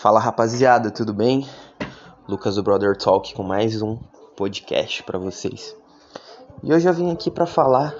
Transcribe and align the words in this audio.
Fala 0.00 0.18
rapaziada, 0.18 0.90
tudo 0.90 1.12
bem? 1.12 1.46
Lucas 2.26 2.54
do 2.54 2.62
Brother 2.62 2.96
Talk 2.96 3.34
com 3.34 3.42
mais 3.42 3.82
um 3.82 3.98
podcast 4.34 5.02
para 5.02 5.18
vocês. 5.18 5.76
E 6.62 6.72
hoje 6.72 6.88
eu 6.88 6.94
vim 6.94 7.12
aqui 7.12 7.30
para 7.30 7.44
falar 7.44 7.94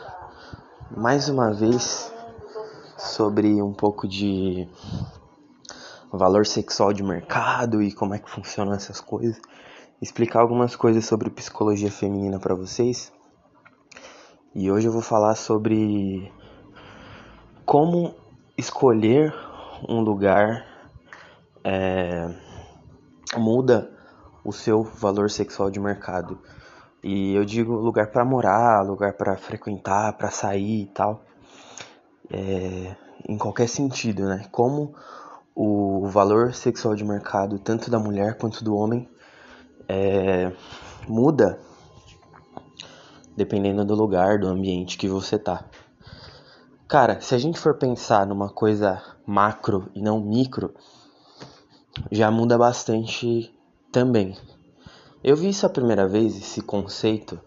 mais 0.97 1.29
uma 1.29 1.53
vez 1.53 2.11
sobre 2.97 3.61
um 3.61 3.75
pouco 3.75 4.09
de 4.09 4.67
valor 6.11 6.47
sexual 6.47 6.91
de 6.95 7.03
mercado 7.03 7.83
e 7.83 7.93
como 7.93 8.15
é 8.15 8.19
que 8.19 8.31
funcionam 8.31 8.73
essas 8.73 8.99
coisas, 8.99 9.39
explicar 10.01 10.41
algumas 10.41 10.75
coisas 10.75 11.05
sobre 11.05 11.29
psicologia 11.29 11.91
feminina 11.91 12.41
para 12.41 12.55
vocês. 12.55 13.13
E 14.55 14.71
hoje 14.71 14.89
eu 14.89 14.93
vou 14.93 15.03
falar 15.03 15.35
sobre 15.35 16.33
como 17.67 18.15
escolher 18.57 19.35
um 19.87 20.01
lugar 20.01 20.70
é, 21.65 22.29
muda 23.37 23.91
o 24.45 24.53
seu 24.53 24.83
valor 24.83 25.31
sexual 25.31 25.71
de 25.71 25.79
mercado. 25.81 26.39
E 27.03 27.35
eu 27.35 27.45
digo 27.45 27.73
lugar 27.75 28.09
para 28.09 28.25
morar, 28.25 28.83
lugar 28.83 29.15
para 29.15 29.37
frequentar, 29.37 30.13
para 30.15 30.31
sair 30.31 30.83
e 30.83 30.87
tal. 30.87 31.23
É, 32.31 32.95
em 33.29 33.39
qualquer 33.39 33.69
sentido, 33.69 34.27
né? 34.27 34.47
Como 34.51 34.95
o 35.55 36.07
valor 36.07 36.55
sexual 36.55 36.95
de 36.95 37.05
mercado, 37.05 37.59
tanto 37.59 37.91
da 37.91 37.99
mulher 37.99 38.37
quanto 38.39 38.63
do 38.63 38.75
homem, 38.75 39.09
é, 39.89 40.53
muda 41.09 41.59
dependendo 43.37 43.85
do 43.85 43.95
lugar, 43.95 44.39
do 44.39 44.49
ambiente 44.49 44.99
que 44.99 45.09
você 45.09 45.39
tá. 45.39 45.65
Cara, 46.87 47.21
se 47.21 47.35
a 47.35 47.39
gente 47.39 47.59
for 47.59 47.75
pensar 47.75 48.27
numa 48.27 48.51
coisa 48.51 49.03
macro 49.25 49.89
e 49.95 50.03
não 50.03 50.21
micro, 50.21 50.75
já 52.11 52.31
muda 52.31 52.57
bastante 52.57 53.53
também. 53.93 54.37
Eu 55.23 55.37
vi 55.37 55.51
isso 55.51 55.67
a 55.67 55.71
primeira 55.71 56.07
vez, 56.09 56.37
esse 56.37 56.61
conceito, 56.61 57.39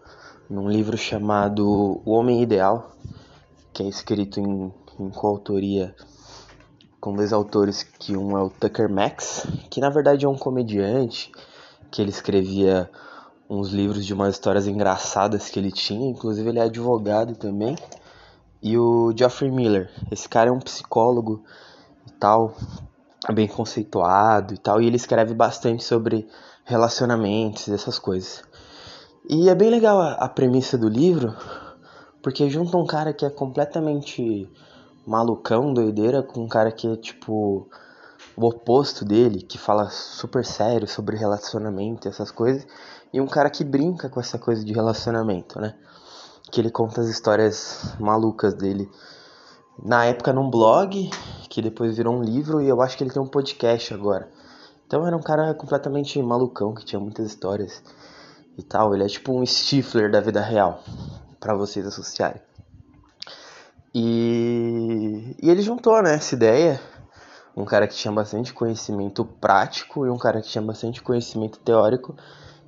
num 0.48 0.68
livro 0.68 0.96
chamado 0.96 2.00
O 2.04 2.12
Homem 2.12 2.42
Ideal, 2.42 2.92
que 3.72 3.82
é 3.82 3.88
escrito 3.88 4.38
em, 4.40 4.72
em 5.00 5.10
coautoria 5.10 5.94
com 7.00 7.14
dois 7.14 7.32
autores, 7.32 7.82
que 7.82 8.16
um 8.16 8.38
é 8.38 8.42
o 8.42 8.48
Tucker 8.48 8.88
Max, 8.88 9.46
que 9.68 9.80
na 9.80 9.90
verdade 9.90 10.24
é 10.24 10.28
um 10.28 10.38
comediante, 10.38 11.30
que 11.90 12.00
ele 12.00 12.10
escrevia 12.10 12.88
uns 13.50 13.70
livros 13.70 14.06
de 14.06 14.14
umas 14.14 14.34
histórias 14.34 14.66
engraçadas 14.66 15.50
que 15.50 15.58
ele 15.58 15.70
tinha, 15.70 16.08
inclusive 16.08 16.48
ele 16.48 16.58
é 16.58 16.62
advogado 16.62 17.34
também, 17.34 17.76
e 18.62 18.78
o 18.78 19.12
Geoffrey 19.14 19.50
Miller, 19.50 19.90
esse 20.10 20.26
cara 20.26 20.48
é 20.48 20.52
um 20.52 20.58
psicólogo 20.58 21.44
e 22.06 22.12
tal, 22.12 22.54
bem 23.32 23.48
conceituado 23.48 24.54
e 24.54 24.58
tal, 24.58 24.80
e 24.80 24.86
ele 24.86 24.96
escreve 24.96 25.34
bastante 25.34 25.82
sobre 25.82 26.28
relacionamentos, 26.64 27.68
essas 27.68 27.98
coisas. 27.98 28.42
E 29.28 29.48
é 29.48 29.54
bem 29.54 29.70
legal 29.70 30.00
a, 30.00 30.12
a 30.12 30.28
premissa 30.28 30.76
do 30.76 30.88
livro, 30.88 31.34
porque 32.22 32.48
junta 32.50 32.76
um 32.76 32.86
cara 32.86 33.12
que 33.12 33.24
é 33.24 33.30
completamente 33.30 34.50
malucão, 35.06 35.72
doideira, 35.72 36.22
com 36.22 36.44
um 36.44 36.48
cara 36.48 36.70
que 36.70 36.86
é 36.86 36.96
tipo 36.96 37.68
o 38.36 38.46
oposto 38.46 39.04
dele, 39.04 39.42
que 39.42 39.58
fala 39.58 39.88
super 39.90 40.44
sério 40.44 40.88
sobre 40.88 41.16
relacionamento 41.16 42.08
e 42.08 42.10
essas 42.10 42.30
coisas, 42.30 42.66
e 43.12 43.20
um 43.20 43.26
cara 43.26 43.48
que 43.48 43.62
brinca 43.62 44.08
com 44.08 44.20
essa 44.20 44.38
coisa 44.38 44.64
de 44.64 44.72
relacionamento, 44.72 45.60
né? 45.60 45.74
Que 46.50 46.60
ele 46.60 46.70
conta 46.70 47.00
as 47.00 47.08
histórias 47.08 47.94
malucas 47.98 48.54
dele 48.54 48.90
na 49.82 50.04
época 50.04 50.32
num 50.32 50.48
blog, 50.50 51.10
que 51.48 51.62
depois 51.62 51.96
virou 51.96 52.14
um 52.14 52.22
livro, 52.22 52.60
e 52.60 52.68
eu 52.68 52.80
acho 52.80 52.96
que 52.96 53.04
ele 53.04 53.10
tem 53.10 53.22
um 53.22 53.26
podcast 53.26 53.92
agora. 53.92 54.28
Então 54.86 55.06
era 55.06 55.16
um 55.16 55.22
cara 55.22 55.54
completamente 55.54 56.20
malucão, 56.22 56.74
que 56.74 56.84
tinha 56.84 57.00
muitas 57.00 57.26
histórias 57.26 57.82
e 58.56 58.62
tal. 58.62 58.94
Ele 58.94 59.04
é 59.04 59.08
tipo 59.08 59.32
um 59.32 59.44
Stifler 59.44 60.10
da 60.10 60.20
vida 60.20 60.40
real, 60.40 60.80
para 61.40 61.54
vocês 61.54 61.86
associarem. 61.86 62.40
E, 63.94 65.36
e 65.40 65.50
ele 65.50 65.62
juntou, 65.62 66.02
né, 66.02 66.14
essa 66.14 66.34
ideia, 66.34 66.80
um 67.56 67.64
cara 67.64 67.86
que 67.86 67.94
tinha 67.94 68.12
bastante 68.12 68.52
conhecimento 68.52 69.24
prático 69.24 70.04
e 70.04 70.10
um 70.10 70.18
cara 70.18 70.42
que 70.42 70.48
tinha 70.48 70.62
bastante 70.62 71.00
conhecimento 71.00 71.58
teórico, 71.60 72.16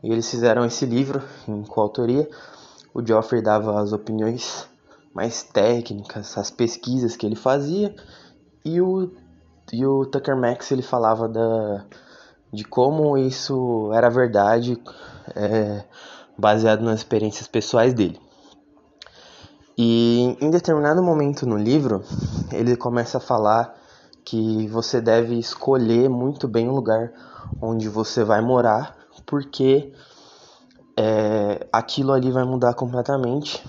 e 0.02 0.10
eles 0.12 0.30
fizeram 0.30 0.64
esse 0.64 0.86
livro 0.86 1.22
em 1.48 1.62
coautoria. 1.64 2.28
O 2.94 3.04
Geoffrey 3.04 3.42
dava 3.42 3.80
as 3.80 3.92
opiniões 3.92 4.68
mais 5.16 5.42
técnicas, 5.42 6.36
as 6.36 6.50
pesquisas 6.50 7.16
que 7.16 7.24
ele 7.24 7.34
fazia, 7.34 7.96
e 8.62 8.82
o, 8.82 9.10
e 9.72 9.86
o 9.86 10.04
Tucker 10.04 10.36
Max 10.36 10.70
ele 10.70 10.82
falava 10.82 11.26
da, 11.26 11.86
de 12.52 12.62
como 12.64 13.16
isso 13.16 13.90
era 13.94 14.10
verdade, 14.10 14.78
é, 15.34 15.84
baseado 16.36 16.82
nas 16.82 16.98
experiências 16.98 17.48
pessoais 17.48 17.94
dele. 17.94 18.20
E 19.78 20.36
em 20.38 20.50
determinado 20.50 21.02
momento 21.02 21.46
no 21.46 21.56
livro, 21.56 22.04
ele 22.52 22.76
começa 22.76 23.16
a 23.16 23.20
falar 23.20 23.74
que 24.22 24.68
você 24.68 25.00
deve 25.00 25.38
escolher 25.38 26.10
muito 26.10 26.46
bem 26.46 26.68
o 26.68 26.74
lugar 26.74 27.10
onde 27.62 27.88
você 27.88 28.22
vai 28.22 28.42
morar, 28.42 28.94
porque 29.24 29.94
é, 30.94 31.66
aquilo 31.72 32.12
ali 32.12 32.30
vai 32.30 32.44
mudar 32.44 32.74
completamente 32.74 33.64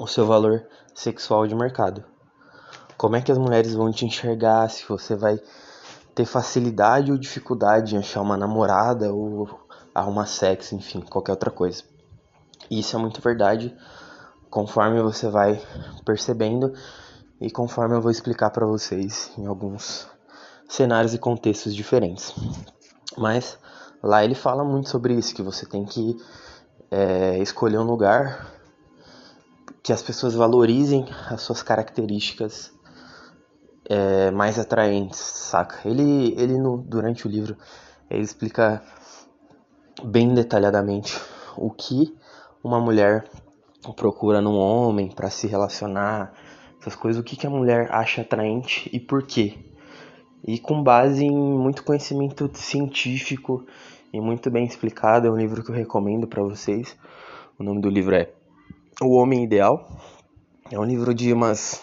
o 0.00 0.06
seu 0.06 0.26
valor 0.26 0.66
sexual 0.94 1.46
de 1.46 1.54
mercado. 1.54 2.02
Como 2.96 3.16
é 3.16 3.20
que 3.20 3.30
as 3.30 3.36
mulheres 3.36 3.74
vão 3.74 3.90
te 3.92 4.06
enxergar, 4.06 4.68
se 4.70 4.82
você 4.88 5.14
vai 5.14 5.38
ter 6.14 6.24
facilidade 6.24 7.12
ou 7.12 7.18
dificuldade 7.18 7.94
em 7.94 7.98
achar 7.98 8.22
uma 8.22 8.36
namorada 8.36 9.12
ou 9.12 9.60
arrumar 9.94 10.26
sexo, 10.26 10.74
enfim, 10.74 11.02
qualquer 11.02 11.32
outra 11.32 11.50
coisa. 11.50 11.82
Isso 12.70 12.96
é 12.96 12.98
muito 12.98 13.20
verdade 13.20 13.76
conforme 14.48 15.02
você 15.02 15.28
vai 15.28 15.60
percebendo 16.04 16.72
e 17.38 17.50
conforme 17.50 17.94
eu 17.94 18.00
vou 18.00 18.10
explicar 18.10 18.50
para 18.50 18.66
vocês 18.66 19.30
em 19.36 19.46
alguns 19.46 20.08
cenários 20.66 21.12
e 21.12 21.18
contextos 21.18 21.74
diferentes. 21.74 22.34
Mas 23.18 23.58
lá 24.02 24.24
ele 24.24 24.34
fala 24.34 24.64
muito 24.64 24.88
sobre 24.88 25.14
isso, 25.14 25.34
que 25.34 25.42
você 25.42 25.66
tem 25.66 25.84
que 25.84 26.16
é, 26.90 27.38
escolher 27.38 27.78
um 27.78 27.84
lugar 27.84 28.59
que 29.82 29.92
as 29.92 30.02
pessoas 30.02 30.34
valorizem 30.34 31.06
as 31.28 31.42
suas 31.42 31.62
características 31.62 32.72
é, 33.88 34.30
mais 34.30 34.58
atraentes, 34.58 35.18
saca? 35.18 35.88
Ele, 35.88 36.34
ele 36.36 36.58
no, 36.58 36.78
durante 36.78 37.26
o 37.26 37.30
livro 37.30 37.56
ele 38.10 38.22
explica 38.22 38.82
bem 40.04 40.34
detalhadamente 40.34 41.20
o 41.56 41.70
que 41.70 42.16
uma 42.62 42.80
mulher 42.80 43.28
procura 43.96 44.40
num 44.40 44.58
homem 44.58 45.08
para 45.08 45.30
se 45.30 45.46
relacionar, 45.46 46.32
essas 46.80 46.94
coisas, 46.94 47.20
o 47.20 47.24
que, 47.24 47.36
que 47.36 47.46
a 47.46 47.50
mulher 47.50 47.88
acha 47.92 48.22
atraente 48.22 48.90
e 48.92 48.98
por 48.98 49.22
quê. 49.22 49.58
E 50.46 50.58
com 50.58 50.82
base 50.82 51.24
em 51.24 51.30
muito 51.30 51.84
conhecimento 51.84 52.50
científico 52.54 53.64
e 54.12 54.20
muito 54.20 54.50
bem 54.50 54.64
explicado, 54.64 55.26
é 55.26 55.30
um 55.30 55.36
livro 55.36 55.62
que 55.62 55.70
eu 55.70 55.74
recomendo 55.74 56.26
para 56.26 56.42
vocês. 56.42 56.96
O 57.58 57.62
nome 57.62 57.80
do 57.80 57.90
livro 57.90 58.14
é 58.14 58.30
O 59.02 59.12
Homem 59.12 59.44
Ideal. 59.44 59.88
É 60.70 60.78
um 60.78 60.84
livro 60.84 61.14
de 61.14 61.32
umas 61.32 61.82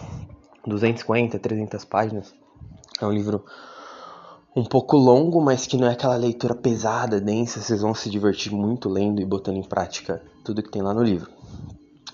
250, 0.67 1.39
300 1.39 1.83
páginas. 1.83 2.35
É 3.01 3.05
um 3.07 3.11
livro 3.11 3.43
um 4.55 4.63
pouco 4.63 4.95
longo, 4.97 5.41
mas 5.41 5.65
que 5.65 5.77
não 5.77 5.87
é 5.87 5.93
aquela 5.93 6.15
leitura 6.15 6.53
pesada, 6.53 7.19
densa. 7.19 7.59
Vocês 7.59 7.81
vão 7.81 7.95
se 7.95 8.07
divertir 8.11 8.51
muito 8.51 8.87
lendo 8.87 9.19
e 9.19 9.25
botando 9.25 9.57
em 9.57 9.63
prática 9.63 10.21
tudo 10.43 10.61
que 10.61 10.69
tem 10.69 10.83
lá 10.83 10.93
no 10.93 11.01
livro. 11.01 11.31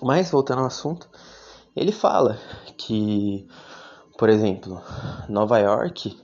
Mas 0.00 0.30
voltando 0.30 0.60
ao 0.60 0.66
assunto, 0.66 1.06
ele 1.76 1.92
fala 1.92 2.38
que, 2.74 3.46
por 4.16 4.30
exemplo, 4.30 4.80
Nova 5.28 5.58
York 5.58 6.18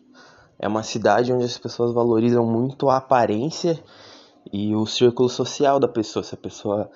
é 0.59 0.67
uma 0.67 0.83
cidade 0.83 1.35
onde 1.35 1.45
as 1.45 1.59
pessoas 1.59 1.93
valorizam 1.93 2.47
muito 2.47 2.89
a 2.89 2.97
aparência 2.97 3.79
e 4.51 4.75
o 4.75 4.87
círculo 4.87 5.29
social 5.29 5.79
da 5.79 5.87
pessoa. 5.87 6.23
Se 6.23 6.35
a 6.35 6.39
pessoa 6.39 6.91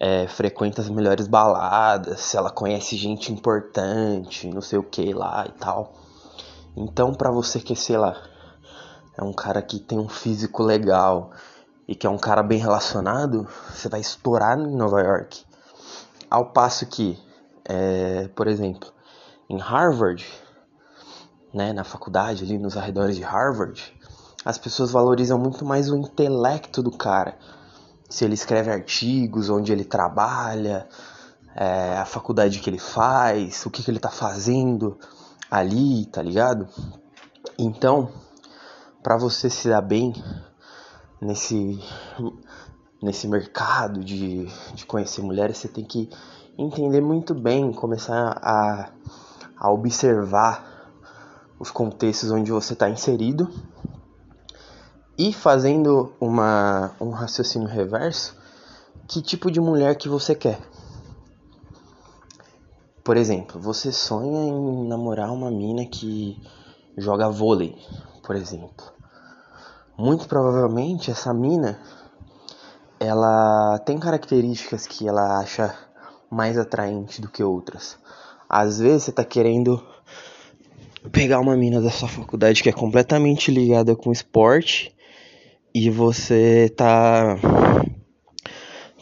é, 0.00 0.26
frequenta 0.26 0.80
as 0.80 0.88
melhores 0.88 1.28
baladas, 1.28 2.20
se 2.20 2.34
ela 2.34 2.50
conhece 2.50 2.96
gente 2.96 3.30
importante, 3.30 4.48
não 4.48 4.62
sei 4.62 4.78
o 4.78 4.82
que 4.82 5.12
lá 5.12 5.44
e 5.46 5.52
tal. 5.52 5.92
Então, 6.74 7.12
para 7.12 7.30
você 7.30 7.60
que, 7.60 7.76
sei 7.76 7.98
lá, 7.98 8.16
é 9.16 9.22
um 9.22 9.34
cara 9.34 9.60
que 9.60 9.78
tem 9.78 9.98
um 9.98 10.08
físico 10.08 10.62
legal 10.62 11.32
e 11.86 11.94
que 11.94 12.06
é 12.06 12.10
um 12.10 12.16
cara 12.16 12.42
bem 12.42 12.58
relacionado, 12.58 13.46
você 13.70 13.90
vai 13.90 14.00
estourar 14.00 14.58
em 14.58 14.74
Nova 14.74 15.02
York. 15.02 15.44
Ao 16.30 16.46
passo 16.46 16.86
que, 16.86 17.18
é, 17.64 18.28
por 18.28 18.46
exemplo, 18.46 18.90
em 19.50 19.58
Harvard, 19.58 20.24
né, 21.52 21.72
na 21.74 21.84
faculdade, 21.84 22.44
ali 22.44 22.56
nos 22.56 22.76
arredores 22.76 23.16
de 23.16 23.22
Harvard, 23.22 23.92
as 24.44 24.56
pessoas 24.56 24.92
valorizam 24.92 25.38
muito 25.38 25.64
mais 25.66 25.90
o 25.90 25.96
intelecto 25.96 26.82
do 26.82 26.90
cara. 26.90 27.36
Se 28.10 28.24
ele 28.24 28.34
escreve 28.34 28.70
artigos, 28.70 29.48
onde 29.48 29.72
ele 29.72 29.84
trabalha, 29.84 30.86
é, 31.54 31.96
a 31.96 32.04
faculdade 32.04 32.58
que 32.58 32.68
ele 32.68 32.78
faz, 32.78 33.64
o 33.64 33.70
que, 33.70 33.82
que 33.82 33.90
ele 33.90 33.98
tá 33.98 34.10
fazendo 34.10 34.98
ali, 35.50 36.04
tá 36.06 36.20
ligado? 36.20 36.68
Então, 37.58 38.10
para 39.02 39.16
você 39.16 39.48
se 39.48 39.68
dar 39.68 39.80
bem 39.80 40.12
nesse 41.20 41.82
nesse 43.02 43.26
mercado 43.26 44.04
de, 44.04 44.46
de 44.74 44.84
conhecer 44.84 45.22
mulheres, 45.22 45.56
você 45.56 45.68
tem 45.68 45.84
que 45.84 46.10
entender 46.58 47.00
muito 47.00 47.34
bem, 47.34 47.72
começar 47.72 48.38
a, 48.42 48.90
a 49.56 49.72
observar 49.72 50.92
os 51.58 51.70
contextos 51.70 52.30
onde 52.30 52.50
você 52.50 52.74
está 52.74 52.90
inserido 52.90 53.50
e 55.20 55.34
fazendo 55.34 56.14
uma, 56.18 56.92
um 56.98 57.10
raciocínio 57.10 57.68
reverso, 57.68 58.34
que 59.06 59.20
tipo 59.20 59.50
de 59.50 59.60
mulher 59.60 59.94
que 59.96 60.08
você 60.08 60.34
quer. 60.34 60.58
Por 63.04 63.18
exemplo, 63.18 63.60
você 63.60 63.92
sonha 63.92 64.48
em 64.48 64.88
namorar 64.88 65.30
uma 65.30 65.50
mina 65.50 65.84
que 65.84 66.40
joga 66.96 67.28
vôlei, 67.28 67.76
por 68.22 68.34
exemplo. 68.34 68.86
Muito 69.94 70.26
provavelmente 70.26 71.10
essa 71.10 71.34
mina 71.34 71.78
ela 72.98 73.78
tem 73.80 73.98
características 73.98 74.86
que 74.86 75.06
ela 75.06 75.38
acha 75.38 75.76
mais 76.30 76.56
atraente 76.56 77.20
do 77.20 77.28
que 77.28 77.44
outras. 77.44 77.98
Às 78.48 78.78
vezes 78.78 79.02
você 79.02 79.12
tá 79.12 79.22
querendo 79.22 79.86
pegar 81.12 81.40
uma 81.40 81.58
mina 81.58 81.78
da 81.78 81.90
sua 81.90 82.08
faculdade 82.08 82.62
que 82.62 82.70
é 82.70 82.72
completamente 82.72 83.50
ligada 83.50 83.94
com 83.94 84.10
esporte 84.10 84.98
e 85.74 85.88
você 85.90 86.68
tá 86.68 87.36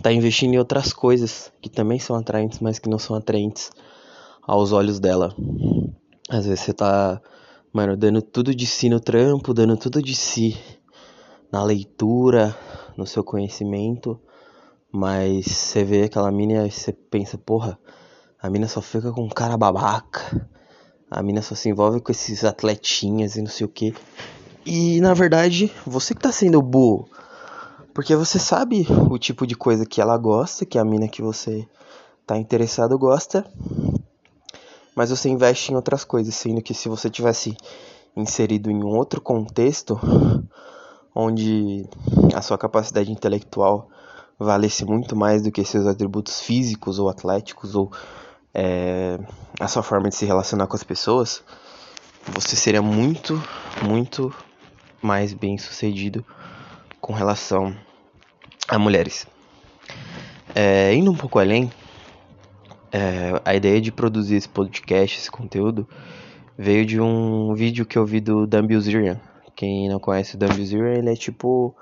tá 0.03 0.13
investindo 0.13 0.55
em 0.55 0.59
outras 0.59 0.93
coisas 0.93 1.53
que 1.61 1.69
também 1.69 1.99
são 1.99 2.17
atraentes, 2.17 2.61
mas 2.61 2.79
que 2.79 2.89
não 2.89 2.99
são 2.99 3.17
atraentes 3.17 3.71
aos 4.43 4.73
olhos 4.73 5.01
dela. 5.01 5.35
Às 6.29 6.47
vezes 6.47 6.61
você 6.61 6.73
tá, 6.73 7.21
mano, 7.73 7.97
dando 7.97 8.23
tudo 8.23 8.55
de 8.55 8.67
si 8.67 8.89
no 8.89 9.01
trampo, 9.01 9.53
dando 9.53 9.77
tudo 9.77 10.03
de 10.03 10.15
si 10.15 10.57
na 11.51 11.65
leitura, 11.65 12.57
no 12.97 13.07
seu 13.07 13.25
conhecimento, 13.25 14.21
mas 14.93 15.47
você 15.47 15.85
vê 15.85 16.05
aquela 16.05 16.31
mina 16.31 16.67
e 16.67 16.71
você 16.71 16.93
pensa, 16.93 17.39
porra, 17.39 17.79
a 18.41 18.49
mina 18.49 18.69
só 18.69 18.81
fica 18.81 19.11
com 19.11 19.29
cara 19.29 19.57
babaca, 19.57 20.49
a 21.11 21.23
mina 21.23 21.43
só 21.43 21.55
se 21.55 21.69
envolve 21.69 22.01
com 22.01 22.13
esses 22.13 22.45
atletinhas 22.45 23.37
e 23.37 23.43
não 23.43 23.49
sei 23.49 23.67
o 23.67 23.71
que. 23.71 23.95
E 24.71 25.01
na 25.01 25.15
verdade, 25.15 25.73
você 25.87 26.15
que 26.15 26.21
tá 26.21 26.31
sendo 26.31 26.61
burro, 26.61 27.09
porque 27.95 28.15
você 28.15 28.39
sabe 28.39 28.87
o 29.11 29.19
tipo 29.19 29.47
de 29.47 29.55
coisa 29.55 29.87
que 29.87 29.99
ela 29.99 30.15
gosta, 30.19 30.67
que 30.67 30.77
a 30.79 30.85
mina 30.85 31.09
que 31.09 31.23
você 31.23 31.67
tá 32.27 32.37
interessado 32.37 32.99
gosta, 32.99 33.51
mas 34.95 35.09
você 35.09 35.31
investe 35.31 35.73
em 35.73 35.75
outras 35.75 36.05
coisas, 36.05 36.35
sendo 36.35 36.61
que 36.61 36.75
se 36.75 36.87
você 36.87 37.09
tivesse 37.09 37.57
inserido 38.15 38.71
em 38.71 38.85
um 38.85 38.95
outro 38.95 39.23
contexto 39.23 39.99
onde 41.15 41.89
a 42.35 42.43
sua 42.43 42.59
capacidade 42.59 43.11
intelectual 43.11 43.89
valesse 44.39 44.85
muito 44.85 45.17
mais 45.17 45.45
do 45.45 45.51
que 45.51 45.65
seus 45.65 45.87
atributos 45.87 46.43
físicos 46.43 46.99
ou 46.99 47.09
atléticos 47.09 47.75
ou 47.75 47.91
é, 48.53 49.19
a 49.59 49.67
sua 49.67 49.83
forma 49.83 50.11
de 50.11 50.15
se 50.15 50.27
relacionar 50.27 50.67
com 50.67 50.77
as 50.77 50.85
pessoas, 50.85 51.43
você 52.35 52.55
seria 52.55 52.83
muito, 52.83 53.43
muito 53.83 54.31
mais 55.03 55.33
bem 55.33 55.59
sucedido 55.59 56.25
com 57.01 57.13
relação 57.13 57.75
a 58.69 58.79
mulheres. 58.79 59.27
É, 60.55 60.95
indo 60.95 61.11
um 61.11 61.17
pouco 61.17 61.39
além, 61.39 61.71
é, 62.93 63.41
a 63.45 63.55
ideia 63.55 63.81
de 63.81 63.93
produzir 63.93 64.37
esse 64.37 64.49
podcast, 64.49 65.19
esse 65.19 65.31
conteúdo, 65.31 65.89
veio 66.57 66.85
de 66.85 67.01
um 67.01 67.55
vídeo 67.55 67.87
que 67.87 67.97
eu 67.97 68.05
vi 68.05 68.21
do 68.21 68.47
Dan 68.47 68.67
Bilzerian. 68.67 69.21
Quem 69.55 69.89
não 69.89 69.99
conhece 69.99 70.35
o 70.35 70.39
Dan 70.39 70.49
Bilzerian, 70.49 70.99
ele 70.99 71.13
é 71.13 71.17
tipo 71.17 71.75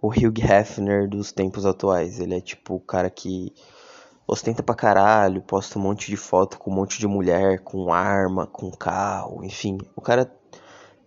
o 0.00 0.08
Hugh 0.08 0.38
Hefner 0.38 1.08
dos 1.08 1.32
tempos 1.32 1.64
atuais. 1.64 2.20
Ele 2.20 2.36
é 2.36 2.40
tipo 2.40 2.74
o 2.74 2.80
cara 2.80 3.10
que 3.10 3.52
ostenta 4.26 4.62
pra 4.62 4.74
caralho, 4.74 5.42
posta 5.42 5.78
um 5.78 5.82
monte 5.82 6.10
de 6.10 6.16
foto 6.16 6.58
com 6.58 6.70
um 6.70 6.74
monte 6.74 6.98
de 6.98 7.06
mulher, 7.06 7.60
com 7.60 7.92
arma, 7.92 8.46
com 8.46 8.70
carro, 8.70 9.44
enfim. 9.44 9.78
O 9.94 10.00
cara 10.00 10.30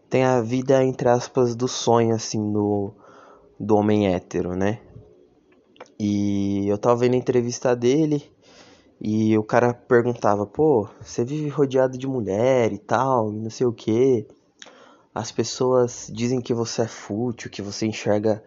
tem 0.10 0.24
a 0.24 0.42
vida, 0.42 0.84
entre 0.84 1.10
aspas, 1.10 1.56
do 1.56 1.68
sonho, 1.68 2.16
assim, 2.16 2.52
do, 2.52 2.94
do 3.60 3.76
homem 3.76 4.14
hétero, 4.14 4.56
né? 4.56 4.80
E 6.00 6.68
eu 6.68 6.78
tava 6.78 6.96
vendo 6.98 7.16
a 7.16 7.18
entrevista 7.18 7.76
dele 7.76 8.24
e 9.02 9.38
o 9.38 9.44
cara 9.44 9.74
perguntava, 9.74 10.46
pô, 10.46 10.88
você 11.02 11.26
vive 11.26 11.50
rodeado 11.50 11.98
de 11.98 12.08
mulher 12.08 12.72
e 12.72 12.78
tal, 12.78 13.34
e 13.34 13.40
não 13.40 13.50
sei 13.50 13.68
o 13.68 13.74
que. 13.74 14.28
As 15.14 15.32
pessoas 15.32 16.10
dizem 16.14 16.40
que 16.40 16.54
você 16.54 16.84
é 16.84 16.88
fútil, 16.88 17.50
que 17.50 17.62
você 17.62 17.86
enxerga 17.86 18.44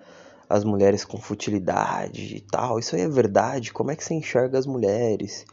as 0.49 0.65
mulheres 0.65 1.05
com 1.05 1.19
futilidade 1.19 2.37
e 2.37 2.41
tal. 2.41 2.79
Isso 2.79 2.97
aí 2.97 3.03
é 3.03 3.09
verdade? 3.09 3.73
Como 3.73 3.91
é 3.91 3.97
que 3.97 4.05
você 4.05 4.15
enxerga 4.15 4.59
as 4.59 4.67
mulheres? 4.67 5.45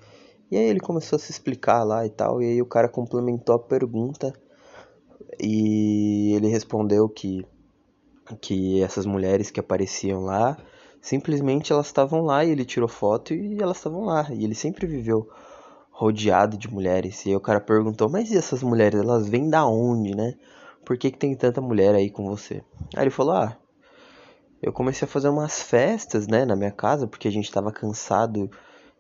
E 0.50 0.57
aí 0.57 0.63
ele 0.63 0.80
começou 0.80 1.18
a 1.18 1.19
se 1.19 1.31
explicar 1.31 1.83
lá 1.83 2.06
e 2.06 2.10
tal, 2.10 2.42
e 2.42 2.45
aí 2.45 2.62
o 2.62 2.65
cara 2.65 2.88
complementou 2.88 3.56
a 3.56 3.60
pergunta 3.60 4.33
e 5.39 6.34
ele 6.36 6.48
respondeu 6.48 7.07
que 7.10 7.45
que 8.42 8.81
essas 8.84 9.06
mulheres 9.06 9.50
que 9.50 9.60
apareciam 9.60 10.22
lá 10.22 10.57
Simplesmente 11.07 11.72
elas 11.72 11.86
estavam 11.86 12.22
lá 12.22 12.44
e 12.44 12.51
ele 12.51 12.66
tirou 12.66 12.89
foto 12.89 13.34
e 13.34 13.62
elas 13.62 13.78
estavam 13.78 14.04
lá. 14.04 14.28
E 14.30 14.44
ele 14.44 14.56
sempre 14.56 14.86
viveu 14.86 15.30
rodeado 15.89 16.57
de 16.57 16.69
mulheres. 16.69 17.25
E 17.25 17.30
aí 17.30 17.36
o 17.36 17.39
cara 17.39 17.62
perguntou: 17.62 18.10
Mas 18.10 18.30
e 18.30 18.38
essas 18.38 18.62
mulheres? 18.63 19.00
Elas 19.00 19.28
vêm 19.30 19.50
da 19.50 19.66
onde, 19.66 20.16
né? 20.16 20.34
Por 20.86 20.98
que, 20.98 21.10
que 21.12 21.18
tem 21.18 21.34
tanta 21.36 21.62
mulher 21.62 21.95
aí 21.95 22.10
com 22.10 22.25
você? 22.25 22.63
Aí 22.94 23.04
ele 23.04 23.10
falou: 23.10 23.36
Ah, 23.36 23.57
eu 24.62 24.74
comecei 24.74 25.07
a 25.07 25.10
fazer 25.10 25.30
umas 25.30 25.62
festas, 25.62 26.28
né, 26.28 26.44
na 26.44 26.57
minha 26.57 26.72
casa, 26.72 27.07
porque 27.07 27.28
a 27.30 27.31
gente 27.31 27.51
tava 27.51 27.72
cansado 27.72 28.51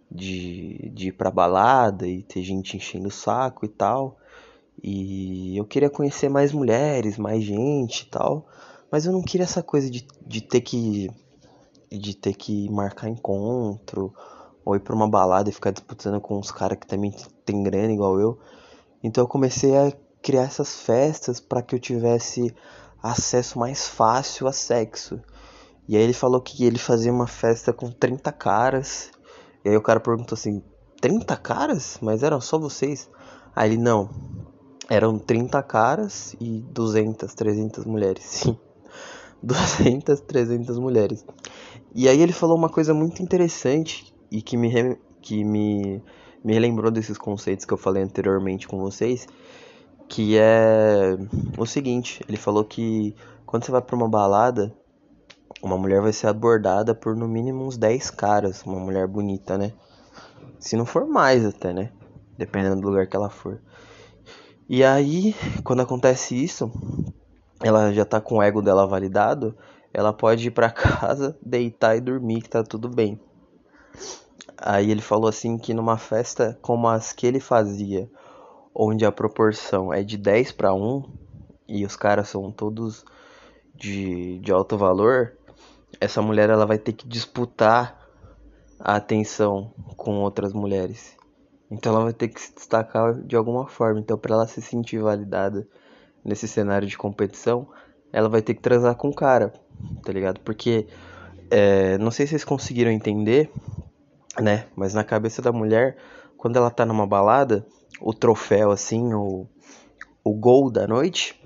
de, 0.09 0.89
de 0.93 1.09
ir 1.09 1.11
pra 1.11 1.29
balada 1.29 2.07
e 2.07 2.23
ter 2.23 2.41
gente 2.41 2.77
enchendo 2.77 3.09
o 3.09 3.11
saco 3.11 3.65
e 3.65 3.69
tal. 3.69 4.17
E 4.83 5.57
eu 5.57 5.65
queria 5.65 5.89
conhecer 5.89 6.29
mais 6.29 6.51
mulheres, 6.51 7.17
mais 7.17 7.43
gente 7.43 8.01
e 8.01 8.05
tal. 8.09 8.47
Mas 8.91 9.05
eu 9.05 9.11
não 9.11 9.21
queria 9.21 9.43
essa 9.43 9.63
coisa 9.63 9.89
de, 9.89 10.07
de 10.25 10.41
ter 10.41 10.61
que 10.61 11.09
de 11.89 12.15
ter 12.15 12.33
que 12.33 12.69
marcar 12.69 13.07
encontro 13.07 14.13
ou 14.65 14.75
ir 14.75 14.81
pra 14.81 14.93
uma 14.93 15.09
balada 15.09 15.49
e 15.49 15.53
ficar 15.53 15.71
disputando 15.71 16.19
com 16.19 16.37
uns 16.37 16.51
caras 16.51 16.77
que 16.77 16.85
também 16.85 17.13
tem 17.45 17.63
grana 17.63 17.93
igual 17.93 18.19
eu. 18.19 18.37
Então 19.01 19.23
eu 19.23 19.27
comecei 19.27 19.75
a 19.77 19.93
criar 20.21 20.43
essas 20.43 20.81
festas 20.81 21.39
para 21.39 21.61
que 21.61 21.73
eu 21.73 21.79
tivesse 21.79 22.53
acesso 23.01 23.57
mais 23.57 23.87
fácil 23.87 24.47
a 24.47 24.51
sexo. 24.51 25.21
E 25.87 25.95
aí 25.95 26.03
ele 26.03 26.13
falou 26.13 26.41
que 26.41 26.65
ele 26.65 26.77
fazia 26.77 27.11
uma 27.11 27.27
festa 27.27 27.71
com 27.71 27.89
30 27.89 28.31
caras. 28.33 29.09
E 29.63 29.69
aí 29.69 29.77
o 29.77 29.81
cara 29.81 30.01
perguntou 30.01 30.35
assim: 30.35 30.61
30 30.99 31.37
caras? 31.37 31.97
Mas 32.01 32.23
eram 32.23 32.41
só 32.41 32.59
vocês? 32.59 33.09
Aí 33.55 33.71
ele: 33.71 33.81
Não. 33.81 34.09
Eram 34.89 35.19
30 35.19 35.61
caras 35.63 36.35
e 36.39 36.61
200, 36.71 37.33
300 37.33 37.85
mulheres. 37.85 38.23
Sim. 38.23 38.57
200, 39.43 40.21
300 40.21 40.79
mulheres. 40.79 41.25
E 41.93 42.07
aí 42.07 42.21
ele 42.21 42.33
falou 42.33 42.57
uma 42.57 42.69
coisa 42.69 42.93
muito 42.93 43.21
interessante 43.21 44.13
e 44.31 44.41
que 44.41 44.57
me, 44.57 44.97
que 45.21 45.43
me, 45.43 46.01
me 46.43 46.53
relembrou 46.53 46.89
desses 46.89 47.17
conceitos 47.17 47.65
que 47.65 47.73
eu 47.73 47.77
falei 47.77 48.03
anteriormente 48.03 48.67
com 48.67 48.79
vocês, 48.79 49.27
que 50.07 50.37
é 50.37 51.17
o 51.57 51.65
seguinte, 51.65 52.23
ele 52.27 52.37
falou 52.37 52.63
que 52.63 53.15
quando 53.45 53.65
você 53.65 53.71
vai 53.71 53.81
para 53.81 53.95
uma 53.95 54.07
balada, 54.07 54.73
uma 55.61 55.77
mulher 55.77 56.01
vai 56.01 56.13
ser 56.13 56.27
abordada 56.27 56.93
por 56.93 57.15
no 57.15 57.27
mínimo 57.27 57.65
uns 57.65 57.77
10 57.77 58.11
caras, 58.11 58.63
uma 58.63 58.79
mulher 58.79 59.07
bonita, 59.07 59.57
né? 59.57 59.73
Se 60.59 60.75
não 60.75 60.85
for 60.85 61.05
mais 61.05 61.45
até, 61.45 61.73
né? 61.73 61.91
Dependendo 62.37 62.81
do 62.81 62.87
lugar 62.87 63.07
que 63.07 63.15
ela 63.15 63.29
for. 63.29 63.59
E 64.69 64.83
aí, 64.83 65.33
quando 65.63 65.81
acontece 65.81 66.35
isso, 66.35 66.69
ela 67.63 67.93
já 67.93 68.03
tá 68.03 68.19
com 68.19 68.35
o 68.35 68.43
ego 68.43 68.61
dela 68.61 68.85
validado, 68.85 69.57
ela 69.93 70.11
pode 70.11 70.47
ir 70.47 70.51
para 70.51 70.69
casa, 70.69 71.37
deitar 71.41 71.95
e 71.95 72.01
dormir 72.01 72.41
que 72.41 72.49
tá 72.49 72.63
tudo 72.63 72.89
bem. 72.89 73.17
Aí 74.57 74.91
ele 74.91 75.01
falou 75.01 75.29
assim 75.29 75.57
que 75.57 75.73
numa 75.73 75.97
festa 75.97 76.57
como 76.61 76.89
as 76.89 77.13
que 77.13 77.25
ele 77.25 77.39
fazia, 77.39 78.09
onde 78.75 79.05
a 79.05 79.11
proporção 79.11 79.93
é 79.93 80.03
de 80.03 80.17
10 80.17 80.51
para 80.51 80.73
1 80.73 81.03
e 81.67 81.85
os 81.85 81.95
caras 81.95 82.27
são 82.27 82.51
todos 82.51 83.05
de, 83.73 84.39
de 84.39 84.51
alto 84.51 84.77
valor, 84.77 85.33
essa 85.99 86.21
mulher 86.21 86.49
ela 86.49 86.65
vai 86.65 86.77
ter 86.77 86.91
que 86.91 87.07
disputar 87.07 88.05
a 88.79 88.97
atenção 88.97 89.71
com 89.95 90.19
outras 90.19 90.51
mulheres. 90.51 91.16
Então 91.69 91.93
ela 91.93 92.05
vai 92.05 92.13
ter 92.13 92.29
que 92.29 92.39
se 92.39 92.53
destacar 92.53 93.13
de 93.21 93.35
alguma 93.35 93.67
forma. 93.67 93.99
Então 93.99 94.17
para 94.17 94.35
ela 94.35 94.47
se 94.47 94.61
sentir 94.61 94.99
validada 94.99 95.67
nesse 96.23 96.47
cenário 96.47 96.87
de 96.87 96.97
competição, 96.97 97.67
ela 98.11 98.29
vai 98.29 98.41
ter 98.41 98.53
que 98.53 98.61
transar 98.61 98.95
com 98.95 99.09
o 99.09 99.15
cara, 99.15 99.53
tá 100.03 100.11
ligado? 100.11 100.39
Porque, 100.41 100.87
é, 101.49 101.97
não 101.97 102.11
sei 102.11 102.25
se 102.25 102.31
vocês 102.31 102.43
conseguiram 102.43 102.91
entender, 102.91 103.49
né? 104.39 104.65
Mas 104.75 104.93
na 104.93 105.03
cabeça 105.03 105.41
da 105.41 105.51
mulher, 105.51 105.97
quando 106.37 106.57
ela 106.57 106.69
tá 106.69 106.85
numa 106.85 107.07
balada, 107.07 107.65
o 108.01 108.13
troféu, 108.13 108.71
assim, 108.71 109.13
o, 109.13 109.47
o 110.23 110.33
gol 110.33 110.69
da 110.69 110.87
noite, 110.87 111.39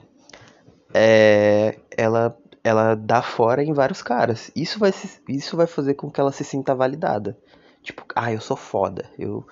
é, 0.93 1.77
ela 1.95 2.37
ela 2.63 2.95
dá 2.95 3.21
fora 3.21 3.63
em 3.63 3.73
vários 3.73 4.01
caras. 4.03 4.51
Isso 4.55 4.77
vai, 4.77 4.93
isso 5.27 5.57
vai 5.57 5.65
fazer 5.65 5.95
com 5.95 6.11
que 6.11 6.21
ela 6.21 6.31
se 6.31 6.43
sinta 6.43 6.75
validada. 6.75 7.35
Tipo, 7.81 8.05
ah, 8.15 8.31
eu 8.31 8.39
sou 8.39 8.55
foda. 8.55 9.09
Eu, 9.17 9.45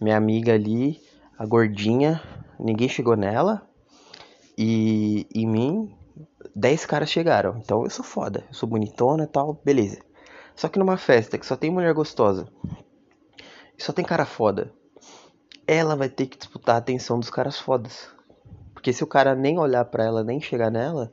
minha 0.00 0.16
amiga 0.16 0.54
ali, 0.54 1.00
a 1.38 1.46
gordinha, 1.46 2.20
ninguém 2.58 2.88
chegou 2.88 3.16
nela. 3.16 3.68
E 4.56 5.26
em 5.34 5.46
mim, 5.46 5.94
10 6.54 6.86
caras 6.86 7.10
chegaram. 7.10 7.58
Então 7.58 7.82
eu 7.84 7.90
sou 7.90 8.04
foda. 8.04 8.44
Eu 8.48 8.54
sou 8.54 8.68
bonitona 8.68 9.24
e 9.24 9.26
tal, 9.26 9.60
beleza. 9.64 9.98
Só 10.54 10.68
que 10.68 10.78
numa 10.78 10.96
festa 10.96 11.36
que 11.36 11.46
só 11.46 11.56
tem 11.56 11.70
mulher 11.70 11.92
gostosa 11.92 12.46
e 13.76 13.82
só 13.82 13.92
tem 13.92 14.04
cara 14.04 14.24
foda, 14.24 14.72
ela 15.66 15.96
vai 15.96 16.08
ter 16.08 16.26
que 16.26 16.38
disputar 16.38 16.76
a 16.76 16.78
atenção 16.78 17.18
dos 17.18 17.30
caras 17.30 17.58
fodas. 17.58 18.08
Porque 18.72 18.92
se 18.92 19.02
o 19.02 19.06
cara 19.06 19.34
nem 19.34 19.58
olhar 19.58 19.84
para 19.86 20.04
ela, 20.04 20.22
nem 20.22 20.40
chegar 20.40 20.70
nela, 20.70 21.12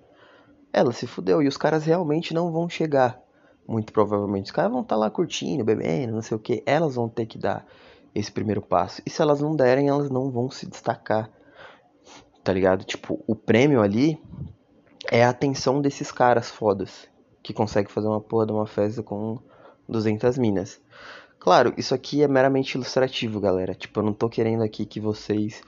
ela 0.72 0.92
se 0.92 1.08
fudeu. 1.08 1.42
E 1.42 1.48
os 1.48 1.58
caras 1.58 1.86
realmente 1.86 2.34
não 2.34 2.52
vão 2.52 2.70
chegar. 2.70 3.20
Muito 3.68 3.92
provavelmente. 3.94 4.46
Os 4.46 4.52
caras 4.52 4.72
vão 4.72 4.82
estar 4.82 4.96
tá 4.96 5.00
lá 5.00 5.10
curtindo, 5.10 5.64
bebendo, 5.64 6.14
não 6.14 6.22
sei 6.22 6.36
o 6.38 6.40
que. 6.40 6.62
Elas 6.66 6.96
vão 6.96 7.10
ter 7.10 7.26
que 7.26 7.38
dar 7.38 7.66
esse 8.14 8.32
primeiro 8.32 8.62
passo. 8.62 9.02
E 9.06 9.10
se 9.10 9.22
elas 9.22 9.42
não 9.42 9.56
derem, 9.56 9.90
elas 9.90 10.10
não 10.10 10.30
vão 10.30 10.50
se 10.50 10.68
destacar. 10.68 11.30
Tá 12.44 12.52
ligado? 12.52 12.84
Tipo, 12.84 13.24
o 13.28 13.36
prêmio 13.36 13.82
ali 13.82 14.20
é 15.12 15.24
a 15.24 15.30
atenção 15.30 15.82
desses 15.82 16.12
caras 16.12 16.50
fodas. 16.50 17.08
Que 17.44 17.54
conseguem 17.54 17.92
fazer 17.92 18.08
uma 18.08 18.22
porra 18.22 18.46
de 18.46 18.52
uma 18.52 18.68
festa 18.68 19.02
com 19.02 19.40
200 19.88 20.38
minas. 20.38 20.80
Claro, 21.40 21.74
isso 21.76 21.96
aqui 21.96 22.22
é 22.22 22.28
meramente 22.28 22.76
ilustrativo, 22.76 23.40
galera. 23.40 23.74
Tipo, 23.74 24.00
eu 24.00 24.04
não 24.04 24.14
tô 24.14 24.30
querendo 24.30 24.64
aqui 24.64 24.86
que 24.86 25.00
vocês 25.00 25.62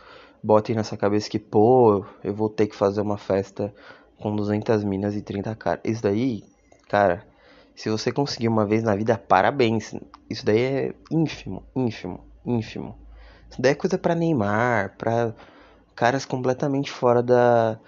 botem 0.43 0.75
nessa 0.75 0.95
cabeça 0.95 1.29
que, 1.29 1.39
pô, 1.39 2.05
eu 2.23 2.33
vou 2.33 2.49
ter 2.49 2.67
que 2.67 2.75
fazer 2.75 3.01
uma 3.01 3.17
festa 3.17 3.73
com 4.19 4.35
200 4.35 4.83
minas 4.83 5.15
e 5.15 5.21
30 5.21 5.55
caras. 5.55 5.81
Isso 5.83 6.03
daí, 6.03 6.43
cara, 6.87 7.25
se 7.75 7.89
você 7.89 8.11
conseguir 8.11 8.47
uma 8.47 8.65
vez 8.65 8.83
na 8.83 8.95
vida, 8.95 9.17
parabéns. 9.17 9.95
Isso 10.29 10.45
daí 10.45 10.59
é 10.59 10.93
ínfimo, 11.11 11.63
ínfimo, 11.75 12.23
ínfimo. 12.45 12.97
Isso 13.49 13.61
daí 13.61 13.71
é 13.73 13.75
coisa 13.75 13.97
para 13.97 14.15
Neymar, 14.15 14.95
para 14.97 15.33
caras 15.95 16.25
completamente 16.25 16.91
fora 16.91 17.21
da, 17.21 17.79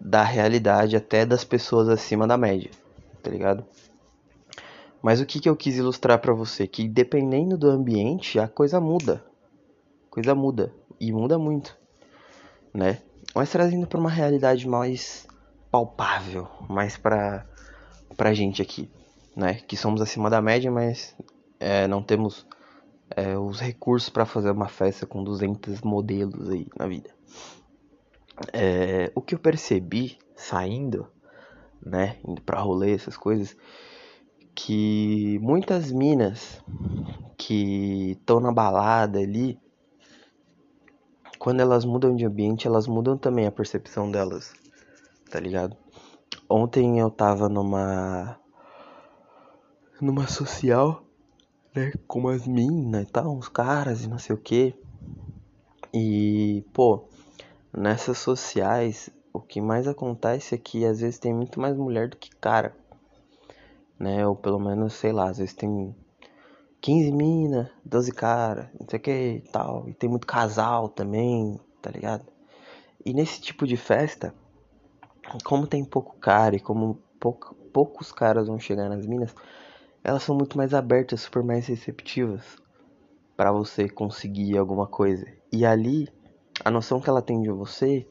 da 0.00 0.22
realidade, 0.22 0.96
até 0.96 1.26
das 1.26 1.44
pessoas 1.44 1.88
acima 1.88 2.26
da 2.26 2.36
média, 2.36 2.70
tá 3.22 3.30
ligado? 3.30 3.64
Mas 5.02 5.20
o 5.20 5.26
que, 5.26 5.40
que 5.40 5.48
eu 5.48 5.56
quis 5.56 5.76
ilustrar 5.76 6.18
para 6.18 6.32
você? 6.32 6.66
Que 6.66 6.88
dependendo 6.88 7.56
do 7.56 7.70
ambiente, 7.70 8.38
a 8.38 8.48
coisa 8.48 8.80
muda. 8.80 9.24
A 10.06 10.10
coisa 10.10 10.34
muda. 10.34 10.72
E 11.00 11.12
muda 11.12 11.38
muito. 11.38 11.76
Né? 12.74 12.98
Mas 13.34 13.50
trazendo 13.50 13.86
para 13.86 14.00
uma 14.00 14.10
realidade 14.10 14.66
mais 14.66 15.26
palpável, 15.70 16.48
mais 16.68 16.96
pra, 16.96 17.46
pra 18.16 18.34
gente 18.34 18.60
aqui, 18.60 18.90
né? 19.36 19.54
Que 19.54 19.76
somos 19.76 20.00
acima 20.00 20.28
da 20.28 20.42
média, 20.42 20.70
mas 20.70 21.14
é, 21.60 21.86
não 21.86 22.02
temos 22.02 22.46
é, 23.18 23.38
os 23.38 23.60
recursos 23.60 24.08
para 24.08 24.26
fazer 24.26 24.50
uma 24.50 24.68
festa 24.68 25.06
com 25.06 25.24
200 25.24 25.80
modelos 25.82 26.48
aí 26.50 26.66
na 26.78 26.86
vida. 26.86 27.10
É, 28.52 29.10
o 29.14 29.20
que 29.20 29.34
eu 29.34 29.38
percebi 29.38 30.18
saindo, 30.36 31.08
né, 31.84 32.18
indo 32.26 32.40
pra 32.42 32.60
rolê, 32.60 32.94
essas 32.94 33.16
coisas, 33.16 33.56
que 34.54 35.38
muitas 35.40 35.90
minas 35.90 36.62
que 37.36 38.12
estão 38.12 38.40
na 38.40 38.52
balada 38.52 39.18
ali, 39.18 39.58
quando 41.38 41.60
elas 41.60 41.84
mudam 41.84 42.14
de 42.14 42.24
ambiente, 42.24 42.66
elas 42.66 42.86
mudam 42.86 43.16
também 43.16 43.46
a 43.46 43.52
percepção 43.52 44.10
delas 44.10 44.52
tá 45.28 45.38
ligado? 45.38 45.76
Ontem 46.48 46.98
eu 46.98 47.10
tava 47.10 47.48
numa. 47.48 48.38
numa 50.00 50.26
social, 50.26 51.02
né? 51.78 51.92
Com 52.06 52.20
umas 52.20 52.46
minas 52.46 53.04
e 53.04 53.06
tal, 53.06 53.36
uns 53.36 53.48
caras 53.48 54.04
e 54.04 54.08
não 54.08 54.18
sei 54.18 54.34
o 54.34 54.38
que. 54.38 54.74
E, 55.94 56.64
pô, 56.72 57.04
nessas 57.72 58.18
sociais, 58.18 59.08
o 59.32 59.40
que 59.40 59.60
mais 59.60 59.86
acontece 59.86 60.54
é 60.54 60.58
que 60.58 60.84
às 60.84 61.00
vezes 61.00 61.18
tem 61.18 61.32
muito 61.32 61.60
mais 61.60 61.76
mulher 61.76 62.08
do 62.08 62.16
que 62.16 62.30
cara. 62.36 62.74
Né? 63.98 64.26
Ou 64.26 64.34
pelo 64.34 64.58
menos, 64.58 64.94
sei 64.94 65.12
lá, 65.12 65.30
às 65.30 65.38
vezes 65.38 65.54
tem 65.54 65.94
15 66.80 67.12
minas, 67.12 67.68
12 67.84 68.12
cara, 68.12 68.70
não 68.78 68.88
sei 68.88 68.98
o 68.98 69.02
que 69.02 69.10
e 69.10 69.40
tal. 69.52 69.88
E 69.88 69.94
tem 69.94 70.10
muito 70.10 70.26
casal 70.26 70.88
também, 70.88 71.58
tá 71.80 71.90
ligado? 71.90 72.24
E 73.04 73.14
nesse 73.14 73.40
tipo 73.40 73.66
de 73.66 73.76
festa, 73.76 74.34
como 75.44 75.66
tem 75.66 75.84
pouco 75.84 76.16
cara 76.18 76.56
e 76.56 76.60
como 76.60 77.00
pouco, 77.18 77.54
poucos 77.72 78.12
caras 78.12 78.48
vão 78.48 78.58
chegar 78.58 78.88
nas 78.88 79.06
minas, 79.06 79.34
elas 80.08 80.22
são 80.22 80.34
muito 80.34 80.56
mais 80.56 80.72
abertas, 80.72 81.20
super 81.20 81.42
mais 81.42 81.66
receptivas 81.66 82.56
para 83.36 83.52
você 83.52 83.88
conseguir 83.88 84.56
alguma 84.56 84.86
coisa. 84.86 85.26
E 85.52 85.66
ali, 85.66 86.08
a 86.64 86.70
noção 86.70 86.98
que 86.98 87.10
ela 87.10 87.20
tem 87.20 87.42
de 87.42 87.50
você 87.50 88.06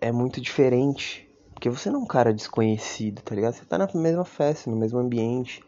é 0.00 0.10
muito 0.10 0.40
diferente. 0.40 1.30
Porque 1.54 1.70
você 1.70 1.88
não 1.88 2.00
é 2.00 2.02
um 2.02 2.06
cara 2.06 2.34
desconhecido, 2.34 3.22
tá 3.22 3.32
ligado? 3.32 3.54
Você 3.54 3.64
tá 3.64 3.78
na 3.78 3.88
mesma 3.94 4.24
festa, 4.24 4.68
no 4.68 4.76
mesmo 4.76 4.98
ambiente, 4.98 5.62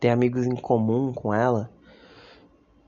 tem 0.00 0.10
amigos 0.10 0.46
em 0.46 0.56
comum 0.56 1.12
com 1.12 1.32
ela, 1.32 1.70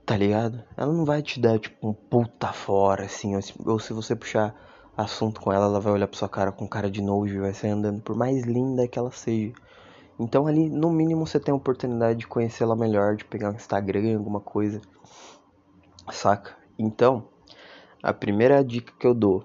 tá 0.07 0.17
ligado? 0.17 0.65
Ela 0.79 0.93
não 0.93 1.05
vai 1.05 1.23
te 1.23 1.39
dar, 1.39 1.59
tipo, 1.59 1.89
um 1.89 1.93
puta 1.93 2.55
fora, 2.55 3.05
assim, 3.05 3.37
ou 3.37 3.43
se, 3.43 3.55
ou 3.67 3.79
se 3.79 3.93
você 3.93 4.17
puxar 4.17 4.55
assunto 4.97 5.43
com 5.43 5.53
ela, 5.53 5.67
ela 5.67 5.79
vai 5.79 5.93
olhar 5.93 6.09
pra 6.09 6.19
sua 6.19 6.29
cara 6.29 6.51
com 6.51 6.67
cara 6.67 6.91
de 6.91 7.03
nojo 7.03 7.35
e 7.35 7.39
vai 7.41 7.53
sair 7.53 7.73
andando, 7.73 8.01
por 8.01 8.17
mais 8.17 8.45
linda 8.45 8.89
que 8.89 8.99
ela 8.99 9.11
seja. 9.11 9.53
Então 10.19 10.47
ali, 10.47 10.69
no 10.69 10.91
mínimo, 10.91 11.27
você 11.27 11.39
tem 11.39 11.53
a 11.53 11.57
oportunidade 11.57 12.19
de 12.19 12.27
conhecê-la 12.27 12.75
melhor, 12.75 13.15
de 13.15 13.25
pegar 13.25 13.51
um 13.51 13.55
Instagram, 13.55 14.17
alguma 14.17 14.41
coisa. 14.41 14.81
Saca? 16.11 16.57
Então, 16.79 17.29
a 18.03 18.13
primeira 18.13 18.65
dica 18.65 18.93
que 18.99 19.07
eu 19.07 19.15
dou 19.15 19.45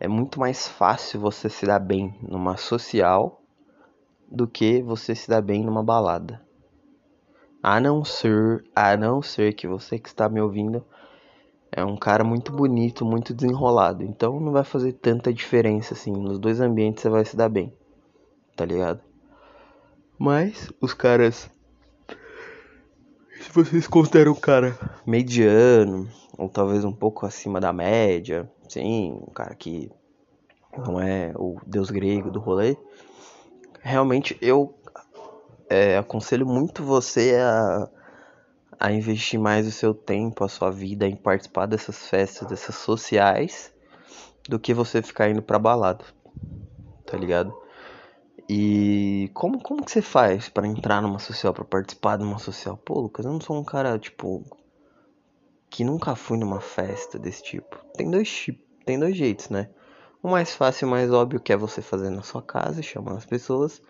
é 0.00 0.08
muito 0.08 0.40
mais 0.40 0.66
fácil 0.66 1.20
você 1.20 1.48
se 1.48 1.66
dar 1.66 1.78
bem 1.78 2.14
numa 2.22 2.56
social 2.56 3.42
do 4.30 4.46
que 4.46 4.82
você 4.82 5.14
se 5.14 5.28
dar 5.28 5.42
bem 5.42 5.64
numa 5.64 5.82
balada. 5.82 6.40
A 7.62 7.80
não 7.80 8.04
ser, 8.04 8.64
a 8.74 8.96
não 8.96 9.20
ser 9.20 9.54
que 9.54 9.66
você 9.66 9.98
que 9.98 10.08
está 10.08 10.28
me 10.28 10.40
ouvindo 10.40 10.84
é 11.72 11.84
um 11.84 11.96
cara 11.96 12.22
muito 12.22 12.52
bonito, 12.52 13.04
muito 13.04 13.34
desenrolado. 13.34 14.02
Então 14.02 14.38
não 14.38 14.52
vai 14.52 14.64
fazer 14.64 14.92
tanta 14.92 15.32
diferença 15.32 15.94
assim. 15.94 16.12
Nos 16.12 16.38
dois 16.38 16.60
ambientes 16.60 17.02
você 17.02 17.08
vai 17.08 17.24
se 17.24 17.36
dar 17.36 17.48
bem. 17.48 17.72
Tá 18.54 18.64
ligado? 18.64 19.00
Mas 20.18 20.70
os 20.80 20.94
caras. 20.94 21.50
Se 23.40 23.52
vocês 23.52 23.86
consideram 23.86 24.32
um 24.32 24.36
cara 24.36 24.78
mediano, 25.06 26.08
ou 26.36 26.48
talvez 26.48 26.84
um 26.84 26.92
pouco 26.92 27.26
acima 27.26 27.60
da 27.60 27.72
média, 27.72 28.50
sim, 28.68 29.12
um 29.12 29.32
cara 29.32 29.54
que 29.54 29.90
não 30.76 31.00
é 31.00 31.32
o 31.36 31.58
deus 31.66 31.90
grego 31.90 32.30
do 32.30 32.40
rolê, 32.40 32.76
realmente 33.82 34.36
eu 34.40 34.74
é, 35.68 35.96
aconselho 35.98 36.46
muito 36.46 36.82
você 36.82 37.36
a 37.36 37.88
a 38.78 38.92
investir 38.92 39.40
mais 39.40 39.66
o 39.66 39.72
seu 39.72 39.94
tempo, 39.94 40.44
a 40.44 40.48
sua 40.48 40.70
vida 40.70 41.06
em 41.06 41.16
participar 41.16 41.66
dessas 41.66 42.08
festas, 42.08 42.46
dessas 42.48 42.74
sociais, 42.74 43.72
do 44.48 44.58
que 44.58 44.74
você 44.74 45.02
ficar 45.02 45.30
indo 45.30 45.42
pra 45.42 45.58
balada. 45.58 46.04
Tá 47.06 47.16
ligado? 47.16 47.56
E 48.48 49.30
como, 49.34 49.60
como 49.60 49.84
que 49.84 49.90
você 49.90 50.00
faz 50.00 50.48
para 50.48 50.66
entrar 50.66 51.02
numa 51.02 51.18
social, 51.18 51.52
para 51.52 51.64
participar 51.64 52.16
de 52.16 52.24
uma 52.24 52.38
social? 52.38 52.76
Pô, 52.76 53.00
Lucas, 53.00 53.24
eu 53.24 53.32
não 53.32 53.40
sou 53.40 53.58
um 53.58 53.64
cara, 53.64 53.98
tipo, 53.98 54.44
que 55.68 55.84
nunca 55.84 56.14
fui 56.14 56.38
numa 56.38 56.60
festa 56.60 57.18
desse 57.18 57.42
tipo. 57.42 57.76
Tem 57.96 58.10
dois, 58.10 58.46
tem 58.84 58.98
dois 58.98 59.16
jeitos, 59.16 59.48
né? 59.48 59.70
O 60.22 60.28
mais 60.28 60.54
fácil 60.54 60.86
e 60.86 60.90
mais 60.90 61.12
óbvio 61.12 61.40
que 61.40 61.52
é 61.52 61.56
você 61.56 61.82
fazer 61.82 62.10
na 62.10 62.22
sua 62.22 62.42
casa, 62.42 62.82
chamar 62.82 63.16
as 63.16 63.26
pessoas 63.26 63.82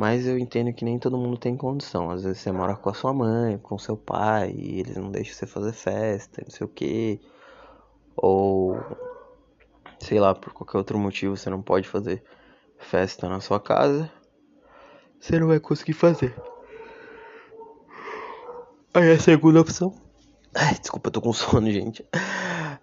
mas 0.00 0.26
eu 0.26 0.38
entendo 0.38 0.72
que 0.72 0.82
nem 0.82 0.98
todo 0.98 1.18
mundo 1.18 1.36
tem 1.36 1.54
condição. 1.54 2.10
Às 2.10 2.24
vezes 2.24 2.38
você 2.38 2.50
mora 2.50 2.74
com 2.74 2.88
a 2.88 2.94
sua 2.94 3.12
mãe, 3.12 3.58
com 3.58 3.76
seu 3.76 3.98
pai, 3.98 4.50
e 4.56 4.80
eles 4.80 4.96
não 4.96 5.10
deixam 5.10 5.34
você 5.34 5.46
fazer 5.46 5.74
festa, 5.74 6.40
não 6.42 6.50
sei 6.50 6.64
o 6.64 6.70
que. 6.70 7.20
Ou 8.16 8.78
sei 9.98 10.18
lá, 10.18 10.34
por 10.34 10.54
qualquer 10.54 10.78
outro 10.78 10.98
motivo 10.98 11.36
você 11.36 11.50
não 11.50 11.60
pode 11.60 11.86
fazer 11.86 12.24
festa 12.80 13.28
na 13.28 13.40
sua 13.40 13.60
casa. 13.60 14.10
Você 15.20 15.38
não 15.38 15.48
vai 15.48 15.60
conseguir 15.60 15.92
fazer. 15.92 16.34
Aí 18.92 19.12
a 19.12 19.18
segunda 19.18 19.60
opção. 19.60 19.94
Ai, 20.54 20.74
desculpa, 20.80 21.08
eu 21.08 21.12
tô 21.12 21.20
com 21.20 21.32
sono, 21.34 21.70
gente. 21.70 22.04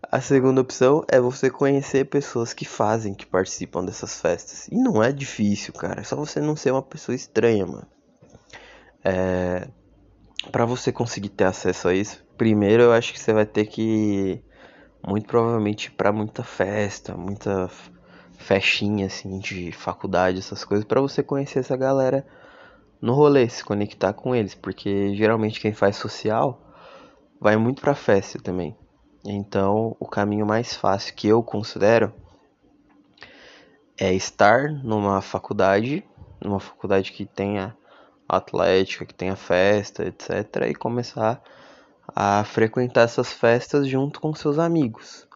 A 0.10 0.22
segunda 0.22 0.62
opção 0.62 1.04
é 1.10 1.20
você 1.20 1.50
conhecer 1.50 2.06
pessoas 2.06 2.54
que 2.54 2.63
fazem, 2.63 3.13
que 3.13 3.25
participam 3.25 3.84
dessas 3.84 4.22
festas. 4.22 4.68
E 4.70 4.75
não 4.75 5.04
é 5.04 5.12
difícil, 5.12 5.74
cara. 5.74 6.00
É 6.00 6.04
só 6.04 6.16
você 6.16 6.39
não 6.39 6.56
ser 6.56 6.72
uma 6.72 6.82
pessoa 6.82 7.16
estranha, 7.16 7.66
mano. 7.66 7.88
É... 9.04 9.68
Pra 10.51 10.66
você 10.66 10.94
conseguir 10.94 11.30
ter 11.30 11.44
acesso 11.44 11.89
a 11.89 11.94
isso, 11.94 12.24
primeiro 12.38 12.84
eu 12.84 12.94
acho 12.94 13.12
que 13.12 13.20
você 13.20 13.34
vai 13.34 13.46
ter 13.46 13.66
que, 13.66 14.42
muito 15.06 15.27
provavelmente, 15.27 15.92
pra 15.92 16.13
muita 16.13 16.44
festa, 16.44 17.18
muita 17.18 17.70
festinha 18.38 19.08
assim 19.08 19.39
de 19.39 19.72
faculdade, 19.72 20.39
essas 20.39 20.63
coisas, 20.63 20.86
para 20.86 21.01
você 21.01 21.22
conhecer 21.22 21.60
essa 21.60 21.75
galera 21.75 22.25
no 23.01 23.13
rolê, 23.13 23.48
se 23.50 23.63
conectar 23.63 24.13
com 24.13 24.34
eles, 24.34 24.56
porque 24.56 25.13
geralmente 25.15 25.60
quem 25.60 25.74
faz 25.74 25.98
social 25.98 26.62
vai 27.39 27.58
muito 27.58 27.82
pra 27.82 27.94
festa 27.94 28.39
também. 28.39 28.75
Então, 29.25 29.96
o 30.00 30.08
caminho 30.08 30.46
mais 30.46 30.74
fácil 30.74 31.13
que 31.15 31.27
eu 31.27 31.44
considero 31.44 32.13
é 34.00 34.13
estar 34.13 34.70
numa 34.72 35.22
faculdade, 35.22 36.03
numa 36.41 36.60
faculdade 36.60 37.12
que 37.12 37.25
tenha 37.25 37.75
atlética, 38.29 39.06
que 39.06 39.13
tenha 39.13 39.36
festa, 39.36 40.06
etc, 40.06 40.67
e 40.70 40.75
começar 40.75 41.41
a 42.15 42.44
frequentar 42.44 43.01
essas 43.01 43.32
festas 43.34 43.88
junto 43.88 44.22
com 44.22 44.34
seus 44.34 44.60
amigos. 44.60 45.26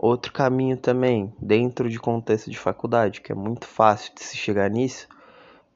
Outro 0.00 0.32
caminho 0.32 0.76
também, 0.76 1.34
dentro 1.42 1.90
de 1.90 1.98
contexto 1.98 2.48
de 2.48 2.56
faculdade, 2.56 3.20
que 3.20 3.32
é 3.32 3.34
muito 3.34 3.66
fácil 3.66 4.14
de 4.14 4.22
se 4.22 4.36
chegar 4.36 4.70
nisso, 4.70 5.08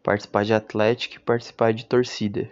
participar 0.01 0.45
de 0.45 0.55
atlética 0.55 1.17
e 1.17 1.19
participar 1.19 1.73
de 1.73 1.85
torcida. 1.85 2.49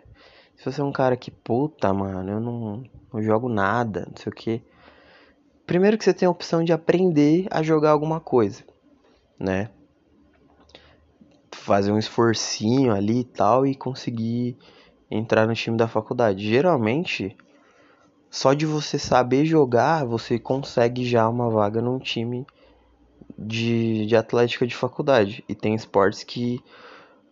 Se 0.56 0.64
você 0.64 0.80
é 0.80 0.84
um 0.84 0.90
cara 0.90 1.16
que, 1.16 1.30
puta, 1.30 1.94
mano, 1.94 2.28
eu 2.28 2.40
não, 2.40 2.82
não 3.12 3.22
jogo 3.22 3.48
nada, 3.48 4.04
não 4.10 4.16
sei 4.16 4.32
o 4.32 4.34
que. 4.34 4.60
Primeiro 5.64 5.96
que 5.96 6.02
você 6.02 6.12
tem 6.12 6.26
a 6.26 6.30
opção 6.30 6.64
de 6.64 6.72
aprender 6.72 7.46
a 7.52 7.62
jogar 7.62 7.92
alguma 7.92 8.18
coisa, 8.18 8.64
né? 9.38 9.70
Fazer 11.52 11.92
um 11.92 11.98
esforcinho 11.98 12.92
ali 12.92 13.20
e 13.20 13.24
tal 13.24 13.64
e 13.64 13.76
conseguir 13.76 14.58
entrar 15.08 15.46
no 15.46 15.54
time 15.54 15.76
da 15.76 15.86
faculdade. 15.86 16.48
Geralmente, 16.48 17.36
só 18.30 18.54
de 18.54 18.64
você 18.64 18.98
saber 18.98 19.44
jogar, 19.44 20.04
você 20.04 20.38
consegue 20.38 21.04
já 21.04 21.28
uma 21.28 21.50
vaga 21.50 21.82
num 21.82 21.98
time 21.98 22.46
de, 23.36 24.06
de 24.06 24.16
atlética 24.16 24.66
de 24.66 24.74
faculdade. 24.76 25.44
E 25.48 25.54
tem 25.54 25.74
esportes 25.74 26.22
que 26.22 26.62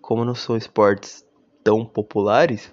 como 0.02 0.24
não 0.24 0.34
são 0.34 0.56
esportes 0.56 1.24
tão 1.62 1.84
populares, 1.84 2.72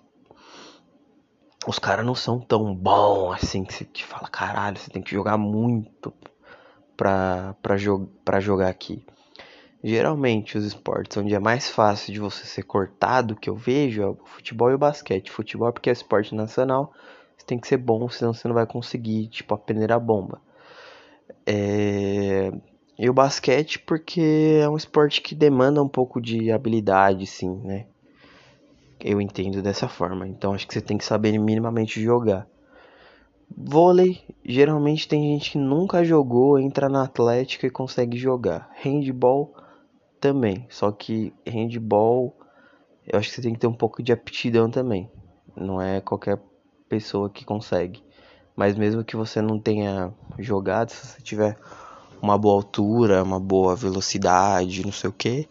os 1.68 1.78
caras 1.78 2.06
não 2.06 2.16
são 2.16 2.40
tão 2.40 2.74
bons 2.74 3.34
assim 3.34 3.64
que 3.64 3.74
você 3.74 3.84
te 3.84 4.06
fala, 4.06 4.28
caralho, 4.30 4.78
você 4.78 4.90
tem 4.90 5.02
que 5.02 5.12
jogar 5.12 5.38
muito 5.38 6.14
pra, 6.96 7.56
pra, 7.62 7.78
jo 7.78 8.08
pra 8.24 8.40
jogar 8.40 8.70
aqui. 8.70 9.06
Geralmente 9.84 10.58
os 10.58 10.66
esportes 10.66 11.18
onde 11.18 11.36
é 11.36 11.40
mais 11.40 11.70
fácil 11.70 12.14
de 12.14 12.20
você 12.20 12.46
ser 12.46 12.64
cortado, 12.64 13.36
que 13.36 13.50
eu 13.50 13.56
vejo, 13.56 14.02
é 14.02 14.08
o 14.08 14.18
futebol 14.26 14.72
e 14.72 14.76
o 14.76 14.80
basquete. 14.80 15.30
Futebol 15.30 15.72
porque 15.72 15.90
é 15.90 15.94
esporte 15.94 16.34
nacional, 16.34 16.94
você 17.38 17.46
tem 17.46 17.60
que 17.60 17.68
ser 17.68 17.78
bom, 17.78 18.10
senão 18.10 18.34
você 18.34 18.48
não 18.48 18.56
vai 18.56 18.66
conseguir, 18.66 19.28
tipo, 19.28 19.54
a 19.54 19.58
peneira 19.58 20.00
bomba. 20.00 20.42
É... 21.46 22.52
E 22.98 23.10
o 23.10 23.14
basquete 23.14 23.80
porque 23.80 24.60
é 24.62 24.70
um 24.70 24.78
esporte 24.78 25.22
que 25.22 25.36
demanda 25.36 25.84
um 25.84 25.88
pouco 25.88 26.22
de 26.22 26.52
habilidade, 26.52 27.26
sim, 27.28 27.54
né? 27.64 27.86
Eu 29.00 29.20
entendo 29.20 29.62
dessa 29.62 29.88
forma. 29.88 30.26
Então 30.28 30.54
acho 30.54 30.66
que 30.66 30.74
você 30.74 30.82
tem 30.82 30.98
que 30.98 31.04
saber 31.04 31.38
minimamente 31.38 32.02
jogar. 32.02 32.48
Vôlei, 33.56 34.22
geralmente 34.44 35.08
tem 35.08 35.34
gente 35.34 35.52
que 35.52 35.58
nunca 35.58 36.04
jogou, 36.04 36.58
entra 36.58 36.88
na 36.90 37.04
Atlética 37.04 37.68
e 37.68 37.70
consegue 37.70 38.18
jogar. 38.18 38.70
Handball 38.82 39.54
também, 40.20 40.66
só 40.70 40.92
que 40.92 41.34
handball 41.46 42.34
eu 43.08 43.20
acho 43.20 43.30
que 43.30 43.36
você 43.36 43.42
tem 43.42 43.54
que 43.54 43.60
ter 43.60 43.68
um 43.68 43.74
pouco 43.74 44.02
de 44.02 44.12
aptidão 44.12 44.70
também. 44.70 45.10
Não 45.56 45.80
é 45.80 46.02
qualquer 46.02 46.40
pessoa 46.90 47.30
que 47.30 47.46
consegue. 47.46 48.04
Mas 48.56 48.76
mesmo 48.76 49.04
que 49.04 49.16
você 49.16 49.42
não 49.42 49.60
tenha 49.60 50.14
jogado, 50.40 50.92
se 50.92 51.06
você 51.06 51.22
tiver 51.22 51.58
uma 52.22 52.38
boa 52.38 52.56
altura, 52.56 53.24
uma 53.24 53.40
boa 53.40 53.76
velocidade, 53.76 54.86
não 54.86 54.92
sei 54.92 55.10
o 55.10 55.14
que. 55.14 55.48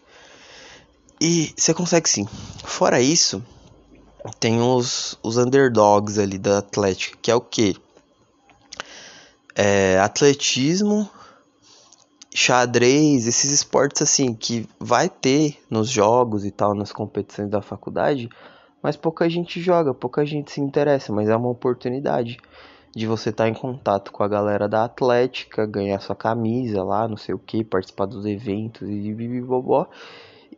E 1.21 1.53
você 1.57 1.73
consegue 1.75 2.09
sim. 2.09 2.27
Fora 2.65 3.01
isso, 3.01 3.43
tem 4.41 4.61
os, 4.61 5.19
os 5.23 5.37
underdogs 5.37 6.19
ali 6.19 6.39
da 6.39 6.59
Atlética, 6.59 7.17
que 7.21 7.31
é 7.31 7.35
o 7.35 7.41
que? 7.41 7.77
É, 9.55 9.99
atletismo, 10.01 11.09
xadrez, 12.35 13.27
esses 13.29 13.53
esportes 13.53 14.03
assim 14.03 14.35
que 14.35 14.69
vai 14.81 15.09
ter 15.09 15.63
nos 15.71 15.89
jogos 15.89 16.45
e 16.45 16.51
tal, 16.51 16.75
nas 16.75 16.91
competições 16.91 17.49
da 17.49 17.63
faculdade, 17.63 18.29
mas 18.85 18.99
pouca 18.99 19.27
gente 19.31 19.63
joga, 19.63 19.95
pouca 19.95 20.27
gente 20.27 20.53
se 20.53 20.61
interessa, 20.61 21.11
mas 21.11 21.31
é 21.31 21.35
uma 21.35 21.49
oportunidade 21.49 22.37
de 22.95 23.07
você 23.07 23.31
estar 23.31 23.45
tá 23.45 23.49
em 23.49 23.55
contato 23.55 24.13
com 24.13 24.23
a 24.23 24.29
galera 24.29 24.69
da 24.69 24.85
Atlética, 24.85 25.65
ganhar 25.65 25.99
sua 26.01 26.15
camisa 26.15 26.85
lá, 26.85 27.09
não 27.09 27.17
sei 27.17 27.35
o 27.35 27.39
que, 27.39 27.65
participar 27.65 28.05
dos 28.05 28.27
eventos 28.27 28.87
e 28.87 29.15
bibibobó. 29.15 29.89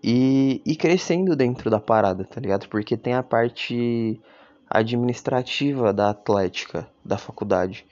E, 0.02 0.60
e 0.66 0.74
crescendo 0.74 1.36
dentro 1.36 1.70
da 1.70 1.78
parada, 1.78 2.24
tá 2.24 2.40
ligado? 2.40 2.68
Porque 2.68 2.96
tem 2.96 3.14
a 3.14 3.22
parte 3.22 4.20
administrativa 4.68 5.92
da 5.92 6.10
Atlética, 6.10 6.84
da 7.04 7.16
faculdade. 7.16 7.86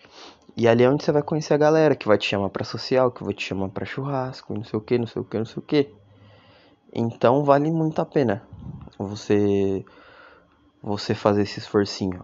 E 0.57 0.67
ali 0.67 0.83
é 0.83 0.91
onde 0.91 1.05
você 1.05 1.13
vai 1.13 1.23
conhecer 1.23 1.55
a 1.55 1.59
galera 1.59 1.95
que 1.95 2.09
vai 2.09 2.19
te 2.19 2.29
chamar 2.29 2.49
pra 2.49 2.65
social, 2.65 3.13
que 3.13 3.23
vai 3.23 3.35
te 3.35 3.45
chamar 3.45 3.69
pra 3.69 3.87
churrasco, 3.87 4.53
não 4.53 4.65
sei 4.65 4.79
o 4.81 4.83
que, 4.83 4.99
não 4.99 5.07
sei 5.07 5.23
o 5.23 5.25
que, 5.25 5.39
não 5.39 5.47
sei 5.47 5.59
o 5.59 5.63
que. 5.63 5.95
Então 6.93 7.45
vale 7.45 7.71
muito 7.71 8.01
a 8.01 8.05
pena 8.05 8.43
você 8.99 9.85
você 10.85 11.15
fazer 11.15 11.43
esse 11.43 11.59
esforcinho. 11.59 12.23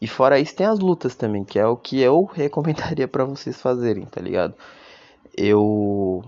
E 0.00 0.06
fora 0.06 0.38
isso 0.38 0.54
tem 0.54 0.66
as 0.66 0.78
lutas 0.78 1.16
também, 1.16 1.44
que 1.44 1.58
é 1.58 1.66
o 1.66 1.76
que 1.76 2.00
eu 2.00 2.24
recomendaria 2.32 3.08
para 3.08 3.24
vocês 3.24 3.60
fazerem, 3.60 4.04
tá 4.04 4.20
ligado? 4.20 4.54
Eu 5.36 6.22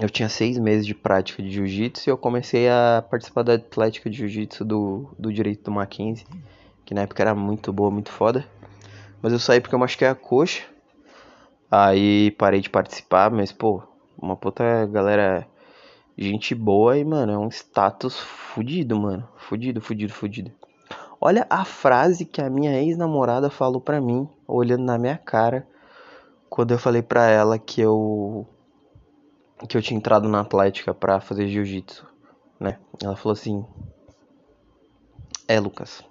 eu 0.00 0.08
tinha 0.08 0.28
seis 0.28 0.58
meses 0.58 0.86
de 0.86 0.94
prática 0.94 1.42
de 1.42 1.50
jiu-jitsu 1.50 2.08
e 2.08 2.10
eu 2.10 2.16
comecei 2.16 2.68
a 2.68 3.04
participar 3.08 3.42
da 3.42 3.54
atlética 3.54 4.08
de 4.08 4.16
jiu-jitsu 4.16 4.64
do, 4.64 5.10
do 5.18 5.30
direito 5.30 5.64
do 5.64 5.70
Mackenzie, 5.70 6.26
que 6.84 6.94
na 6.94 7.02
época 7.02 7.22
era 7.22 7.34
muito 7.34 7.72
boa, 7.72 7.90
muito 7.90 8.10
foda. 8.10 8.46
Mas 9.20 9.32
eu 9.32 9.38
saí 9.38 9.60
porque 9.60 9.74
eu 9.74 9.78
machuquei 9.78 10.08
a 10.08 10.14
coxa. 10.14 10.64
Aí 11.70 12.30
parei 12.32 12.60
de 12.60 12.70
participar, 12.70 13.30
mas 13.30 13.52
pô, 13.52 13.82
uma 14.20 14.36
puta 14.36 14.86
galera, 14.86 15.46
gente 16.16 16.54
boa 16.54 16.98
e, 16.98 17.04
mano, 17.04 17.32
é 17.32 17.38
um 17.38 17.48
status 17.48 18.18
fudido, 18.18 18.98
mano. 18.98 19.28
Fudido, 19.36 19.80
fudido, 19.80 20.12
fudido. 20.12 20.52
Olha 21.24 21.46
a 21.48 21.64
frase 21.64 22.24
que 22.24 22.42
a 22.42 22.50
minha 22.50 22.72
ex-namorada 22.82 23.48
falou 23.48 23.80
pra 23.80 24.00
mim, 24.00 24.28
olhando 24.44 24.82
na 24.82 24.98
minha 24.98 25.16
cara, 25.16 25.64
quando 26.50 26.72
eu 26.72 26.78
falei 26.80 27.00
pra 27.00 27.28
ela 27.28 27.60
que 27.60 27.80
eu 27.80 28.44
que 29.68 29.76
eu 29.76 29.80
tinha 29.80 29.96
entrado 29.96 30.28
na 30.28 30.40
Atlética 30.40 30.92
pra 30.92 31.20
fazer 31.20 31.46
jiu-jitsu, 31.46 32.04
né? 32.58 32.76
Ela 33.00 33.14
falou 33.14 33.34
assim: 33.34 33.64
"É, 35.46 35.60
Lucas, 35.60 36.02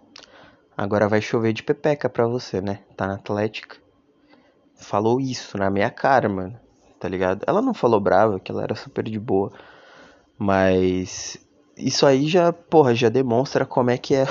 agora 0.77 1.09
vai 1.09 1.19
chover 1.19 1.51
de 1.51 1.61
pepeca 1.61 2.07
pra 2.07 2.25
você, 2.25 2.61
né? 2.61 2.79
Tá 2.95 3.05
na 3.05 3.15
Atlética". 3.15 3.75
Falou 4.77 5.19
isso 5.19 5.57
na 5.57 5.69
minha 5.69 5.91
cara, 5.91 6.29
mano. 6.29 6.57
Tá 6.97 7.09
ligado? 7.09 7.43
Ela 7.45 7.61
não 7.61 7.73
falou 7.73 7.99
brava, 7.99 8.39
que 8.39 8.49
ela 8.49 8.63
era 8.63 8.75
super 8.75 9.03
de 9.03 9.19
boa, 9.19 9.51
mas 10.37 11.37
isso 11.75 12.05
aí 12.05 12.29
já, 12.29 12.53
porra, 12.53 12.95
já 12.95 13.09
demonstra 13.09 13.65
como 13.65 13.89
é 13.89 13.97
que 13.97 14.15
é 14.15 14.25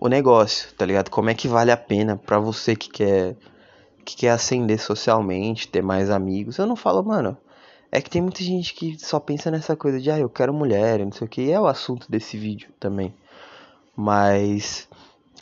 o 0.00 0.08
negócio, 0.08 0.72
tá 0.74 0.86
ligado? 0.86 1.10
Como 1.10 1.30
é 1.30 1.34
que 1.34 1.46
vale 1.46 1.70
a 1.70 1.76
pena 1.76 2.16
para 2.16 2.38
você 2.38 2.74
que 2.74 2.88
quer 2.88 3.36
que 4.04 4.16
quer 4.16 4.30
ascender 4.30 4.80
socialmente, 4.80 5.68
ter 5.68 5.82
mais 5.82 6.10
amigos. 6.10 6.58
Eu 6.58 6.66
não 6.66 6.74
falo, 6.74 7.02
mano, 7.02 7.36
é 7.92 8.00
que 8.00 8.10
tem 8.10 8.22
muita 8.22 8.42
gente 8.42 8.74
que 8.74 8.98
só 8.98 9.20
pensa 9.20 9.50
nessa 9.50 9.76
coisa 9.76 10.00
de, 10.00 10.10
ah, 10.10 10.18
eu 10.18 10.28
quero 10.28 10.54
mulher, 10.54 11.00
não 11.00 11.12
sei 11.12 11.26
o 11.26 11.30
que, 11.30 11.42
e 11.42 11.52
é 11.52 11.60
o 11.60 11.66
assunto 11.66 12.10
desse 12.10 12.36
vídeo 12.36 12.70
também. 12.80 13.14
Mas, 13.94 14.88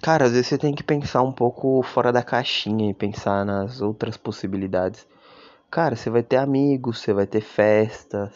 cara, 0.02 0.26
às 0.26 0.32
vezes 0.32 0.48
você 0.48 0.58
tem 0.58 0.74
que 0.74 0.82
pensar 0.82 1.22
um 1.22 1.32
pouco 1.32 1.82
fora 1.82 2.12
da 2.12 2.22
caixinha 2.22 2.90
e 2.90 2.94
pensar 2.94 3.44
nas 3.44 3.80
outras 3.80 4.16
possibilidades. 4.16 5.06
Cara, 5.70 5.96
você 5.96 6.10
vai 6.10 6.22
ter 6.22 6.36
amigos, 6.36 6.98
você 6.98 7.12
vai 7.12 7.26
ter 7.26 7.42
festas, 7.42 8.32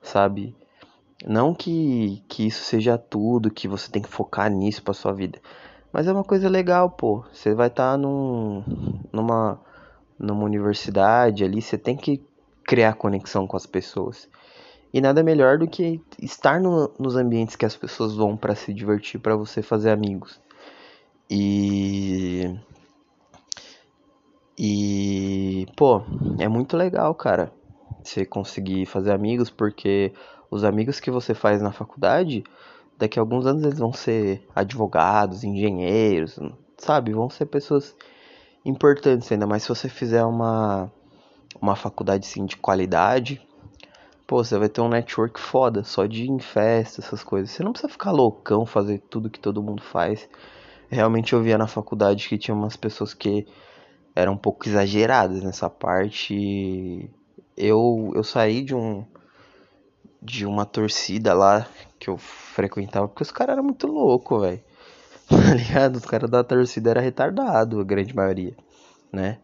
sabe? 0.00 0.54
Não 1.26 1.54
que, 1.54 2.22
que 2.28 2.46
isso 2.46 2.64
seja 2.64 2.96
tudo, 2.96 3.50
que 3.50 3.68
você 3.68 3.90
tem 3.90 4.00
que 4.00 4.08
focar 4.08 4.50
nisso 4.50 4.82
pra 4.82 4.94
sua 4.94 5.12
vida. 5.12 5.38
Mas 5.92 6.06
é 6.06 6.12
uma 6.12 6.24
coisa 6.24 6.48
legal, 6.48 6.90
pô. 6.90 7.24
Você 7.32 7.54
vai 7.54 7.68
estar 7.68 7.92
tá 7.92 7.98
num, 7.98 8.64
numa, 9.12 9.60
numa 10.18 10.44
universidade 10.44 11.44
ali, 11.44 11.60
você 11.60 11.76
tem 11.76 11.96
que 11.96 12.22
criar 12.64 12.94
conexão 12.94 13.46
com 13.46 13.56
as 13.56 13.66
pessoas. 13.66 14.28
E 14.92 15.00
nada 15.00 15.22
melhor 15.22 15.58
do 15.58 15.68
que 15.68 16.00
estar 16.20 16.60
no, 16.60 16.90
nos 16.98 17.16
ambientes 17.16 17.54
que 17.54 17.66
as 17.66 17.76
pessoas 17.76 18.14
vão 18.14 18.36
para 18.36 18.54
se 18.54 18.72
divertir, 18.72 19.20
para 19.20 19.36
você 19.36 19.62
fazer 19.62 19.90
amigos. 19.90 20.40
E. 21.28 22.58
E. 24.58 25.66
Pô, 25.76 26.02
é 26.38 26.48
muito 26.48 26.76
legal, 26.76 27.14
cara. 27.14 27.52
Você 28.02 28.24
conseguir 28.24 28.86
fazer 28.86 29.12
amigos, 29.12 29.50
porque 29.50 30.12
os 30.50 30.64
amigos 30.64 31.00
que 31.00 31.10
você 31.10 31.34
faz 31.34 31.62
na 31.62 31.72
faculdade, 31.72 32.44
daqui 32.98 33.18
a 33.18 33.22
alguns 33.22 33.46
anos 33.46 33.62
eles 33.62 33.78
vão 33.78 33.92
ser 33.92 34.46
advogados, 34.54 35.44
engenheiros, 35.44 36.38
sabe? 36.76 37.12
Vão 37.12 37.30
ser 37.30 37.46
pessoas 37.46 37.94
importantes 38.64 39.30
ainda 39.30 39.46
mais 39.46 39.62
se 39.62 39.68
você 39.68 39.88
fizer 39.88 40.24
uma 40.24 40.90
uma 41.60 41.76
faculdade 41.76 42.26
sim 42.26 42.46
de 42.46 42.56
qualidade, 42.56 43.40
pô, 44.26 44.42
você 44.42 44.56
vai 44.58 44.68
ter 44.68 44.80
um 44.80 44.88
network 44.88 45.40
foda, 45.40 45.82
só 45.82 46.06
de 46.06 46.24
ir 46.24 46.30
em 46.30 46.38
festa, 46.38 47.00
essas 47.00 47.24
coisas. 47.24 47.50
Você 47.50 47.62
não 47.62 47.72
precisa 47.72 47.92
ficar 47.92 48.12
loucão, 48.12 48.64
fazer 48.64 48.98
tudo 49.10 49.30
que 49.30 49.40
todo 49.40 49.62
mundo 49.62 49.82
faz. 49.82 50.28
Realmente 50.88 51.32
eu 51.32 51.42
via 51.42 51.58
na 51.58 51.66
faculdade 51.66 52.28
que 52.28 52.38
tinha 52.38 52.54
umas 52.54 52.76
pessoas 52.76 53.12
que 53.12 53.46
eram 54.14 54.34
um 54.34 54.38
pouco 54.38 54.68
exageradas 54.68 55.42
nessa 55.42 55.68
parte. 55.68 57.10
Eu, 57.56 58.12
eu 58.14 58.24
saí 58.24 58.62
de 58.62 58.74
um 58.74 59.04
de 60.22 60.44
uma 60.46 60.66
torcida 60.66 61.32
lá 61.34 61.66
que 61.98 62.08
eu 62.08 62.18
frequentava, 62.18 63.08
porque 63.08 63.22
os 63.22 63.30
caras 63.30 63.54
eram 63.54 63.64
muito 63.64 63.86
loucos, 63.86 64.40
velho. 64.40 64.60
Tá 65.30 65.54
ligado? 65.54 65.96
Os 65.96 66.04
caras 66.04 66.28
da 66.28 66.42
torcida 66.42 66.90
era 66.90 67.00
retardado, 67.00 67.80
a 67.80 67.84
grande 67.84 68.14
maioria, 68.14 68.52
né? 69.12 69.38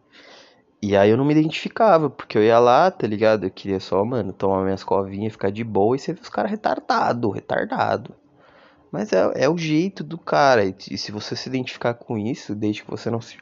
E 0.81 0.95
aí 0.95 1.09
eu 1.09 1.17
não 1.17 1.25
me 1.25 1.33
identificava, 1.33 2.09
porque 2.09 2.37
eu 2.37 2.43
ia 2.43 2.59
lá, 2.59 2.91
tá 2.91 3.07
ligado? 3.07 3.45
Eu 3.45 3.49
queria 3.49 3.79
só, 3.79 4.03
mano, 4.05 4.33
tomar 4.33 4.63
minhas 4.63 4.83
covinhas, 4.83 5.31
ficar 5.31 5.49
de 5.49 5.63
boa 5.63 5.95
e 5.95 5.99
você 5.99 6.13
vê 6.13 6.21
os 6.21 6.29
caras 6.29 6.51
retardado, 6.51 7.31
retardado. 7.31 8.13
Mas 8.91 9.11
é, 9.11 9.31
é 9.35 9.49
o 9.49 9.57
jeito 9.57 10.03
do 10.03 10.17
cara. 10.17 10.65
E, 10.65 10.97
se 10.97 11.11
você 11.11 11.35
se 11.35 11.49
identificar 11.49 11.93
com 11.93 12.17
isso, 12.17 12.53
desde 12.53 12.83
que 12.83 12.91
você 12.91 13.09
não 13.09 13.19
se, 13.21 13.37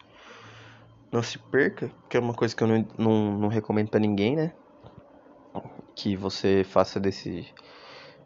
não 1.12 1.22
se 1.22 1.38
perca, 1.38 1.92
que 2.10 2.16
é 2.16 2.20
uma 2.20 2.34
coisa 2.34 2.56
que 2.56 2.64
eu 2.64 2.68
não, 2.68 2.88
não, 2.98 3.40
não 3.40 3.48
recomendo 3.50 3.90
para 3.90 4.00
ninguém, 4.00 4.36
né? 4.36 4.54
Que 5.96 6.16
você 6.16 6.64
faça 6.64 7.00
desse 7.00 7.48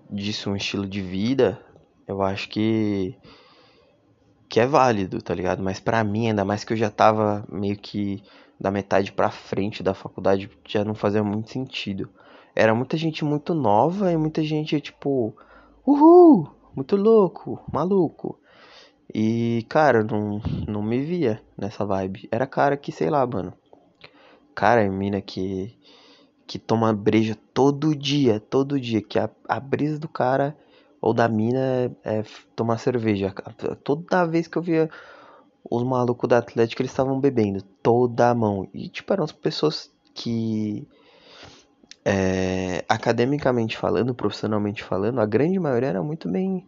disso 0.09 0.49
um 0.49 0.55
estilo 0.55 0.87
de 0.87 1.01
vida, 1.01 1.59
eu 2.07 2.21
acho 2.21 2.49
que 2.49 3.15
que 4.49 4.59
é 4.59 4.65
válido, 4.65 5.21
tá 5.21 5.35
ligado? 5.35 5.61
Mas 5.61 5.79
para 5.79 6.03
mim, 6.03 6.27
ainda 6.27 6.43
mais 6.43 6.63
que 6.63 6.73
eu 6.73 6.77
já 6.77 6.89
tava 6.89 7.45
meio 7.51 7.77
que 7.77 8.23
da 8.59 8.71
metade 8.71 9.11
para 9.11 9.29
frente 9.29 9.83
da 9.83 9.93
faculdade, 9.93 10.49
já 10.67 10.83
não 10.83 10.95
fazia 10.95 11.23
muito 11.23 11.51
sentido. 11.51 12.09
Era 12.55 12.73
muita 12.73 12.97
gente 12.97 13.23
muito 13.23 13.53
nova 13.53 14.11
e 14.11 14.17
muita 14.17 14.43
gente 14.43 14.81
tipo, 14.81 15.35
uhul, 15.85 16.49
muito 16.75 16.95
louco, 16.95 17.63
maluco. 17.71 18.39
E, 19.13 19.65
cara, 19.69 20.03
não, 20.03 20.41
não 20.67 20.83
me 20.83 20.99
via 21.01 21.41
nessa 21.57 21.85
vibe. 21.85 22.27
Era 22.31 22.45
cara 22.45 22.75
que, 22.75 22.91
sei 22.91 23.09
lá, 23.09 23.25
mano. 23.25 23.53
Cara, 24.53 24.83
é 24.83 24.89
mina 24.89 25.21
que 25.21 25.75
que 26.49 26.57
toma 26.57 26.91
breja 26.91 27.37
todo 27.53 27.95
dia, 27.95 28.39
todo 28.39 28.79
dia, 28.79 29.03
que 29.03 29.19
a, 29.19 29.29
a 29.47 29.59
brisa 29.59 29.99
do 29.99 30.07
cara 30.07 30.57
ou 30.99 31.13
da 31.13 31.29
mina 31.29 31.59
é, 32.03 32.17
é 32.17 32.23
tomar 32.55 32.79
cerveja. 32.79 33.31
Toda 33.83 34.25
vez 34.25 34.47
que 34.47 34.57
eu 34.57 34.61
via 34.63 34.89
os 35.69 35.83
malucos 35.83 36.27
da 36.27 36.39
Atlético, 36.39 36.81
eles 36.81 36.91
estavam 36.91 37.19
bebendo 37.19 37.61
toda 37.83 38.31
a 38.31 38.33
mão. 38.33 38.67
E, 38.73 38.89
tipo, 38.89 39.13
eram 39.13 39.25
as 39.25 39.31
pessoas 39.31 39.91
que, 40.15 40.87
é, 42.03 42.83
academicamente 42.89 43.77
falando, 43.77 44.15
profissionalmente 44.15 44.83
falando, 44.83 45.21
a 45.21 45.27
grande 45.27 45.59
maioria 45.59 45.89
era 45.89 46.01
muito 46.01 46.27
bem, 46.27 46.67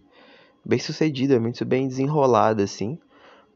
bem 0.63 0.77
sucedida, 0.77 1.39
muito 1.39 1.65
bem 1.65 1.87
desenrolada, 1.87 2.61
assim. 2.61 2.99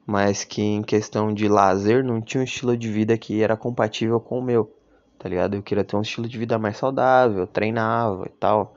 Mas 0.08 0.44
que 0.44 0.64
em 0.64 0.82
questão 0.82 1.32
de 1.32 1.48
lazer 1.48 2.04
não 2.04 2.20
tinha 2.20 2.42
um 2.42 2.46
estilo 2.46 2.76
de 2.76 2.92
vida 2.92 3.16
que 3.16 3.44
era 3.44 3.56
compatível 3.56 4.20
com 4.20 4.40
o 4.40 4.44
meu, 4.44 4.75
tá 5.18 5.30
ligado? 5.30 5.56
Eu 5.56 5.64
queria 5.64 5.84
ter 5.84 5.96
um 5.96 6.02
estilo 6.02 6.28
de 6.28 6.38
vida 6.38 6.58
mais 6.58 6.78
saudável, 6.78 7.48
treinava 7.48 8.26
e 8.26 8.32
tal, 8.32 8.76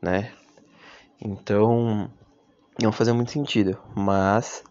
né? 0.00 0.32
Então, 1.20 2.10
não 2.82 2.92
fazia 2.92 3.14
muito 3.14 3.30
sentido, 3.30 3.78
mas 3.94 4.62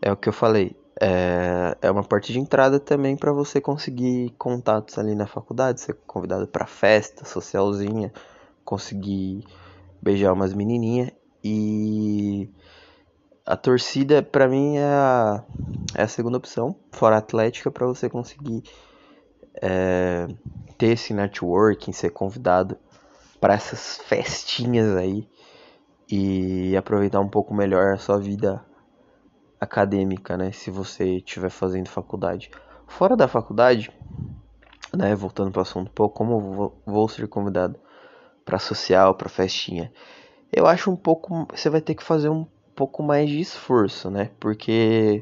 é 0.00 0.12
o 0.12 0.16
que 0.16 0.28
eu 0.28 0.32
falei. 0.32 0.76
É, 1.00 1.76
é 1.80 1.90
uma 1.90 2.04
parte 2.04 2.32
de 2.32 2.38
entrada 2.38 2.78
também 2.78 3.16
para 3.16 3.32
você 3.32 3.60
conseguir 3.60 4.34
contatos 4.38 4.98
ali 4.98 5.14
na 5.14 5.26
faculdade, 5.26 5.80
ser 5.80 5.94
convidado 6.06 6.46
para 6.46 6.66
festa 6.66 7.24
socialzinha, 7.24 8.12
conseguir 8.64 9.44
beijar 10.00 10.32
umas 10.32 10.52
menininhas 10.52 11.10
e 11.42 12.50
a 13.44 13.56
torcida 13.56 14.22
para 14.22 14.46
mim 14.46 14.76
é 14.76 14.84
a, 14.84 15.44
é 15.94 16.02
a 16.02 16.08
segunda 16.08 16.38
opção, 16.38 16.76
fora 16.92 17.16
a 17.16 17.18
atlética, 17.18 17.70
para 17.70 17.86
você 17.86 18.08
conseguir 18.08 18.62
é, 19.60 20.26
ter 20.78 20.88
esse 20.88 21.12
networking, 21.12 21.92
ser 21.92 22.10
convidado 22.10 22.76
para 23.40 23.54
essas 23.54 23.98
festinhas 23.98 24.96
aí 24.96 25.28
e 26.10 26.76
aproveitar 26.76 27.20
um 27.20 27.28
pouco 27.28 27.54
melhor 27.54 27.94
a 27.94 27.98
sua 27.98 28.18
vida 28.18 28.64
acadêmica, 29.60 30.36
né? 30.36 30.52
Se 30.52 30.70
você 30.70 31.16
estiver 31.16 31.50
fazendo 31.50 31.88
faculdade. 31.88 32.50
Fora 32.86 33.16
da 33.16 33.26
faculdade, 33.26 33.90
né? 34.94 35.14
Voltando 35.14 35.50
para 35.50 35.60
o 35.60 35.62
assunto, 35.62 35.90
pô, 35.92 36.08
como 36.08 36.74
vou 36.84 37.08
ser 37.08 37.26
convidado 37.28 37.78
para 38.44 38.58
social, 38.58 39.14
para 39.14 39.28
festinha? 39.28 39.92
Eu 40.52 40.66
acho 40.66 40.90
um 40.90 40.96
pouco, 40.96 41.46
você 41.54 41.70
vai 41.70 41.80
ter 41.80 41.94
que 41.94 42.02
fazer 42.02 42.28
um 42.28 42.46
pouco 42.74 43.02
mais 43.02 43.30
de 43.30 43.40
esforço, 43.40 44.10
né? 44.10 44.30
Porque 44.38 45.20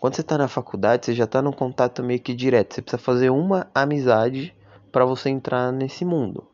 quando 0.00 0.14
você 0.16 0.22
está 0.22 0.38
na 0.38 0.48
faculdade, 0.48 1.04
você 1.04 1.14
já 1.14 1.24
está 1.24 1.42
num 1.42 1.52
contato 1.52 2.02
meio 2.02 2.18
que 2.18 2.32
direto. 2.32 2.74
Você 2.74 2.80
precisa 2.80 3.02
fazer 3.02 3.28
uma 3.28 3.68
amizade 3.74 4.56
para 4.90 5.04
você 5.04 5.28
entrar 5.28 5.70
nesse 5.70 6.06
mundo, 6.06 6.48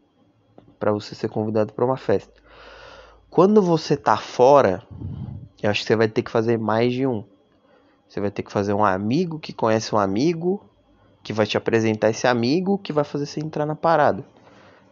para 0.80 0.90
você 0.90 1.14
ser 1.14 1.28
convidado 1.28 1.72
para 1.72 1.84
uma 1.84 1.96
festa. 1.96 2.42
Quando 3.30 3.62
você 3.62 3.96
tá 3.96 4.16
fora, 4.16 4.82
eu 5.62 5.70
acho 5.70 5.82
que 5.82 5.86
você 5.86 5.94
vai 5.94 6.08
ter 6.08 6.22
que 6.22 6.30
fazer 6.30 6.58
mais 6.58 6.92
de 6.92 7.06
um. 7.06 7.22
Você 8.08 8.20
vai 8.20 8.32
ter 8.32 8.42
que 8.42 8.50
fazer 8.50 8.72
um 8.72 8.84
amigo 8.84 9.38
que 9.38 9.52
conhece 9.52 9.94
um 9.94 9.98
amigo, 9.98 10.68
que 11.22 11.32
vai 11.32 11.46
te 11.46 11.56
apresentar 11.56 12.10
esse 12.10 12.26
amigo, 12.26 12.78
que 12.78 12.92
vai 12.92 13.04
fazer 13.04 13.26
você 13.26 13.38
entrar 13.38 13.64
na 13.64 13.76
parada. 13.76 14.24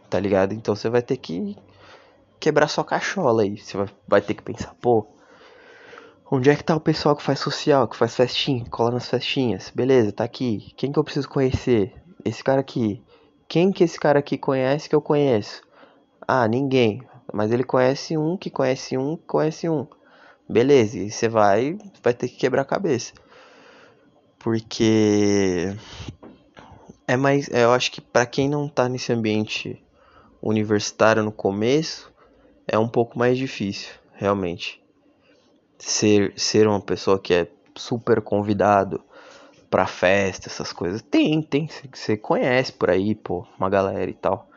Tá 0.09 0.17
ligado? 0.17 0.53
Então 0.53 0.73
você 0.73 0.89
vai 0.89 1.01
ter 1.01 1.17
que 1.17 1.57
quebrar 2.39 2.69
sua 2.69 2.85
cachola 2.85 3.43
aí. 3.43 3.57
Você 3.57 3.75
vai, 3.75 3.89
vai 4.07 4.21
ter 4.21 4.33
que 4.33 4.43
pensar, 4.43 4.73
pô, 4.79 5.05
onde 6.29 6.49
é 6.49 6.55
que 6.55 6.63
tá 6.63 6.75
o 6.75 6.79
pessoal 6.79 7.15
que 7.15 7.23
faz 7.23 7.39
social, 7.39 7.87
que 7.87 7.95
faz 7.95 8.15
festinha, 8.15 8.65
cola 8.69 8.91
nas 8.91 9.09
festinhas? 9.09 9.71
Beleza, 9.73 10.11
tá 10.11 10.23
aqui. 10.23 10.73
Quem 10.75 10.91
que 10.91 10.99
eu 10.99 11.03
preciso 11.03 11.29
conhecer? 11.29 11.93
Esse 12.23 12.43
cara 12.43 12.61
aqui. 12.61 13.01
Quem 13.47 13.71
que 13.71 13.83
esse 13.83 13.99
cara 13.99 14.19
aqui 14.19 14.37
conhece 14.37 14.89
que 14.89 14.95
eu 14.95 15.01
conheço? 15.01 15.61
Ah, 16.27 16.47
ninguém. 16.47 17.03
Mas 17.31 17.51
ele 17.51 17.63
conhece 17.63 18.17
um 18.17 18.35
que 18.37 18.49
conhece 18.49 18.97
um 18.97 19.15
que 19.15 19.25
conhece 19.25 19.69
um. 19.69 19.87
Beleza, 20.47 20.97
e 20.97 21.11
você 21.11 21.27
vai, 21.27 21.77
vai 22.03 22.13
ter 22.13 22.27
que 22.27 22.37
quebrar 22.37 22.61
a 22.63 22.65
cabeça. 22.65 23.13
Porque 24.39 25.75
é 27.07 27.17
mais, 27.17 27.47
eu 27.49 27.71
acho 27.71 27.91
que 27.91 28.01
para 28.01 28.25
quem 28.25 28.47
não 28.47 28.67
tá 28.67 28.87
nesse 28.87 29.11
ambiente 29.11 29.83
universitário 30.41 31.23
no 31.23 31.31
começo, 31.31 32.11
é 32.67 32.77
um 32.77 32.87
pouco 32.87 33.17
mais 33.17 33.37
difícil, 33.37 33.91
realmente. 34.13 34.84
Ser 35.77 36.33
ser 36.37 36.67
uma 36.67 36.81
pessoa 36.81 37.19
que 37.19 37.33
é 37.33 37.47
super 37.75 38.21
convidado 38.21 39.01
pra 39.69 39.85
festa, 39.85 40.47
essas 40.47 40.71
coisas. 40.71 41.01
Tem, 41.01 41.41
tem, 41.41 41.67
você 41.93 42.15
conhece 42.15 42.71
por 42.71 42.89
aí, 42.89 43.13
pô, 43.13 43.45
uma 43.59 43.69
galera 43.69 44.09
e 44.09 44.13
tal. 44.13 44.49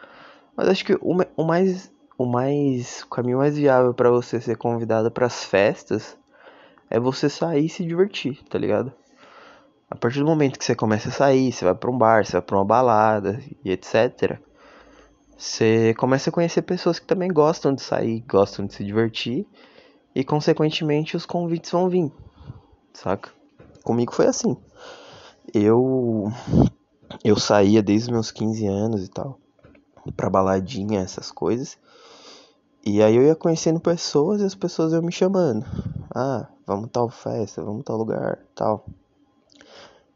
Mas 0.56 0.68
acho 0.68 0.84
que 0.84 0.94
o, 0.94 1.16
o 1.36 1.44
mais 1.44 1.90
o 2.16 2.26
mais 2.26 3.02
o 3.02 3.08
caminho 3.08 3.38
mais 3.38 3.56
viável 3.56 3.94
para 3.94 4.10
você 4.10 4.40
ser 4.40 4.56
convidado 4.56 5.10
para 5.10 5.26
as 5.26 5.44
festas 5.44 6.16
é 6.90 6.98
você 6.98 7.28
sair 7.28 7.66
e 7.66 7.68
se 7.68 7.84
divertir, 7.84 8.42
tá 8.48 8.58
ligado? 8.58 8.92
A 9.90 9.96
partir 9.96 10.18
do 10.18 10.26
momento 10.26 10.58
que 10.58 10.64
você 10.64 10.74
começa 10.74 11.08
a 11.08 11.12
sair, 11.12 11.52
você 11.52 11.64
vai 11.64 11.74
para 11.74 11.90
um 11.90 11.96
bar, 11.96 12.24
você 12.24 12.32
vai 12.32 12.42
para 12.42 12.56
uma 12.56 12.64
balada 12.64 13.40
e 13.64 13.70
etc. 13.70 14.38
Você 15.36 15.94
começa 15.96 16.30
a 16.30 16.32
conhecer 16.32 16.62
pessoas 16.62 16.98
que 16.98 17.06
também 17.06 17.32
gostam 17.32 17.72
de 17.72 17.80
sair, 17.80 18.24
gostam 18.28 18.66
de 18.66 18.74
se 18.74 18.84
divertir 18.84 19.46
e 20.18 20.24
consequentemente 20.24 21.16
os 21.16 21.24
convites 21.24 21.70
vão 21.70 21.88
vir. 21.88 22.10
Saca? 22.92 23.30
Comigo 23.84 24.12
foi 24.12 24.26
assim. 24.26 24.56
Eu 25.54 26.32
eu 27.22 27.38
saía 27.38 27.80
desde 27.80 28.10
meus 28.10 28.32
15 28.32 28.66
anos 28.66 29.04
e 29.04 29.08
tal, 29.08 29.38
pra 30.16 30.28
baladinha, 30.28 30.98
essas 30.98 31.30
coisas. 31.30 31.78
E 32.84 33.00
aí 33.00 33.14
eu 33.14 33.22
ia 33.22 33.36
conhecendo 33.36 33.78
pessoas 33.78 34.40
e 34.40 34.44
as 34.44 34.56
pessoas 34.56 34.92
iam 34.92 35.02
me 35.02 35.12
chamando. 35.12 35.64
Ah, 36.12 36.48
vamos 36.66 36.90
tal 36.90 37.08
festa, 37.08 37.62
vamos 37.62 37.84
tal 37.84 37.96
lugar, 37.96 38.40
tal. 38.56 38.86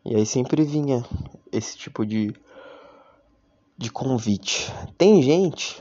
E 0.05 0.17
aí 0.17 0.27
sempre 0.27 0.65
vinha 0.65 1.05
esse 1.53 1.79
tipo 1.79 2.05
de 2.05 2.35
de 3.79 3.89
convite. 3.89 4.73
Tem 4.99 5.23
gente, 5.23 5.81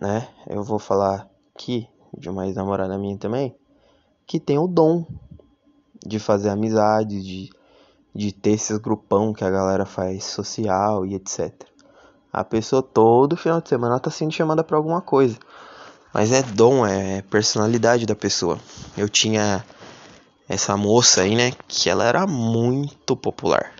né? 0.00 0.28
Eu 0.48 0.62
vou 0.62 0.78
falar 0.78 1.28
aqui 1.52 1.88
de 2.16 2.28
uma 2.28 2.46
ex-namorada 2.46 2.98
minha 2.98 3.16
também, 3.16 3.54
que 4.26 4.40
tem 4.40 4.58
o 4.58 4.66
dom 4.66 5.06
de 6.04 6.18
fazer 6.18 6.50
amizade, 6.50 7.22
de, 7.22 7.50
de 8.14 8.32
ter 8.32 8.50
esses 8.50 8.78
grupão 8.78 9.32
que 9.32 9.44
a 9.44 9.50
galera 9.50 9.84
faz 9.84 10.24
social 10.24 11.06
e 11.06 11.14
etc. 11.14 11.52
A 12.32 12.44
pessoa 12.44 12.82
todo 12.82 13.36
final 13.36 13.60
de 13.60 13.68
semana 13.68 13.98
tá 13.98 14.10
sendo 14.10 14.32
chamada 14.32 14.62
para 14.62 14.76
alguma 14.76 15.00
coisa. 15.00 15.38
Mas 16.12 16.32
é 16.32 16.42
dom, 16.42 16.86
é 16.86 17.22
personalidade 17.22 18.06
da 18.06 18.14
pessoa. 18.14 18.58
Eu 18.96 19.08
tinha 19.08 19.64
essa 20.48 20.76
moça 20.76 21.22
aí, 21.22 21.34
né? 21.34 21.52
Que 21.66 21.90
ela 21.90 22.04
era 22.04 22.26
muito 22.26 23.16
popular. 23.16 23.72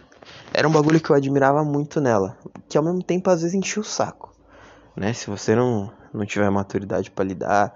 Era 0.53 0.67
um 0.67 0.73
bagulho 0.73 1.01
que 1.01 1.11
eu 1.11 1.17
admirava 1.17 1.65
muito 1.65 2.01
nela. 2.01 2.37
Que 2.69 2.77
ao 2.77 2.85
mesmo 2.85 3.03
tempo 3.03 3.31
às 3.31 3.43
vezes 3.43 3.55
enchia 3.55 3.81
o 3.81 3.85
saco. 3.85 4.35
né? 4.97 5.13
Se 5.13 5.29
você 5.29 5.55
não, 5.55 5.91
não 6.13 6.25
tiver 6.27 6.51
maturidade 6.51 7.11
para 7.11 7.25
lidar, 7.25 7.75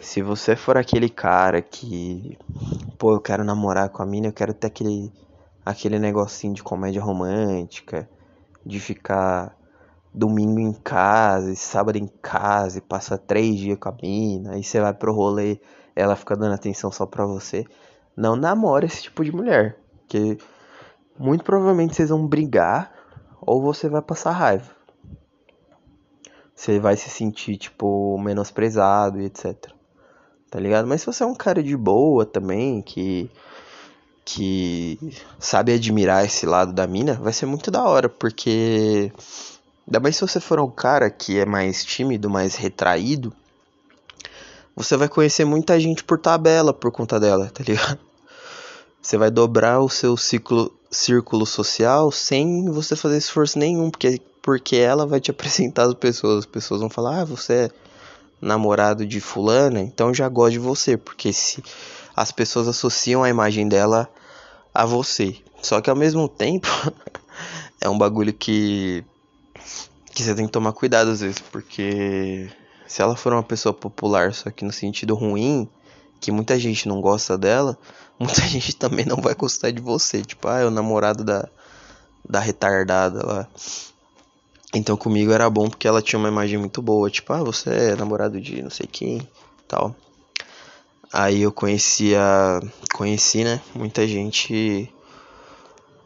se 0.00 0.22
você 0.22 0.54
for 0.54 0.76
aquele 0.76 1.08
cara 1.08 1.62
que, 1.62 2.38
pô, 2.98 3.14
eu 3.14 3.20
quero 3.20 3.44
namorar 3.44 3.88
com 3.88 4.02
a 4.02 4.06
mina, 4.06 4.28
eu 4.28 4.32
quero 4.32 4.52
ter 4.52 4.66
aquele 4.66 5.12
aquele 5.64 5.98
negocinho 5.98 6.54
de 6.54 6.62
comédia 6.62 7.02
romântica, 7.02 8.08
de 8.64 8.78
ficar 8.78 9.56
domingo 10.14 10.60
em 10.60 10.72
casa, 10.72 11.50
e 11.50 11.56
sábado 11.56 11.98
em 11.98 12.06
casa, 12.06 12.78
e 12.78 12.80
passa 12.80 13.18
três 13.18 13.58
dias 13.58 13.76
com 13.76 13.88
a 13.88 13.96
mina, 14.00 14.52
aí 14.52 14.62
você 14.62 14.80
vai 14.80 14.94
pro 14.94 15.12
rolê, 15.12 15.60
ela 15.94 16.14
fica 16.14 16.36
dando 16.36 16.54
atenção 16.54 16.92
só 16.92 17.04
pra 17.04 17.26
você. 17.26 17.64
Não 18.16 18.36
namora 18.36 18.86
esse 18.86 19.02
tipo 19.02 19.24
de 19.24 19.32
mulher, 19.32 19.76
que 20.06 20.38
muito 21.18 21.42
provavelmente 21.42 21.96
vocês 21.96 22.10
vão 22.10 22.26
brigar 22.26 22.92
ou 23.40 23.60
você 23.60 23.88
vai 23.88 24.00
passar 24.00 24.30
raiva. 24.30 24.70
Você 26.54 26.78
vai 26.78 26.96
se 26.96 27.10
sentir, 27.10 27.56
tipo, 27.58 28.16
menosprezado 28.18 29.20
e 29.20 29.26
etc. 29.26 29.75
Tá 30.50 30.60
ligado? 30.60 30.86
Mas 30.86 31.00
se 31.00 31.06
você 31.06 31.22
é 31.22 31.26
um 31.26 31.34
cara 31.34 31.62
de 31.62 31.76
boa 31.76 32.24
também, 32.24 32.82
que. 32.82 33.30
que 34.24 34.98
sabe 35.38 35.72
admirar 35.72 36.24
esse 36.24 36.46
lado 36.46 36.72
da 36.72 36.86
mina, 36.86 37.14
vai 37.14 37.32
ser 37.32 37.46
muito 37.46 37.70
da 37.70 37.84
hora, 37.84 38.08
porque. 38.08 39.12
Ainda 39.86 40.00
mais 40.00 40.16
se 40.16 40.22
você 40.22 40.40
for 40.40 40.58
um 40.60 40.70
cara 40.70 41.08
que 41.10 41.38
é 41.38 41.46
mais 41.46 41.84
tímido, 41.84 42.28
mais 42.28 42.56
retraído, 42.56 43.32
você 44.74 44.96
vai 44.96 45.08
conhecer 45.08 45.44
muita 45.44 45.78
gente 45.80 46.04
por 46.04 46.18
tabela 46.18 46.74
por 46.74 46.90
conta 46.92 47.18
dela, 47.18 47.48
tá 47.48 47.64
ligado? 47.64 47.98
Você 49.00 49.16
vai 49.16 49.30
dobrar 49.30 49.80
o 49.80 49.88
seu 49.88 50.16
ciclo, 50.16 50.72
círculo 50.90 51.46
social 51.46 52.10
sem 52.10 52.68
você 52.70 52.96
fazer 52.96 53.18
esforço 53.18 53.58
nenhum, 53.58 53.88
porque, 53.88 54.20
porque 54.42 54.76
ela 54.76 55.06
vai 55.06 55.20
te 55.20 55.30
apresentar 55.32 55.84
as 55.84 55.94
pessoas. 55.94 56.40
As 56.40 56.46
pessoas 56.46 56.80
vão 56.80 56.90
falar, 56.90 57.20
ah, 57.20 57.24
você 57.24 57.52
é 57.52 57.70
namorado 58.46 59.04
de 59.04 59.20
fulana, 59.20 59.80
então 59.80 60.14
já 60.14 60.28
gosto 60.28 60.52
de 60.52 60.58
você, 60.58 60.96
porque 60.96 61.32
se 61.32 61.62
as 62.14 62.30
pessoas 62.30 62.68
associam 62.68 63.22
a 63.22 63.28
imagem 63.28 63.68
dela 63.68 64.08
a 64.72 64.86
você. 64.86 65.36
Só 65.60 65.80
que 65.80 65.90
ao 65.90 65.96
mesmo 65.96 66.28
tempo 66.28 66.68
é 67.80 67.88
um 67.88 67.98
bagulho 67.98 68.32
que 68.32 69.04
que 70.14 70.22
você 70.22 70.34
tem 70.34 70.46
que 70.46 70.52
tomar 70.52 70.72
cuidado 70.72 71.10
às 71.10 71.20
vezes, 71.20 71.40
porque 71.40 72.48
se 72.86 73.02
ela 73.02 73.16
for 73.16 73.34
uma 73.34 73.42
pessoa 73.42 73.74
popular, 73.74 74.32
só 74.32 74.50
que 74.50 74.64
no 74.64 74.72
sentido 74.72 75.14
ruim, 75.14 75.68
que 76.20 76.32
muita 76.32 76.58
gente 76.58 76.88
não 76.88 77.02
gosta 77.02 77.36
dela, 77.36 77.76
muita 78.18 78.40
gente 78.42 78.74
também 78.76 79.04
não 79.04 79.16
vai 79.16 79.34
gostar 79.34 79.70
de 79.72 79.82
você. 79.82 80.22
Tipo, 80.22 80.48
ah, 80.48 80.60
é 80.60 80.64
o 80.64 80.70
namorado 80.70 81.22
da, 81.22 81.46
da 82.26 82.40
retardada 82.40 83.26
lá. 83.26 83.48
Então 84.76 84.96
comigo 84.96 85.32
era 85.32 85.48
bom 85.48 85.68
porque 85.68 85.88
ela 85.88 86.02
tinha 86.02 86.18
uma 86.18 86.28
imagem 86.28 86.58
muito 86.58 86.82
boa. 86.82 87.10
Tipo, 87.10 87.32
ah, 87.32 87.42
você 87.42 87.70
é 87.70 87.96
namorado 87.96 88.40
de 88.40 88.62
não 88.62 88.70
sei 88.70 88.86
quem 88.86 89.26
tal. 89.66 89.94
Aí 91.12 91.42
eu 91.42 91.52
conhecia. 91.52 92.20
Conheci, 92.94 93.44
né? 93.44 93.60
Muita 93.74 94.06
gente 94.06 94.92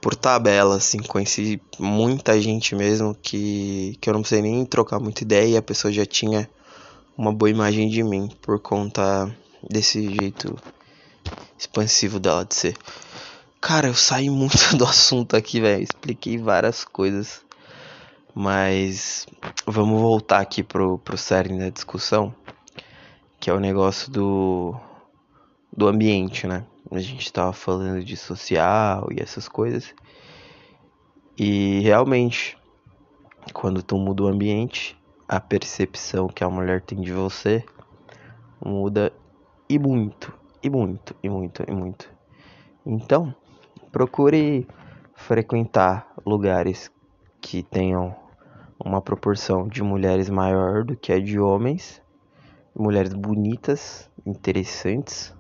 por 0.01 0.15
tabela, 0.15 0.77
assim. 0.77 0.99
Conheci 0.99 1.61
muita 1.79 2.41
gente 2.41 2.75
mesmo 2.75 3.15
que, 3.15 3.97
que 4.01 4.09
eu 4.09 4.15
não 4.15 4.21
precisei 4.23 4.43
nem 4.43 4.65
trocar 4.65 5.01
muita 5.01 5.25
ideia 5.25 5.55
e 5.55 5.57
a 5.57 5.63
pessoa 5.63 5.93
já 5.93 6.07
tinha 6.07 6.49
uma 7.17 7.33
boa 7.33 7.51
imagem 7.51 7.89
de 7.89 8.03
mim 8.03 8.31
por 8.41 8.61
conta 8.61 9.31
desse 9.69 10.09
jeito 10.15 10.57
expansivo 11.59 12.19
dela 12.19 12.45
de 12.45 12.55
ser. 12.55 12.77
Cara, 13.61 13.89
eu 13.89 13.95
saí 13.95 14.31
muito 14.31 14.77
do 14.77 14.85
assunto 14.85 15.37
aqui, 15.37 15.61
velho. 15.61 15.83
Expliquei 15.83 16.39
várias 16.39 16.85
coisas. 16.85 17.43
Mas 18.43 19.27
vamos 19.67 20.01
voltar 20.01 20.41
aqui 20.41 20.63
pro, 20.63 20.97
pro 21.01 21.19
cerne 21.19 21.59
da 21.59 21.69
discussão. 21.69 22.35
Que 23.39 23.51
é 23.51 23.53
o 23.53 23.61
negócio 23.61 24.11
do, 24.11 24.75
do 25.71 25.87
ambiente, 25.87 26.47
né? 26.47 26.65
A 26.91 27.01
gente 27.01 27.31
tava 27.31 27.53
falando 27.53 28.03
de 28.03 28.17
social 28.17 29.09
e 29.11 29.23
essas 29.23 29.47
coisas. 29.47 29.95
E 31.37 31.81
realmente, 31.81 32.57
quando 33.53 33.83
tu 33.83 33.99
muda 33.99 34.23
o 34.23 34.29
ambiente, 34.29 34.99
a 35.29 35.39
percepção 35.39 36.27
que 36.27 36.43
a 36.43 36.49
mulher 36.49 36.81
tem 36.81 36.99
de 36.99 37.13
você 37.13 37.63
muda 38.65 39.13
e 39.69 39.79
muito, 39.79 40.33
e 40.63 40.71
muito, 40.71 41.15
e 41.23 41.29
muito, 41.29 41.63
e 41.69 41.73
muito. 41.73 42.11
Então, 42.87 43.35
procure 43.93 44.67
frequentar 45.15 46.11
lugares 46.25 46.91
que 47.39 47.63
tenham 47.63 48.30
uma 48.85 49.01
proporção 49.01 49.69
de 49.69 49.83
mulheres 49.83 50.29
maior 50.29 50.85
do 50.85 50.97
que 50.97 51.13
a 51.13 51.21
de 51.21 51.39
homens, 51.39 52.03
mulheres 52.75 53.13
bonitas, 53.13 54.09
interessantes, 54.25 55.35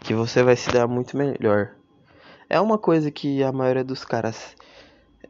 que 0.00 0.14
você 0.14 0.42
vai 0.42 0.56
se 0.56 0.70
dar 0.70 0.86
muito 0.86 1.16
melhor. 1.16 1.74
É 2.48 2.60
uma 2.60 2.78
coisa 2.78 3.10
que 3.10 3.42
a 3.42 3.52
maioria 3.52 3.84
dos 3.84 4.04
caras 4.04 4.56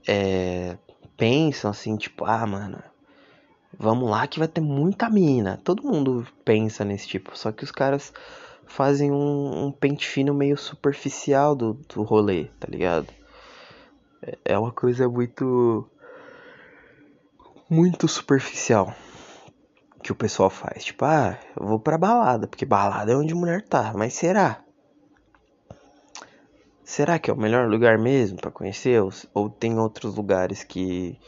é, 0.06 0.76
pensam 1.16 1.70
assim, 1.70 1.96
tipo, 1.96 2.24
ah, 2.24 2.46
mano, 2.46 2.82
vamos 3.78 4.08
lá 4.10 4.26
que 4.26 4.38
vai 4.38 4.48
ter 4.48 4.60
muita 4.60 5.08
mina. 5.08 5.60
Todo 5.62 5.82
mundo 5.82 6.26
pensa 6.44 6.84
nesse 6.84 7.08
tipo, 7.08 7.36
só 7.36 7.52
que 7.52 7.64
os 7.64 7.70
caras 7.70 8.12
fazem 8.66 9.10
um, 9.10 9.66
um 9.66 9.72
pente 9.72 10.06
fino 10.06 10.34
meio 10.34 10.56
superficial 10.56 11.54
do, 11.54 11.74
do 11.74 12.02
rolê, 12.02 12.46
tá 12.58 12.66
ligado? 12.68 13.08
É, 14.22 14.38
é 14.44 14.58
uma 14.58 14.72
coisa 14.72 15.08
muito. 15.08 15.88
Muito 17.68 18.06
superficial 18.06 18.94
que 20.02 20.12
o 20.12 20.14
pessoal 20.14 20.50
faz. 20.50 20.84
Tipo, 20.84 21.04
ah, 21.04 21.38
eu 21.58 21.66
vou 21.66 21.80
pra 21.80 21.98
balada, 21.98 22.46
porque 22.46 22.64
balada 22.64 23.12
é 23.12 23.16
onde 23.16 23.34
mulher 23.34 23.62
tá, 23.62 23.92
mas 23.94 24.14
será? 24.14 24.62
Será 26.84 27.18
que 27.18 27.28
é 27.28 27.34
o 27.34 27.36
melhor 27.36 27.68
lugar 27.68 27.98
mesmo 27.98 28.40
para 28.40 28.52
conhecer? 28.52 29.02
Ou, 29.02 29.10
ou 29.34 29.50
tem 29.50 29.78
outros 29.78 30.14
lugares 30.14 30.62
que 30.62 31.18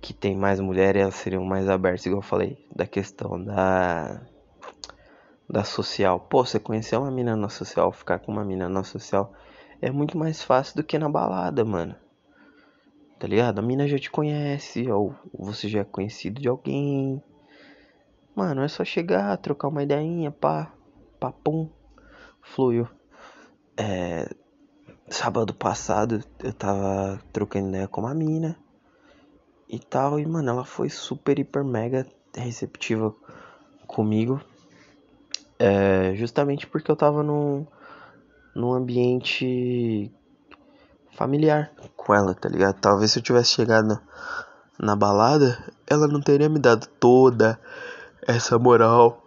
que 0.00 0.14
tem 0.14 0.36
mais 0.36 0.60
mulheres, 0.60 1.02
elas 1.02 1.14
seriam 1.16 1.44
mais 1.44 1.68
abertas, 1.68 2.06
igual 2.06 2.22
eu 2.22 2.26
falei, 2.26 2.56
da 2.74 2.86
questão 2.86 3.42
da 3.42 4.20
da 5.48 5.64
social. 5.64 6.20
Pô, 6.20 6.44
você 6.44 6.58
conhecer 6.58 6.96
uma 6.96 7.10
mina 7.10 7.36
na 7.36 7.48
social, 7.48 7.92
ficar 7.92 8.18
com 8.18 8.32
uma 8.32 8.44
mina 8.44 8.68
na 8.68 8.84
social 8.84 9.32
é 9.80 9.90
muito 9.90 10.18
mais 10.18 10.42
fácil 10.42 10.76
do 10.76 10.84
que 10.84 10.98
na 10.98 11.08
balada, 11.08 11.64
mano. 11.64 11.94
Tá 13.18 13.26
ligado? 13.26 13.58
A 13.58 13.62
mina 13.62 13.88
já 13.88 13.98
te 13.98 14.10
conhece, 14.10 14.88
ou 14.90 15.14
você 15.36 15.68
já 15.68 15.80
é 15.80 15.84
conhecido 15.84 16.40
de 16.40 16.48
alguém. 16.48 17.22
Mano, 18.34 18.62
é 18.62 18.68
só 18.68 18.84
chegar, 18.84 19.36
trocar 19.38 19.68
uma 19.68 19.82
ideinha, 19.82 20.30
pá, 20.30 20.72
papum, 21.18 21.68
fluiu. 22.40 22.86
É, 23.76 24.28
sábado 25.08 25.52
passado 25.52 26.22
eu 26.42 26.52
tava 26.52 27.20
trocando 27.32 27.68
ideia 27.70 27.88
com 27.88 28.02
uma 28.02 28.14
mina 28.14 28.56
e 29.68 29.80
tal. 29.80 30.20
E, 30.20 30.26
mano, 30.26 30.50
ela 30.50 30.64
foi 30.64 30.88
super, 30.88 31.38
hiper, 31.40 31.64
mega 31.64 32.06
receptiva 32.36 33.12
comigo. 33.86 34.40
É, 35.58 36.14
justamente 36.14 36.68
porque 36.68 36.88
eu 36.88 36.94
tava 36.94 37.24
num, 37.24 37.66
num 38.54 38.72
ambiente 38.72 40.12
familiar 41.18 41.70
com 41.96 42.14
ela, 42.14 42.34
tá 42.34 42.48
ligado? 42.48 42.80
Talvez 42.80 43.12
se 43.12 43.18
eu 43.18 43.22
tivesse 43.22 43.50
chegado 43.50 44.00
na 44.78 44.94
balada, 44.94 45.58
ela 45.86 46.06
não 46.06 46.20
teria 46.20 46.48
me 46.48 46.58
dado 46.58 46.86
toda 47.00 47.60
essa 48.26 48.58
moral, 48.58 49.22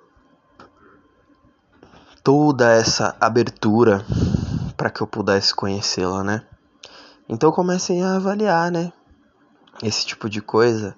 toda 2.23 2.71
essa 2.71 3.15
abertura 3.19 4.03
para 4.77 4.89
que 4.89 5.01
eu 5.01 5.07
pudesse 5.07 5.53
conhecê-la, 5.53 6.23
né? 6.23 6.43
Então 7.27 7.51
comecem 7.51 8.03
a 8.03 8.15
avaliar, 8.15 8.71
né? 8.71 8.91
esse 9.81 10.05
tipo 10.05 10.29
de 10.29 10.41
coisa, 10.41 10.95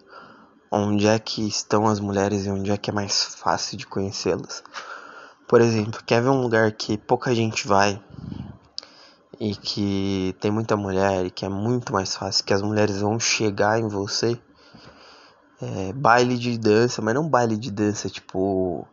onde 0.71 1.07
é 1.07 1.17
que 1.17 1.47
estão 1.47 1.87
as 1.87 1.99
mulheres 1.99 2.45
e 2.45 2.49
onde 2.49 2.71
é 2.71 2.77
que 2.77 2.89
é 2.89 2.93
mais 2.93 3.23
fácil 3.23 3.77
de 3.77 3.87
conhecê-las. 3.87 4.63
Por 5.47 5.61
exemplo, 5.61 6.03
quer 6.05 6.21
ver 6.21 6.29
um 6.29 6.41
lugar 6.41 6.71
que 6.71 6.97
pouca 6.97 7.33
gente 7.33 7.67
vai 7.67 8.01
e 9.39 9.55
que 9.55 10.35
tem 10.39 10.51
muita 10.51 10.77
mulher 10.77 11.25
e 11.25 11.31
que 11.31 11.45
é 11.45 11.49
muito 11.49 11.93
mais 11.93 12.15
fácil 12.15 12.43
que 12.45 12.53
as 12.53 12.61
mulheres 12.61 13.01
vão 13.01 13.19
chegar 13.19 13.79
em 13.79 13.87
você? 13.87 14.39
É, 15.61 15.93
baile 15.93 16.37
de 16.37 16.57
dança, 16.57 17.01
mas 17.01 17.13
não 17.15 17.27
baile 17.27 17.57
de 17.57 17.71
dança 17.71 18.09
tipo 18.09 18.87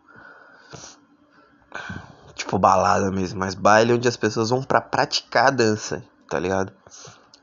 tipo 2.35 2.59
balada 2.59 3.11
mesmo, 3.11 3.39
mas 3.39 3.55
baile 3.55 3.93
onde 3.93 4.09
as 4.09 4.17
pessoas 4.17 4.51
vão 4.51 4.63
para 4.63 4.81
praticar 4.81 5.53
dança, 5.53 6.03
tá 6.29 6.39
ligado? 6.39 6.73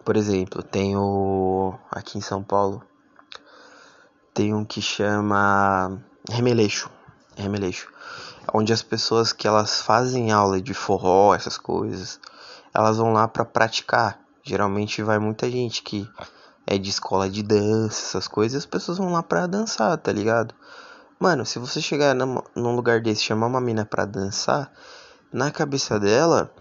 Por 0.03 0.15
exemplo, 0.15 0.63
tem 0.63 0.95
o. 0.95 1.73
Aqui 1.91 2.17
em 2.17 2.21
São 2.21 2.41
Paulo. 2.41 2.81
Tem 4.33 4.53
um 4.53 4.63
que 4.63 4.81
chama. 4.81 6.01
Remeleixo. 6.29 6.89
Remeleixo. 7.35 7.91
Onde 8.53 8.71
as 8.71 8.81
pessoas 8.81 9.33
que 9.33 9.45
elas 9.45 9.81
fazem 9.81 10.31
aula 10.31 10.61
de 10.61 10.73
forró, 10.73 11.35
essas 11.35 11.57
coisas, 11.57 12.21
elas 12.77 12.97
vão 12.97 13.11
lá 13.11 13.27
para 13.27 13.43
praticar. 13.43 14.19
Geralmente 14.43 15.01
vai 15.01 15.17
muita 15.17 15.49
gente 15.49 15.81
que 15.81 16.07
é 16.67 16.77
de 16.77 16.91
escola 16.91 17.27
de 17.27 17.41
dança, 17.41 18.05
essas 18.05 18.27
coisas, 18.27 18.59
as 18.59 18.65
pessoas 18.67 18.99
vão 18.99 19.11
lá 19.11 19.23
pra 19.23 19.47
dançar, 19.47 19.97
tá 19.97 20.11
ligado? 20.11 20.53
Mano, 21.19 21.43
se 21.43 21.57
você 21.57 21.81
chegar 21.81 22.13
num, 22.13 22.75
lugar 22.75 23.01
desse 23.01 23.23
chamar 23.23 23.47
uma 23.47 23.59
mina 23.59 23.83
pra 23.83 24.05
dançar, 24.05 24.71
na 25.33 25.49
cabeça 25.49 25.99
dela 25.99 26.53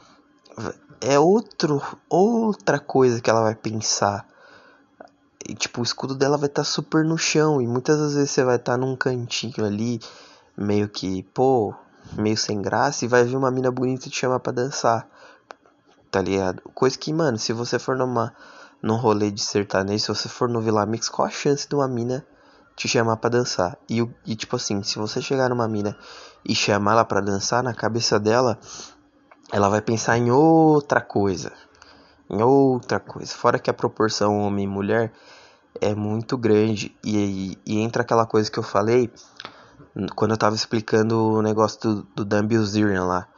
é 1.03 1.19
outro, 1.19 1.83
outra 2.09 2.79
coisa 2.79 3.21
que 3.21 3.29
ela 3.29 3.43
vai 3.43 3.55
pensar. 3.55 4.27
E, 5.47 5.55
tipo, 5.55 5.83
o 5.83 5.85
escudo 5.85 6.15
dela 6.15 6.39
vai 6.39 6.49
estar 6.49 6.63
tá 6.63 6.69
super 6.69 7.05
no 7.05 7.19
chão. 7.19 7.61
E 7.61 7.67
muitas 7.67 7.99
das 7.99 8.15
vezes 8.15 8.31
você 8.31 8.43
vai 8.43 8.57
estar 8.57 8.73
tá 8.73 8.79
num 8.79 8.97
cantinho 8.97 9.67
ali, 9.67 10.01
meio 10.57 10.89
que, 10.89 11.23
pô, 11.35 11.75
meio 12.15 12.39
sem 12.39 12.63
graça. 12.63 13.05
E 13.05 13.09
vai 13.09 13.23
vir 13.23 13.37
uma 13.37 13.51
mina 13.51 13.71
bonita 13.71 14.09
te 14.09 14.17
chamar 14.17 14.41
pra 14.41 14.53
dançar. 14.53 15.07
Tá 16.17 16.23
ligado? 16.23 16.63
Coisa 16.73 16.97
que, 16.97 17.13
mano, 17.13 17.37
se 17.37 17.53
você 17.53 17.79
for 17.79 17.95
numa, 17.95 18.33
num 18.83 18.97
rolê 18.97 19.31
de 19.31 19.43
sertanejo, 19.43 20.03
se 20.03 20.09
você 20.09 20.31
for 20.31 20.49
no 20.49 20.63
Vila 20.63 20.87
Mix, 20.87 21.11
qual 21.11 21.29
a 21.29 21.31
chance 21.31 21.69
de 21.69 21.75
uma 21.75 21.87
mina 21.87 22.27
te 22.75 22.89
chamar 22.89 23.19
pra 23.19 23.29
dançar? 23.29 23.77
E, 23.87 24.01
e 24.25 24.35
tipo 24.35 24.57
assim, 24.57 24.83
se 24.83 24.99
você 24.99 25.21
chegar 25.21 25.51
numa 25.51 25.69
mina 25.69 25.95
e 26.43 26.55
chamar 26.55 26.93
ela 26.93 27.05
pra 27.05 27.21
dançar, 27.21 27.63
na 27.63 27.75
cabeça 27.75 28.19
dela, 28.19 28.59
ela 29.53 29.69
vai 29.69 29.83
pensar 29.83 30.17
em 30.17 30.31
outra 30.31 31.03
coisa. 31.03 31.53
Em 32.31 32.41
outra 32.43 32.99
coisa. 32.99 33.35
Fora 33.35 33.59
que 33.59 33.69
a 33.69 33.75
proporção 33.75 34.39
homem 34.39 34.67
mulher 34.67 35.13
é 35.83 35.95
muito 35.95 36.39
grande. 36.39 36.97
E, 37.05 37.59
e, 37.67 37.79
entra 37.79 38.01
aquela 38.01 38.25
coisa 38.25 38.51
que 38.51 38.59
eu 38.59 38.63
falei 38.63 39.13
quando 40.15 40.31
eu 40.31 40.39
tava 40.39 40.57
explicando 40.57 41.35
o 41.35 41.43
negócio 41.43 41.79
do, 41.79 42.03
do 42.15 42.25
Dan 42.25 42.47
Bilzerian 42.47 43.05
lá. 43.05 43.29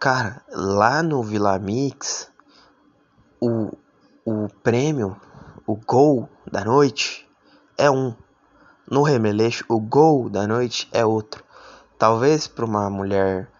Cara, 0.00 0.40
lá 0.50 1.02
no 1.02 1.22
Vila 1.22 1.58
Mix, 1.58 2.32
o, 3.38 3.70
o 4.24 4.48
prêmio, 4.62 5.14
o 5.66 5.76
gol 5.76 6.26
da 6.50 6.64
noite 6.64 7.28
é 7.76 7.90
um. 7.90 8.14
No 8.90 9.02
Remeleixo, 9.02 9.62
o 9.68 9.78
gol 9.78 10.30
da 10.30 10.46
noite 10.46 10.88
é 10.90 11.04
outro. 11.04 11.44
Talvez 11.98 12.48
para 12.48 12.64
uma 12.64 12.88
mulher 12.88 13.50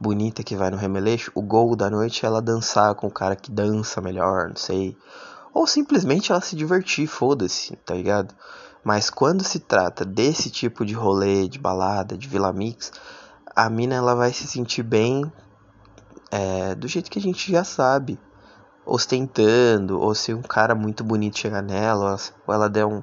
bonita 0.00 0.44
que 0.44 0.54
vai 0.54 0.70
no 0.70 0.76
Remeleixo, 0.76 1.32
o 1.34 1.42
gol 1.42 1.74
da 1.74 1.90
noite 1.90 2.24
é 2.24 2.28
ela 2.28 2.40
dançar 2.40 2.94
com 2.94 3.08
o 3.08 3.12
cara 3.12 3.34
que 3.34 3.50
dança 3.50 4.00
melhor, 4.00 4.50
não 4.50 4.56
sei. 4.56 4.96
Ou 5.52 5.66
simplesmente 5.66 6.30
ela 6.30 6.40
se 6.40 6.54
divertir, 6.54 7.08
foda-se, 7.08 7.74
tá 7.78 7.94
ligado? 7.94 8.32
Mas 8.84 9.10
quando 9.10 9.42
se 9.42 9.58
trata 9.58 10.04
desse 10.04 10.50
tipo 10.50 10.86
de 10.86 10.94
rolê, 10.94 11.48
de 11.48 11.58
balada, 11.58 12.16
de 12.16 12.28
Vila 12.28 12.52
Mix, 12.52 12.92
a 13.56 13.68
mina 13.68 13.96
ela 13.96 14.14
vai 14.14 14.32
se 14.32 14.46
sentir 14.46 14.84
bem 14.84 15.28
é, 16.30 16.74
do 16.74 16.86
jeito 16.86 17.10
que 17.10 17.18
a 17.18 17.22
gente 17.22 17.50
já 17.50 17.64
sabe. 17.64 18.18
Ostentando, 18.84 20.00
ou 20.00 20.14
se 20.14 20.32
um 20.32 20.42
cara 20.42 20.74
muito 20.74 21.04
bonito 21.04 21.38
chegar 21.38 21.62
nela, 21.62 22.16
ou 22.46 22.54
ela 22.54 22.68
der 22.68 22.86
um, 22.86 23.02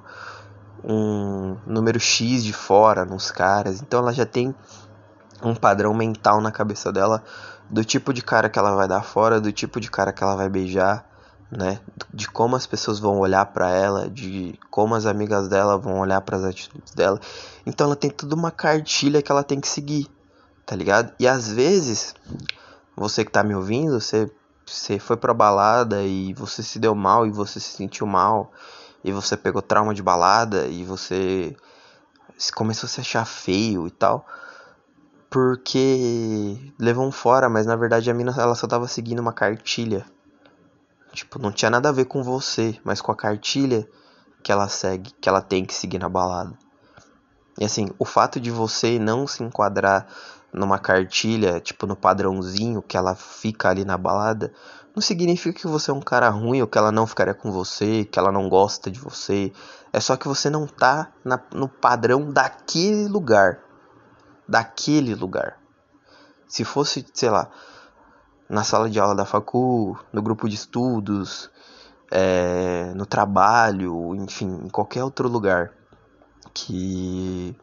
um 0.84 1.58
número 1.66 2.00
X 2.00 2.44
de 2.44 2.54
fora 2.54 3.06
nos 3.06 3.32
caras. 3.32 3.82
Então 3.82 4.00
ela 4.00 4.14
já 4.14 4.26
tem 4.26 4.54
um 5.44 5.56
padrão 5.56 5.94
mental 5.94 6.42
na 6.42 6.52
cabeça 6.52 6.92
dela 6.92 7.24
do 7.70 7.84
tipo 7.84 8.14
de 8.14 8.22
cara 8.22 8.50
que 8.50 8.58
ela 8.58 8.76
vai 8.76 8.88
dar 8.88 9.04
fora, 9.04 9.42
do 9.42 9.52
tipo 9.52 9.80
de 9.80 9.90
cara 9.90 10.14
que 10.14 10.24
ela 10.24 10.36
vai 10.36 10.50
beijar, 10.50 11.06
né? 11.52 11.80
De 12.14 12.28
como 12.30 12.56
as 12.56 12.66
pessoas 12.66 13.00
vão 13.00 13.20
olhar 13.20 13.46
para 13.48 13.70
ela, 13.70 14.10
de 14.10 14.58
como 14.70 14.96
as 14.96 15.06
amigas 15.06 15.48
dela 15.48 15.78
vão 15.78 16.00
olhar 16.00 16.22
para 16.22 16.38
as 16.38 16.44
atitudes 16.44 16.94
dela. 16.94 17.20
Então 17.66 17.88
ela 17.88 17.96
tem 17.96 18.10
toda 18.10 18.36
uma 18.36 18.52
cartilha 18.52 19.22
que 19.22 19.32
ela 19.32 19.44
tem 19.44 19.60
que 19.60 19.68
seguir, 19.68 20.08
tá 20.66 20.76
ligado? 20.76 21.12
E 21.20 21.28
às 21.28 21.50
vezes, 21.50 22.16
você 22.98 23.24
que 23.24 23.32
tá 23.32 23.44
me 23.44 23.56
ouvindo, 23.56 24.00
você 24.02 24.30
você 24.66 25.00
foi 25.00 25.16
pra 25.16 25.34
balada 25.34 26.04
e 26.04 26.34
você 26.34 26.62
se 26.62 26.78
deu 26.78 26.94
mal 26.94 27.26
e 27.26 27.32
você 27.32 27.58
se 27.58 27.78
sentiu 27.78 28.06
mal 28.06 28.52
e 29.02 29.14
você 29.14 29.38
pegou 29.38 29.62
trauma 29.62 29.94
de 29.94 30.04
balada 30.04 30.68
e 30.68 30.84
você 30.84 31.56
começou 32.54 32.86
a 32.86 32.90
se 32.90 33.00
achar 33.00 33.24
feio 33.26 33.88
e 33.88 33.92
tal 33.92 34.26
porque 35.30 36.74
levou 36.80 37.06
um 37.06 37.12
fora, 37.12 37.50
mas 37.50 37.66
na 37.66 37.76
verdade 37.76 38.10
a 38.10 38.14
mina 38.14 38.34
ela 38.38 38.56
só 38.56 38.68
tava 38.68 38.88
seguindo 38.88 39.20
uma 39.20 39.34
cartilha. 39.34 40.06
Tipo, 41.14 41.40
não 41.40 41.52
tinha 41.52 41.72
nada 41.72 41.90
a 41.90 41.92
ver 41.92 42.06
com 42.06 42.24
você, 42.24 42.80
mas 42.84 43.02
com 43.02 43.12
a 43.12 43.16
cartilha 43.16 43.88
que 44.44 44.52
ela 44.52 44.68
segue, 44.68 45.12
que 45.20 45.28
ela 45.28 45.42
tem 45.42 45.66
que 45.66 45.74
seguir 45.74 46.00
na 46.00 46.08
balada. 46.08 46.54
E 47.60 47.66
assim, 47.66 47.90
o 47.98 48.06
fato 48.06 48.40
de 48.40 48.52
você 48.52 49.00
não 49.00 49.26
se 49.28 49.44
enquadrar 49.44 50.08
numa 50.54 50.80
cartilha, 50.80 51.60
tipo 51.60 51.86
no 51.86 51.96
padrãozinho 51.96 52.82
que 52.82 52.98
ela 52.98 53.16
fica 53.16 53.70
ali 53.70 53.86
na 53.86 53.98
balada, 53.98 54.52
não 54.96 55.02
significa 55.02 55.60
que 55.60 55.68
você 55.68 55.92
é 55.92 55.94
um 55.94 56.02
cara 56.02 56.30
ruim 56.30 56.62
ou 56.62 56.68
que 56.68 56.78
ela 56.78 56.92
não 56.92 57.06
ficaria 57.06 57.34
com 57.34 57.52
você, 57.52 58.06
que 58.06 58.18
ela 58.18 58.32
não 58.32 58.50
gosta 58.50 58.90
de 58.90 59.00
você. 59.00 59.52
É 59.94 60.00
só 60.00 60.16
que 60.16 60.28
você 60.28 60.50
não 60.50 60.66
tá 60.66 61.12
na, 61.24 61.40
no 61.54 61.68
padrão 61.68 62.32
daquele 62.32 63.08
lugar 63.08 63.68
daquele 64.48 65.14
lugar. 65.14 65.60
Se 66.48 66.64
fosse, 66.64 67.06
sei 67.14 67.30
lá, 67.30 67.50
na 68.50 68.64
sala 68.64 68.90
de 68.90 69.00
aula 69.00 69.14
da 69.14 69.26
facul, 69.26 70.00
no 70.14 70.22
grupo 70.22 70.48
de 70.48 70.56
estudos, 70.56 71.52
é, 72.10 72.94
no 72.96 73.06
trabalho, 73.06 74.16
enfim, 74.16 74.62
em 74.64 74.70
qualquer 74.70 75.04
outro 75.04 75.28
lugar 75.28 75.74
que 76.54 77.56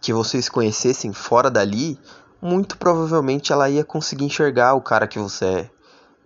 que 0.00 0.12
vocês 0.12 0.48
conhecessem 0.48 1.12
fora 1.12 1.50
dali, 1.50 1.98
muito 2.40 2.76
provavelmente 2.76 3.52
ela 3.52 3.68
ia 3.68 3.84
conseguir 3.84 4.24
enxergar 4.24 4.74
o 4.74 4.80
cara 4.80 5.06
que 5.06 5.18
você 5.18 5.44
é. 5.44 5.70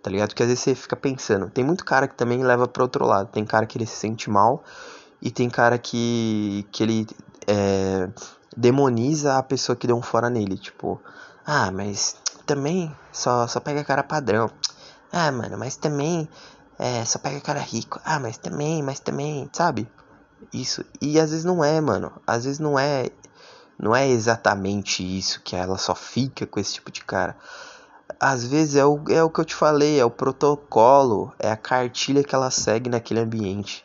Tá 0.02 0.10
ligado? 0.10 0.30
Porque 0.30 0.42
às 0.42 0.48
vezes 0.48 0.64
você 0.64 0.74
fica 0.74 0.96
pensando, 0.96 1.48
tem 1.48 1.64
muito 1.64 1.84
cara 1.84 2.08
que 2.08 2.14
também 2.14 2.42
leva 2.42 2.66
para 2.66 2.82
outro 2.82 3.06
lado. 3.06 3.28
Tem 3.30 3.44
cara 3.44 3.66
que 3.66 3.78
ele 3.78 3.86
se 3.86 3.96
sente 3.96 4.28
mal 4.28 4.64
e 5.20 5.30
tem 5.30 5.48
cara 5.48 5.78
que 5.78 6.66
que 6.72 6.82
ele 6.82 7.06
é, 7.46 8.08
demoniza 8.56 9.38
a 9.38 9.42
pessoa 9.42 9.76
que 9.76 9.86
deu 9.86 9.96
um 9.96 10.02
fora 10.02 10.28
nele. 10.28 10.58
Tipo, 10.58 11.00
ah, 11.46 11.70
mas 11.70 12.16
também 12.44 12.94
só, 13.12 13.46
só 13.46 13.60
pega 13.60 13.84
cara 13.84 14.02
padrão. 14.02 14.50
Ah, 15.12 15.30
mano, 15.30 15.56
mas 15.56 15.76
também 15.76 16.28
é, 16.78 17.04
só 17.04 17.18
pega 17.18 17.40
cara 17.40 17.60
rico. 17.60 18.00
Ah, 18.04 18.18
mas 18.18 18.36
também, 18.38 18.82
mas 18.82 18.98
também, 18.98 19.48
sabe? 19.52 19.88
Isso. 20.52 20.84
E 21.00 21.20
às 21.20 21.30
vezes 21.30 21.44
não 21.44 21.62
é, 21.62 21.80
mano. 21.80 22.12
Às 22.26 22.44
vezes 22.44 22.58
não 22.58 22.78
é. 22.78 23.10
Não 23.78 23.94
é 23.94 24.08
exatamente 24.08 25.02
isso 25.02 25.40
que 25.42 25.56
ela 25.56 25.76
só 25.78 25.94
fica 25.94 26.46
com 26.46 26.60
esse 26.60 26.74
tipo 26.74 26.90
de 26.90 27.04
cara. 27.04 27.36
Às 28.20 28.44
vezes 28.44 28.76
é 28.76 28.84
o, 28.84 29.02
é 29.08 29.22
o 29.22 29.30
que 29.30 29.40
eu 29.40 29.44
te 29.44 29.54
falei, 29.54 29.98
é 29.98 30.04
o 30.04 30.10
protocolo, 30.10 31.32
é 31.38 31.50
a 31.50 31.56
cartilha 31.56 32.22
que 32.22 32.34
ela 32.34 32.50
segue 32.50 32.88
naquele 32.88 33.20
ambiente. 33.20 33.84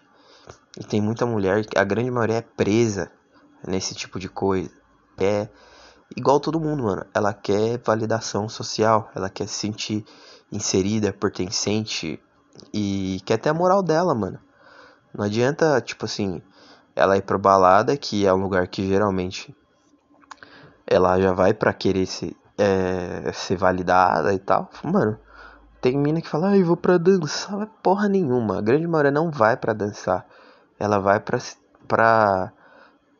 E 0.79 0.83
tem 0.83 1.01
muita 1.01 1.25
mulher, 1.25 1.65
a 1.75 1.83
grande 1.83 2.11
maioria 2.11 2.37
é 2.37 2.41
presa 2.41 3.11
nesse 3.67 3.95
tipo 3.95 4.19
de 4.19 4.29
coisa. 4.29 4.69
É 5.17 5.47
igual 6.15 6.39
todo 6.39 6.59
mundo, 6.59 6.83
mano. 6.83 7.05
Ela 7.13 7.33
quer 7.33 7.79
validação 7.83 8.47
social, 8.47 9.09
ela 9.15 9.29
quer 9.29 9.47
se 9.47 9.55
sentir 9.55 10.05
inserida, 10.51 11.11
pertencente 11.11 12.21
e 12.73 13.21
quer 13.25 13.37
ter 13.37 13.49
a 13.49 13.53
moral 13.53 13.81
dela, 13.81 14.13
mano. 14.13 14.39
Não 15.13 15.25
adianta, 15.25 15.81
tipo 15.81 16.05
assim, 16.05 16.41
ela 16.95 17.17
ir 17.17 17.23
pra 17.23 17.37
balada, 17.37 17.97
que 17.97 18.25
é 18.25 18.33
um 18.33 18.41
lugar 18.41 18.67
que 18.67 18.87
geralmente 18.87 19.55
ela 20.87 21.19
já 21.19 21.33
vai 21.33 21.53
pra 21.53 21.73
querer 21.73 22.05
se, 22.05 22.35
é, 22.57 23.31
ser 23.33 23.57
validada 23.57 24.33
e 24.33 24.39
tal. 24.39 24.69
Mano, 24.83 25.19
tem 25.81 25.97
mina 25.97 26.21
que 26.21 26.29
fala, 26.29 26.49
ai, 26.49 26.63
vou 26.63 26.77
pra 26.77 26.97
dançar. 26.97 27.57
Vai 27.57 27.69
porra 27.83 28.07
nenhuma. 28.07 28.57
A 28.57 28.61
grande 28.61 28.87
maioria 28.87 29.11
não 29.11 29.29
vai 29.29 29.57
pra 29.57 29.73
dançar. 29.73 30.25
Ela 30.79 30.99
vai 30.99 31.19
pra, 31.19 31.37
pra 31.87 32.51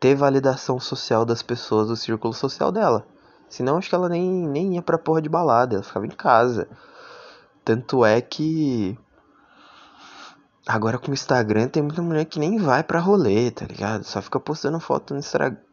ter 0.00 0.14
validação 0.14 0.80
social 0.80 1.24
das 1.24 1.42
pessoas 1.42 1.88
do 1.88 1.96
círculo 1.96 2.32
social 2.32 2.72
dela. 2.72 3.06
Senão 3.48 3.76
acho 3.76 3.88
que 3.88 3.94
ela 3.94 4.08
nem, 4.08 4.46
nem 4.48 4.74
ia 4.74 4.82
pra 4.82 4.98
porra 4.98 5.22
de 5.22 5.28
balada, 5.28 5.76
ela 5.76 5.84
ficava 5.84 6.06
em 6.06 6.10
casa. 6.10 6.68
Tanto 7.64 8.04
é 8.04 8.20
que. 8.20 8.98
Agora 10.66 10.98
com 10.98 11.10
o 11.10 11.14
Instagram 11.14 11.68
tem 11.68 11.82
muita 11.82 12.02
mulher 12.02 12.26
que 12.26 12.38
nem 12.38 12.58
vai 12.58 12.82
pra 12.82 13.00
rolê, 13.00 13.50
tá 13.50 13.64
ligado? 13.64 14.04
Só 14.04 14.20
fica 14.20 14.38
postando 14.38 14.78
foto 14.78 15.14
no 15.14 15.20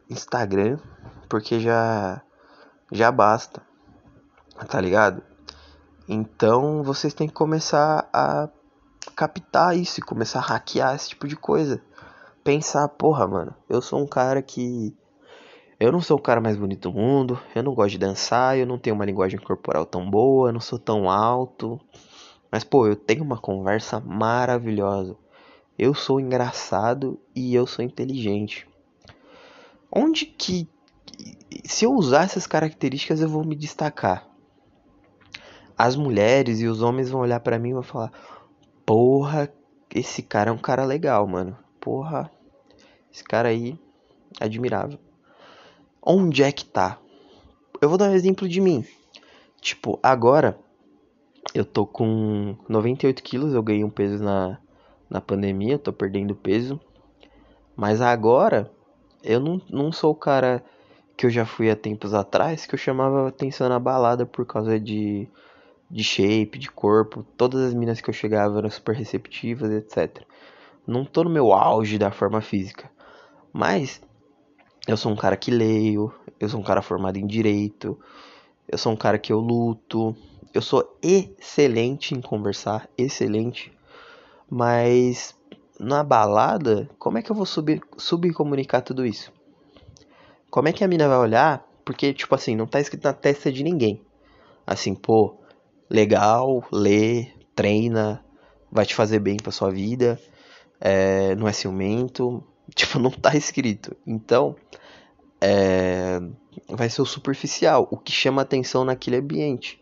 Instagram 0.08 0.78
porque 1.28 1.60
já. 1.60 2.22
Já 2.92 3.10
basta. 3.10 3.62
Tá 4.68 4.80
ligado? 4.80 5.22
Então 6.08 6.82
vocês 6.82 7.12
têm 7.12 7.26
que 7.26 7.34
começar 7.34 8.08
a 8.12 8.48
captar 9.14 9.76
isso 9.76 10.00
e 10.00 10.02
começar 10.02 10.38
a 10.38 10.42
hackear 10.42 10.94
esse 10.94 11.10
tipo 11.10 11.26
de 11.26 11.36
coisa 11.36 11.82
pensar, 12.46 12.88
porra, 12.90 13.26
mano, 13.26 13.52
eu 13.68 13.82
sou 13.82 14.00
um 14.00 14.06
cara 14.06 14.40
que. 14.40 14.96
Eu 15.80 15.90
não 15.90 16.00
sou 16.00 16.16
o 16.16 16.22
cara 16.22 16.40
mais 16.40 16.56
bonito 16.56 16.88
do 16.88 16.96
mundo, 16.96 17.38
eu 17.54 17.62
não 17.62 17.74
gosto 17.74 17.90
de 17.90 17.98
dançar, 17.98 18.56
eu 18.56 18.64
não 18.64 18.78
tenho 18.78 18.94
uma 18.94 19.04
linguagem 19.04 19.38
corporal 19.38 19.84
tão 19.84 20.08
boa, 20.08 20.48
eu 20.48 20.52
não 20.52 20.60
sou 20.60 20.78
tão 20.78 21.10
alto. 21.10 21.78
Mas, 22.50 22.62
pô, 22.62 22.86
eu 22.86 22.94
tenho 22.94 23.24
uma 23.24 23.36
conversa 23.36 23.98
maravilhosa. 24.00 25.16
Eu 25.76 25.92
sou 25.92 26.20
engraçado 26.20 27.18
e 27.34 27.52
eu 27.52 27.66
sou 27.66 27.84
inteligente. 27.84 28.66
Onde 29.92 30.24
que. 30.24 30.68
Se 31.64 31.84
eu 31.84 31.92
usar 31.92 32.24
essas 32.24 32.46
características, 32.46 33.20
eu 33.20 33.28
vou 33.28 33.44
me 33.44 33.56
destacar. 33.56 34.28
As 35.76 35.96
mulheres 35.96 36.60
e 36.60 36.66
os 36.66 36.80
homens 36.80 37.10
vão 37.10 37.20
olhar 37.20 37.40
para 37.40 37.58
mim 37.58 37.70
e 37.70 37.74
vão 37.74 37.82
falar: 37.82 38.12
Porra, 38.84 39.52
esse 39.94 40.22
cara 40.22 40.50
é 40.50 40.52
um 40.52 40.58
cara 40.58 40.84
legal, 40.84 41.26
mano. 41.26 41.56
Porra, 41.80 42.30
esse 43.12 43.24
cara 43.24 43.48
aí, 43.48 43.78
admirável. 44.40 44.98
Onde 46.02 46.42
é 46.42 46.52
que 46.52 46.64
tá? 46.64 46.98
Eu 47.80 47.88
vou 47.88 47.98
dar 47.98 48.10
um 48.10 48.14
exemplo 48.14 48.48
de 48.48 48.60
mim. 48.60 48.84
Tipo, 49.60 49.98
agora 50.02 50.58
eu 51.54 51.64
tô 51.64 51.86
com 51.86 52.56
98 52.68 53.22
quilos, 53.22 53.54
eu 53.54 53.62
ganhei 53.62 53.84
um 53.84 53.90
peso 53.90 54.22
na, 54.22 54.58
na 55.08 55.20
pandemia, 55.20 55.74
eu 55.74 55.78
tô 55.78 55.92
perdendo 55.92 56.34
peso. 56.34 56.80
Mas 57.74 58.00
agora 58.00 58.70
eu 59.22 59.40
não, 59.40 59.60
não 59.68 59.92
sou 59.92 60.12
o 60.12 60.14
cara 60.14 60.64
que 61.16 61.26
eu 61.26 61.30
já 61.30 61.46
fui 61.46 61.70
há 61.70 61.76
tempos 61.76 62.12
atrás, 62.12 62.66
que 62.66 62.74
eu 62.74 62.78
chamava 62.78 63.28
atenção 63.28 63.68
na 63.68 63.78
balada 63.78 64.26
por 64.26 64.44
causa 64.44 64.78
de, 64.78 65.26
de 65.90 66.04
shape, 66.04 66.58
de 66.58 66.70
corpo. 66.70 67.24
Todas 67.36 67.62
as 67.62 67.74
minas 67.74 68.00
que 68.00 68.10
eu 68.10 68.14
chegava 68.14 68.58
eram 68.58 68.70
super 68.70 68.94
receptivas, 68.94 69.70
etc. 69.70 70.22
Não 70.86 71.04
tô 71.04 71.24
no 71.24 71.30
meu 71.30 71.52
auge 71.52 71.98
da 71.98 72.10
forma 72.10 72.40
física. 72.40 72.90
Mas 73.52 74.00
eu 74.86 74.96
sou 74.96 75.10
um 75.10 75.16
cara 75.16 75.36
que 75.36 75.50
leio, 75.50 76.12
eu 76.38 76.48
sou 76.48 76.60
um 76.60 76.64
cara 76.64 76.82
formado 76.82 77.16
em 77.16 77.26
direito, 77.26 77.98
eu 78.68 78.76
sou 78.76 78.92
um 78.92 78.96
cara 78.96 79.18
que 79.18 79.32
eu 79.32 79.40
luto, 79.40 80.14
eu 80.52 80.60
sou 80.60 80.98
excelente 81.02 82.14
em 82.14 82.20
conversar, 82.20 82.88
excelente, 82.96 83.72
mas 84.48 85.34
na 85.78 86.04
balada, 86.04 86.88
como 86.98 87.18
é 87.18 87.22
que 87.22 87.30
eu 87.30 87.36
vou 87.36 87.46
subir, 87.46 87.80
subcomunicar 87.96 88.82
tudo 88.82 89.04
isso? 89.04 89.32
Como 90.56 90.68
é 90.68 90.72
que 90.72 90.82
a 90.82 90.88
mina 90.88 91.06
vai 91.06 91.18
olhar? 91.18 91.68
Porque, 91.84 92.14
tipo 92.14 92.34
assim, 92.34 92.56
não 92.56 92.66
tá 92.66 92.80
escrito 92.80 93.04
na 93.04 93.12
testa 93.12 93.52
de 93.52 93.62
ninguém. 93.62 94.00
Assim, 94.66 94.94
pô, 94.94 95.36
legal, 95.90 96.64
lê, 96.72 97.26
treina, 97.54 98.24
vai 98.72 98.86
te 98.86 98.94
fazer 98.94 99.18
bem 99.18 99.36
pra 99.36 99.52
sua 99.52 99.70
vida, 99.70 100.18
é, 100.80 101.34
não 101.34 101.46
é 101.46 101.52
ciumento, 101.52 102.42
Tipo, 102.74 102.98
não 102.98 103.10
tá 103.10 103.36
escrito. 103.36 103.94
Então, 104.06 104.56
é, 105.42 106.18
vai 106.70 106.88
ser 106.88 107.02
o 107.02 107.06
superficial, 107.06 107.86
o 107.90 107.98
que 107.98 108.10
chama 108.10 108.40
atenção 108.40 108.82
naquele 108.82 109.16
ambiente, 109.16 109.78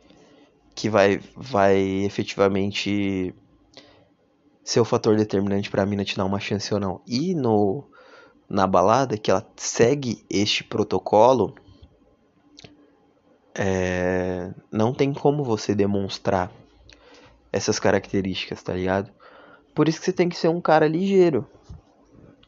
que 0.74 0.90
vai, 0.90 1.20
vai 1.36 1.78
efetivamente 2.04 3.32
ser 4.64 4.80
o 4.80 4.84
fator 4.84 5.16
determinante 5.16 5.70
para 5.70 5.84
a 5.84 5.86
mina 5.86 6.04
te 6.04 6.16
dar 6.16 6.24
uma 6.24 6.40
chance 6.40 6.74
ou 6.74 6.80
não. 6.80 7.00
E 7.06 7.32
no 7.32 7.93
na 8.49 8.66
balada 8.66 9.16
que 9.16 9.30
ela 9.30 9.47
segue 9.57 10.24
este 10.28 10.62
protocolo, 10.64 11.55
é, 13.55 14.53
não 14.70 14.92
tem 14.92 15.12
como 15.12 15.45
você 15.45 15.74
demonstrar 15.74 16.51
essas 17.53 17.78
características, 17.78 18.62
tá 18.62 18.72
ligado? 18.72 19.11
Por 19.74 19.88
isso 19.88 19.99
que 19.99 20.07
você 20.07 20.12
tem 20.12 20.28
que 20.28 20.36
ser 20.36 20.49
um 20.49 20.61
cara 20.61 20.88
ligeiro. 20.88 21.47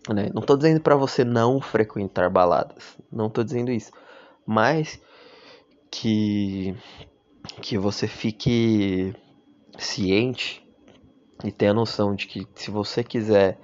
Né? 0.09 0.31
Não 0.33 0.41
estou 0.41 0.57
dizendo 0.57 0.81
para 0.81 0.97
você 0.97 1.25
não 1.25 1.61
frequentar 1.61 2.31
baladas, 2.31 2.97
não 3.11 3.27
estou 3.27 3.43
dizendo 3.43 3.71
isso, 3.71 3.91
mas 4.45 5.01
que 5.91 6.77
que 7.63 7.79
você 7.79 8.09
fique 8.09 9.15
ciente 9.79 10.67
e 11.45 11.53
tenha 11.53 11.73
noção 11.73 12.15
de 12.15 12.27
que 12.27 12.47
se 12.55 12.71
você 12.71 13.05
quiser 13.05 13.59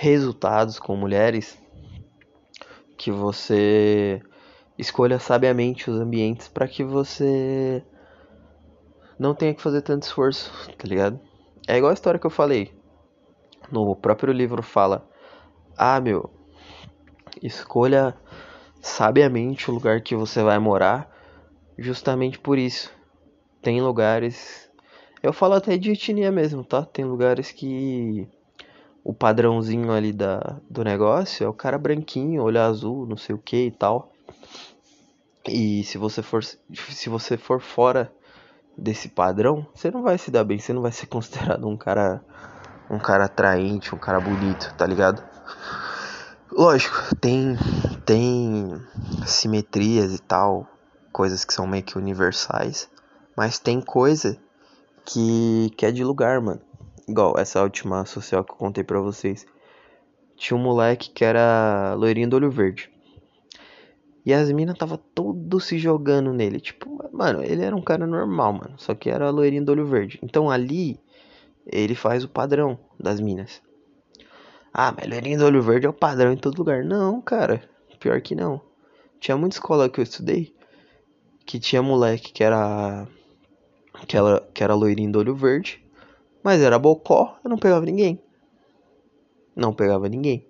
resultados 0.00 0.78
com 0.78 0.94
mulheres, 0.94 1.58
que 2.96 3.10
você 3.10 4.22
escolha 4.78 5.18
sabiamente 5.18 5.90
os 5.90 5.98
ambientes 5.98 6.46
para 6.46 6.68
que 6.68 6.84
você 6.84 7.82
não 9.18 9.34
tenha 9.34 9.52
que 9.52 9.60
fazer 9.60 9.82
tanto 9.82 10.04
esforço, 10.04 10.52
tá 10.78 10.86
ligado? 10.86 11.18
É 11.66 11.76
igual 11.76 11.90
a 11.90 11.94
história 11.94 12.20
que 12.20 12.24
eu 12.24 12.30
falei. 12.30 12.72
No 13.72 13.96
próprio 13.96 14.32
livro 14.32 14.62
fala 14.62 15.04
ah, 15.76 16.00
meu, 16.00 16.30
escolha 17.42 18.14
sabiamente 18.80 19.68
o 19.68 19.74
lugar 19.74 20.00
que 20.00 20.14
você 20.14 20.44
vai 20.44 20.60
morar, 20.60 21.10
justamente 21.76 22.38
por 22.38 22.56
isso. 22.56 22.92
Tem 23.60 23.80
lugares. 23.80 24.70
Eu 25.20 25.32
falo 25.32 25.54
até 25.54 25.76
de 25.76 25.90
etnia 25.90 26.30
mesmo, 26.30 26.62
tá? 26.62 26.84
Tem 26.84 27.04
lugares 27.04 27.50
que 27.50 28.28
o 29.08 29.14
padrãozinho 29.14 29.90
ali 29.90 30.12
da, 30.12 30.60
do 30.68 30.84
negócio 30.84 31.42
é 31.42 31.48
o 31.48 31.54
cara 31.54 31.78
branquinho, 31.78 32.42
olho 32.42 32.60
azul, 32.60 33.06
não 33.06 33.16
sei 33.16 33.34
o 33.34 33.38
que 33.38 33.68
e 33.68 33.70
tal. 33.70 34.12
E 35.46 35.82
se 35.84 35.96
você 35.96 36.20
for 36.20 36.44
se 36.44 37.08
você 37.08 37.38
for 37.38 37.58
fora 37.58 38.12
desse 38.76 39.08
padrão, 39.08 39.66
você 39.74 39.90
não 39.90 40.02
vai 40.02 40.18
se 40.18 40.30
dar 40.30 40.44
bem, 40.44 40.58
você 40.58 40.74
não 40.74 40.82
vai 40.82 40.92
ser 40.92 41.06
considerado 41.08 41.66
um 41.66 41.74
cara 41.74 42.22
um 42.90 42.98
cara 42.98 43.24
atraente, 43.24 43.94
um 43.94 43.98
cara 43.98 44.20
bonito, 44.20 44.74
tá 44.76 44.86
ligado? 44.86 45.24
Lógico, 46.52 47.16
tem 47.16 47.56
tem 48.04 48.78
simetrias 49.24 50.14
e 50.14 50.20
tal, 50.20 50.66
coisas 51.10 51.46
que 51.46 51.54
são 51.54 51.66
meio 51.66 51.82
que 51.82 51.96
universais, 51.96 52.90
mas 53.34 53.58
tem 53.58 53.80
coisa 53.80 54.36
que 55.06 55.72
que 55.78 55.86
é 55.86 55.90
de 55.90 56.04
lugar, 56.04 56.42
mano. 56.42 56.67
Igual 57.08 57.34
essa 57.38 57.62
última 57.62 58.04
social 58.04 58.44
que 58.44 58.52
eu 58.52 58.56
contei 58.56 58.84
pra 58.84 59.00
vocês. 59.00 59.46
Tinha 60.36 60.56
um 60.56 60.62
moleque 60.62 61.10
que 61.10 61.24
era 61.24 61.94
loirinho 61.94 62.28
do 62.28 62.36
olho 62.36 62.50
verde. 62.50 62.90
E 64.24 64.32
as 64.32 64.50
minas 64.52 64.76
tava 64.76 64.98
todo 64.98 65.58
se 65.58 65.78
jogando 65.78 66.32
nele. 66.32 66.60
Tipo, 66.60 67.08
mano, 67.12 67.42
ele 67.42 67.64
era 67.64 67.74
um 67.74 67.82
cara 67.82 68.06
normal, 68.06 68.52
mano. 68.52 68.74
Só 68.76 68.94
que 68.94 69.08
era 69.08 69.30
loirinho 69.30 69.64
do 69.64 69.72
olho 69.72 69.86
verde. 69.86 70.18
Então 70.22 70.50
ali, 70.50 71.00
ele 71.66 71.94
faz 71.94 72.22
o 72.22 72.28
padrão 72.28 72.78
das 73.00 73.20
minas. 73.20 73.62
Ah, 74.72 74.92
mas 74.96 75.08
loirinho 75.08 75.38
do 75.38 75.46
olho 75.46 75.62
verde 75.62 75.86
é 75.86 75.88
o 75.88 75.94
padrão 75.94 76.32
em 76.32 76.36
todo 76.36 76.58
lugar. 76.58 76.84
Não, 76.84 77.20
cara. 77.20 77.62
Pior 77.98 78.20
que 78.20 78.34
não. 78.34 78.60
Tinha 79.18 79.36
muita 79.36 79.56
escola 79.56 79.88
que 79.88 79.98
eu 79.98 80.04
estudei 80.04 80.54
que 81.48 81.58
tinha 81.58 81.80
moleque 81.80 82.30
que 82.30 82.44
era 82.44 83.08
que 84.06 84.18
era, 84.18 84.40
que 84.52 84.62
era 84.62 84.74
loirinho 84.74 85.10
do 85.10 85.18
olho 85.18 85.34
verde, 85.34 85.82
mas 86.42 86.60
era 86.60 86.78
bocó, 86.78 87.38
eu 87.44 87.50
não 87.50 87.58
pegava 87.58 87.84
ninguém. 87.84 88.20
Não 89.54 89.72
pegava 89.72 90.08
ninguém. 90.08 90.46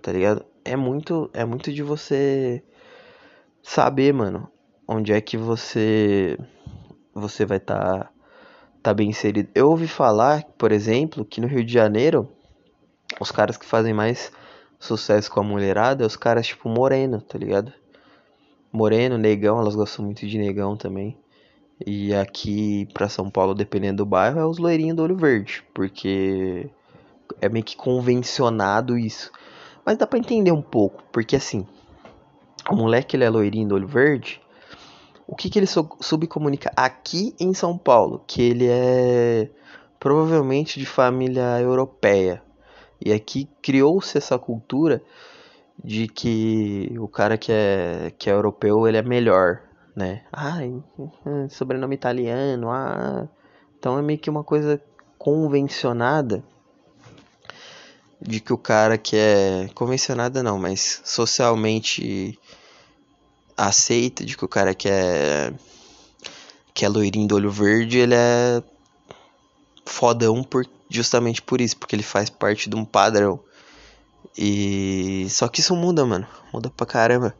Tá 0.00 0.12
ligado? 0.12 0.44
É 0.64 0.76
muito 0.76 1.30
é 1.32 1.44
muito 1.44 1.72
de 1.72 1.82
você 1.82 2.62
saber, 3.62 4.12
mano, 4.12 4.48
onde 4.86 5.12
é 5.12 5.20
que 5.20 5.36
você 5.36 6.38
você 7.14 7.44
vai 7.44 7.58
estar 7.58 8.04
tá, 8.04 8.12
tá 8.82 8.94
bem 8.94 9.10
inserido. 9.10 9.48
Eu 9.54 9.70
ouvi 9.70 9.88
falar, 9.88 10.44
por 10.58 10.72
exemplo, 10.72 11.24
que 11.24 11.40
no 11.40 11.46
Rio 11.46 11.64
de 11.64 11.72
Janeiro 11.72 12.28
os 13.20 13.30
caras 13.30 13.56
que 13.56 13.66
fazem 13.66 13.92
mais 13.94 14.32
sucesso 14.78 15.30
com 15.30 15.40
a 15.40 15.44
mulherada 15.44 16.02
é 16.02 16.06
os 16.06 16.16
caras 16.16 16.46
tipo 16.46 16.68
moreno, 16.68 17.20
tá 17.20 17.38
ligado? 17.38 17.72
Moreno, 18.72 19.18
negão, 19.18 19.60
elas 19.60 19.76
gostam 19.76 20.04
muito 20.04 20.26
de 20.26 20.38
negão 20.38 20.76
também. 20.76 21.16
E 21.84 22.14
aqui 22.14 22.86
pra 22.92 23.08
São 23.08 23.28
Paulo, 23.30 23.54
dependendo 23.54 23.98
do 23.98 24.06
bairro, 24.06 24.38
é 24.38 24.46
os 24.46 24.58
loirinhos 24.58 24.96
do 24.96 25.02
olho 25.02 25.16
verde, 25.16 25.64
porque 25.74 26.70
é 27.40 27.48
meio 27.48 27.64
que 27.64 27.76
convencionado 27.76 28.96
isso. 28.96 29.32
Mas 29.84 29.98
dá 29.98 30.06
pra 30.06 30.18
entender 30.18 30.52
um 30.52 30.62
pouco, 30.62 31.02
porque 31.10 31.34
assim, 31.34 31.66
o 32.70 32.76
moleque 32.76 33.16
ele 33.16 33.24
é 33.24 33.30
loirinho 33.30 33.68
do 33.68 33.74
olho 33.74 33.88
verde, 33.88 34.40
o 35.26 35.34
que 35.34 35.50
que 35.50 35.58
ele 35.58 35.66
subcomunica 35.66 36.70
aqui 36.76 37.34
em 37.40 37.52
São 37.52 37.76
Paulo? 37.76 38.22
Que 38.26 38.42
ele 38.42 38.68
é 38.68 39.50
provavelmente 39.98 40.78
de 40.78 40.86
família 40.86 41.60
europeia, 41.60 42.42
e 43.04 43.12
aqui 43.12 43.48
criou-se 43.60 44.16
essa 44.16 44.38
cultura 44.38 45.02
de 45.82 46.06
que 46.06 46.94
o 46.98 47.08
cara 47.08 47.36
que 47.36 47.50
é, 47.50 48.12
que 48.16 48.30
é 48.30 48.32
europeu 48.32 48.86
ele 48.86 48.98
é 48.98 49.02
melhor, 49.02 49.62
né? 49.94 50.22
Ah, 50.32 50.58
sobrenome 51.48 51.94
italiano, 51.94 52.70
ah. 52.70 53.28
Então 53.78 53.98
é 53.98 54.02
meio 54.02 54.18
que 54.18 54.30
uma 54.30 54.44
coisa 54.44 54.80
convencionada 55.18 56.42
de 58.20 58.40
que 58.40 58.52
o 58.52 58.58
cara 58.58 58.96
que 58.96 59.16
é 59.16 59.68
convencionada 59.74 60.42
não, 60.42 60.58
mas 60.58 61.00
socialmente 61.04 62.38
aceita 63.56 64.24
de 64.24 64.36
que 64.36 64.44
o 64.44 64.48
cara 64.48 64.74
que 64.74 64.88
é 64.88 65.52
que 66.72 66.84
é 66.84 66.88
loirinho 66.88 67.28
do 67.28 67.34
olho 67.34 67.50
verde, 67.50 67.98
ele 67.98 68.14
é 68.14 68.62
fodão 69.84 70.42
por 70.42 70.66
justamente 70.88 71.42
por 71.42 71.60
isso, 71.60 71.76
porque 71.76 71.96
ele 71.96 72.02
faz 72.02 72.30
parte 72.30 72.68
de 72.68 72.76
um 72.76 72.84
padrão. 72.84 73.40
E 74.36 75.26
só 75.28 75.48
que 75.48 75.60
isso 75.60 75.74
muda, 75.76 76.04
mano. 76.06 76.26
Muda 76.52 76.70
pra 76.70 76.86
caramba. 76.86 77.34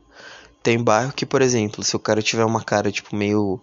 Tem 0.63 0.83
bairro 0.83 1.13
que, 1.13 1.27
por 1.27 1.43
exemplo, 1.43 1.83
se 1.83 1.97
o 1.97 1.99
cara 1.99 2.23
tiver 2.23 2.45
uma 2.45 2.63
cara 2.63 2.93
tipo 2.93 3.17
meio 3.17 3.61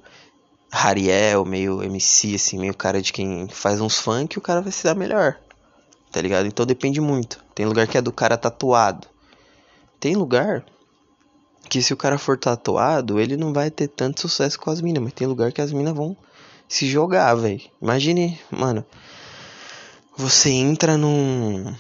Hariel, 0.72 1.46
meio 1.46 1.82
MC 1.82 2.36
assim, 2.36 2.60
meio 2.60 2.76
cara 2.76 3.02
de 3.02 3.14
quem 3.14 3.48
faz 3.48 3.80
uns 3.80 3.98
funk, 3.98 4.38
o 4.38 4.42
cara 4.42 4.62
vai 4.62 4.72
se 4.72 4.84
dar 4.84 4.96
melhor. 4.96 5.38
Tá 6.12 6.22
ligado? 6.22 6.48
Então 6.48 6.66
depende 6.66 7.00
muito. 7.00 7.44
Tem 7.56 7.66
lugar 7.66 7.88
que 7.88 7.98
é 7.98 8.02
do 8.02 8.12
cara 8.12 8.38
tatuado. 8.38 9.08
Tem 10.00 10.16
lugar 10.16 10.66
que 11.70 11.82
se 11.82 11.94
o 11.94 11.98
cara 11.98 12.18
for 12.18 12.38
tatuado, 12.38 13.20
ele 13.20 13.38
não 13.38 13.54
vai 13.54 13.70
ter 13.70 13.88
tanto 13.88 14.22
sucesso 14.22 14.60
com 14.60 14.72
as 14.72 14.82
minas, 14.82 15.04
mas 15.04 15.14
tem 15.14 15.28
lugar 15.28 15.52
que 15.52 15.62
as 15.62 15.72
minas 15.72 15.94
vão 15.94 16.18
se 16.68 16.88
jogar, 16.88 17.34
velho. 17.36 17.62
Imagine, 17.82 18.40
mano, 18.52 18.86
Você 20.18 20.50
entra 20.50 20.98
num 20.98 21.74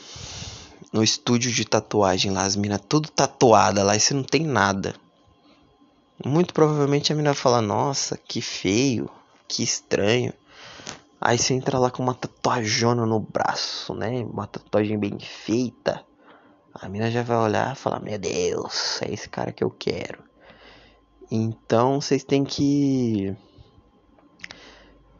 no 0.91 1.03
estúdio 1.03 1.51
de 1.51 1.65
tatuagem 1.65 2.31
lá, 2.31 2.43
as 2.43 2.55
minas 2.55 2.81
tudo 2.87 3.09
tatuada 3.09 3.83
lá 3.83 3.95
e 3.95 3.99
você 3.99 4.13
não 4.13 4.23
tem 4.23 4.43
nada. 4.43 4.95
Muito 6.25 6.53
provavelmente 6.53 7.13
a 7.13 7.15
mina 7.15 7.31
vai 7.31 7.41
falar: 7.41 7.61
Nossa, 7.61 8.17
que 8.17 8.41
feio, 8.41 9.09
que 9.47 9.63
estranho. 9.63 10.33
Aí 11.21 11.37
você 11.37 11.53
entra 11.53 11.79
lá 11.79 11.89
com 11.89 12.03
uma 12.03 12.13
tatuajona 12.13 13.05
no 13.05 13.19
braço, 13.19 13.93
né? 13.93 14.23
Uma 14.23 14.45
tatuagem 14.45 14.97
bem 14.99 15.17
feita. 15.19 16.03
A 16.73 16.89
mina 16.89 17.09
já 17.09 17.23
vai 17.23 17.37
olhar 17.37 17.73
e 17.73 17.77
falar: 17.77 18.01
Meu 18.01 18.19
Deus, 18.19 19.01
é 19.01 19.13
esse 19.13 19.29
cara 19.29 19.53
que 19.53 19.63
eu 19.63 19.69
quero. 19.69 20.23
Então 21.31 22.01
vocês 22.01 22.23
têm 22.23 22.43
que. 22.43 23.33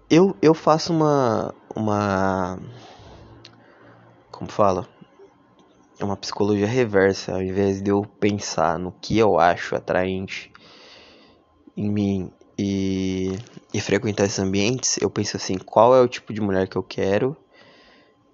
Eu, 0.10 0.36
eu 0.42 0.54
faço 0.54 0.92
uma. 0.92 1.54
Uma 1.76 2.60
como 4.32 4.52
fala, 4.52 4.88
é 6.00 6.04
uma 6.06 6.16
psicologia 6.16 6.66
reversa, 6.66 7.34
ao 7.34 7.42
invés 7.42 7.82
de 7.82 7.92
eu 7.92 8.04
pensar 8.20 8.80
no 8.80 8.92
que 8.92 9.18
eu 9.18 9.38
acho 9.38 9.76
atraente 9.76 10.49
em 11.80 11.90
mim 11.90 12.32
e, 12.58 13.40
e 13.74 13.80
frequentar 13.80 14.26
esses 14.26 14.40
ambientes, 14.40 14.98
eu 15.02 15.10
penso 15.10 15.38
assim, 15.38 15.58
qual 15.58 15.96
é 15.96 16.02
o 16.02 16.08
tipo 16.08 16.34
de 16.34 16.42
mulher 16.42 16.68
que 16.68 16.76
eu 16.76 16.84
quero 16.84 17.38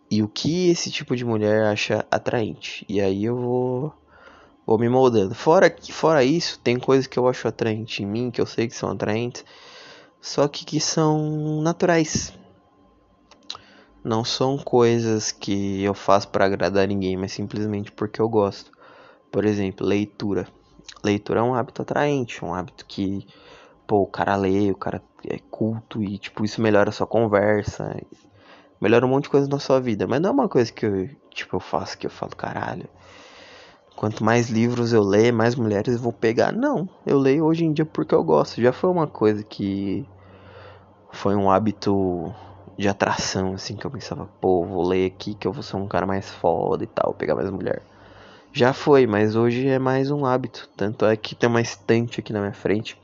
e 0.10 0.24
o 0.24 0.28
que 0.28 0.70
esse 0.70 0.90
tipo 0.90 1.16
de 1.16 1.24
mulher 1.24 1.66
acha 1.66 2.06
atraente. 2.10 2.84
E 2.90 3.00
aí 3.00 3.26
eu 3.26 3.36
vou 3.36 3.94
vou 4.66 4.80
me 4.80 4.90
moldando. 4.90 5.36
Fora 5.36 5.74
fora 5.92 6.24
isso, 6.24 6.60
tem 6.60 6.80
coisas 6.80 7.06
que 7.06 7.20
eu 7.20 7.28
acho 7.28 7.48
atraente 7.48 8.02
em 8.02 8.06
mim, 8.08 8.32
que 8.32 8.42
eu 8.42 8.48
sei 8.48 8.68
que 8.68 8.76
são 8.76 8.90
atraentes, 8.90 9.46
só 10.20 10.48
que 10.48 10.66
que 10.66 10.80
são 10.80 11.62
naturais 11.62 12.34
não 14.04 14.24
são 14.24 14.58
coisas 14.58 15.32
que 15.32 15.84
eu 15.84 15.96
faço 15.96 16.28
para 16.30 16.46
agradar 16.46 16.88
ninguém, 16.88 17.18
mas 17.18 17.32
simplesmente 17.32 17.92
porque 17.92 18.22
eu 18.22 18.30
gosto. 18.30 18.72
Por 19.32 19.46
exemplo, 19.46 19.86
leitura. 19.86 20.48
Leitura 21.04 21.40
é 21.40 21.44
um 21.44 21.54
hábito 21.54 21.82
atraente, 21.82 22.44
um 22.44 22.54
hábito 22.54 22.86
que, 22.86 23.28
pô, 23.86 24.02
o 24.02 24.08
cara 24.08 24.36
lê, 24.36 24.72
o 24.72 24.76
cara 24.76 25.02
é 25.28 25.40
culto 25.52 26.02
e, 26.04 26.18
tipo, 26.18 26.44
isso 26.44 26.62
melhora 26.62 26.90
a 26.90 26.94
sua 26.94 27.08
conversa, 27.08 27.96
melhora 28.82 29.06
um 29.06 29.10
monte 29.10 29.24
de 29.24 29.30
coisa 29.30 29.48
na 29.48 29.60
sua 29.60 29.80
vida. 29.80 30.08
Mas 30.08 30.22
não 30.22 30.30
é 30.30 30.34
uma 30.34 30.50
coisa 30.50 30.72
que 30.72 30.86
eu, 30.86 31.10
tipo, 31.32 31.56
eu 31.56 31.60
faço 31.60 31.98
que 31.98 32.08
eu 32.08 32.12
falo, 32.12 32.36
caralho. 32.36 32.88
Quanto 33.96 34.24
mais 34.24 34.50
livros 34.50 34.92
eu 34.92 35.04
ler, 35.04 35.32
mais 35.32 35.56
mulheres 35.56 35.96
eu 35.96 36.02
vou 36.02 36.12
pegar. 36.12 36.52
Não, 36.52 36.90
eu 37.06 37.18
leio 37.18 37.46
hoje 37.46 37.64
em 37.64 37.72
dia 37.72 37.86
porque 37.86 38.14
eu 38.14 38.24
gosto. 38.24 38.62
Já 38.62 38.74
foi 38.74 38.90
uma 38.90 39.08
coisa 39.08 39.42
que 39.44 40.06
foi 41.12 41.34
um 41.36 41.50
hábito 41.50 42.34
de 42.78 42.90
atração, 42.90 43.54
assim, 43.54 43.76
que 43.76 43.86
eu 43.86 43.92
pensava, 43.92 44.28
pô, 44.42 44.66
vou 44.66 44.86
ler 44.86 45.06
aqui 45.06 45.34
que 45.34 45.48
eu 45.48 45.54
vou 45.54 45.64
ser 45.64 45.78
um 45.78 45.88
cara 45.88 46.06
mais 46.06 46.30
foda 46.30 46.84
e 46.84 46.88
tal, 46.88 47.14
pegar 47.14 47.36
mais 47.36 47.50
mulher. 47.50 47.82
Já 48.58 48.72
foi, 48.72 49.06
mas 49.06 49.36
hoje 49.36 49.68
é 49.68 49.78
mais 49.78 50.10
um 50.10 50.26
hábito. 50.26 50.70
Tanto 50.78 51.06
é 51.06 51.18
que 51.18 51.36
tem 51.36 51.50
uma 51.50 51.60
estante 51.60 52.22
aqui 52.22 52.32
na 52.32 52.40
minha 52.40 52.54
frente 52.54 52.98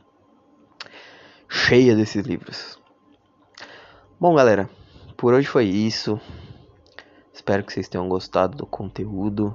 cheia 1.50 1.94
desses 1.94 2.26
livros. 2.26 2.80
Bom, 4.18 4.34
galera, 4.34 4.70
por 5.18 5.34
hoje 5.34 5.50
foi 5.50 5.66
isso. 5.66 6.18
Espero 7.34 7.66
que 7.66 7.74
vocês 7.74 7.90
tenham 7.90 8.08
gostado 8.08 8.56
do 8.56 8.66
conteúdo. 8.66 9.54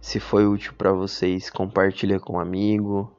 Se 0.00 0.18
foi 0.18 0.46
útil 0.46 0.72
para 0.72 0.94
vocês, 0.94 1.50
compartilha 1.50 2.18
com 2.18 2.38
um 2.38 2.40
amigo. 2.40 3.14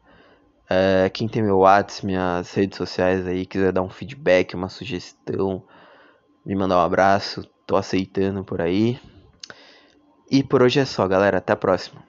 É, 0.67 1.11
quem 1.11 1.27
tem 1.27 1.43
meu 1.43 1.59
WhatsApp, 1.59 2.07
minhas 2.07 2.51
redes 2.55 2.75
sociais 2.75 3.27
aí, 3.27 3.45
quiser 3.45 3.71
dar 3.71 3.83
um 3.83 3.89
feedback, 3.89 4.55
uma 4.55 4.67
sugestão, 4.67 5.63
me 6.43 6.55
mandar 6.55 6.77
um 6.77 6.81
abraço, 6.81 7.47
tô 7.67 7.75
aceitando 7.75 8.43
por 8.43 8.61
aí. 8.61 8.99
E 10.29 10.43
por 10.43 10.61
hoje 10.61 10.79
é 10.79 10.85
só, 10.85 11.07
galera. 11.07 11.37
Até 11.39 11.53
a 11.53 11.55
próxima. 11.55 12.08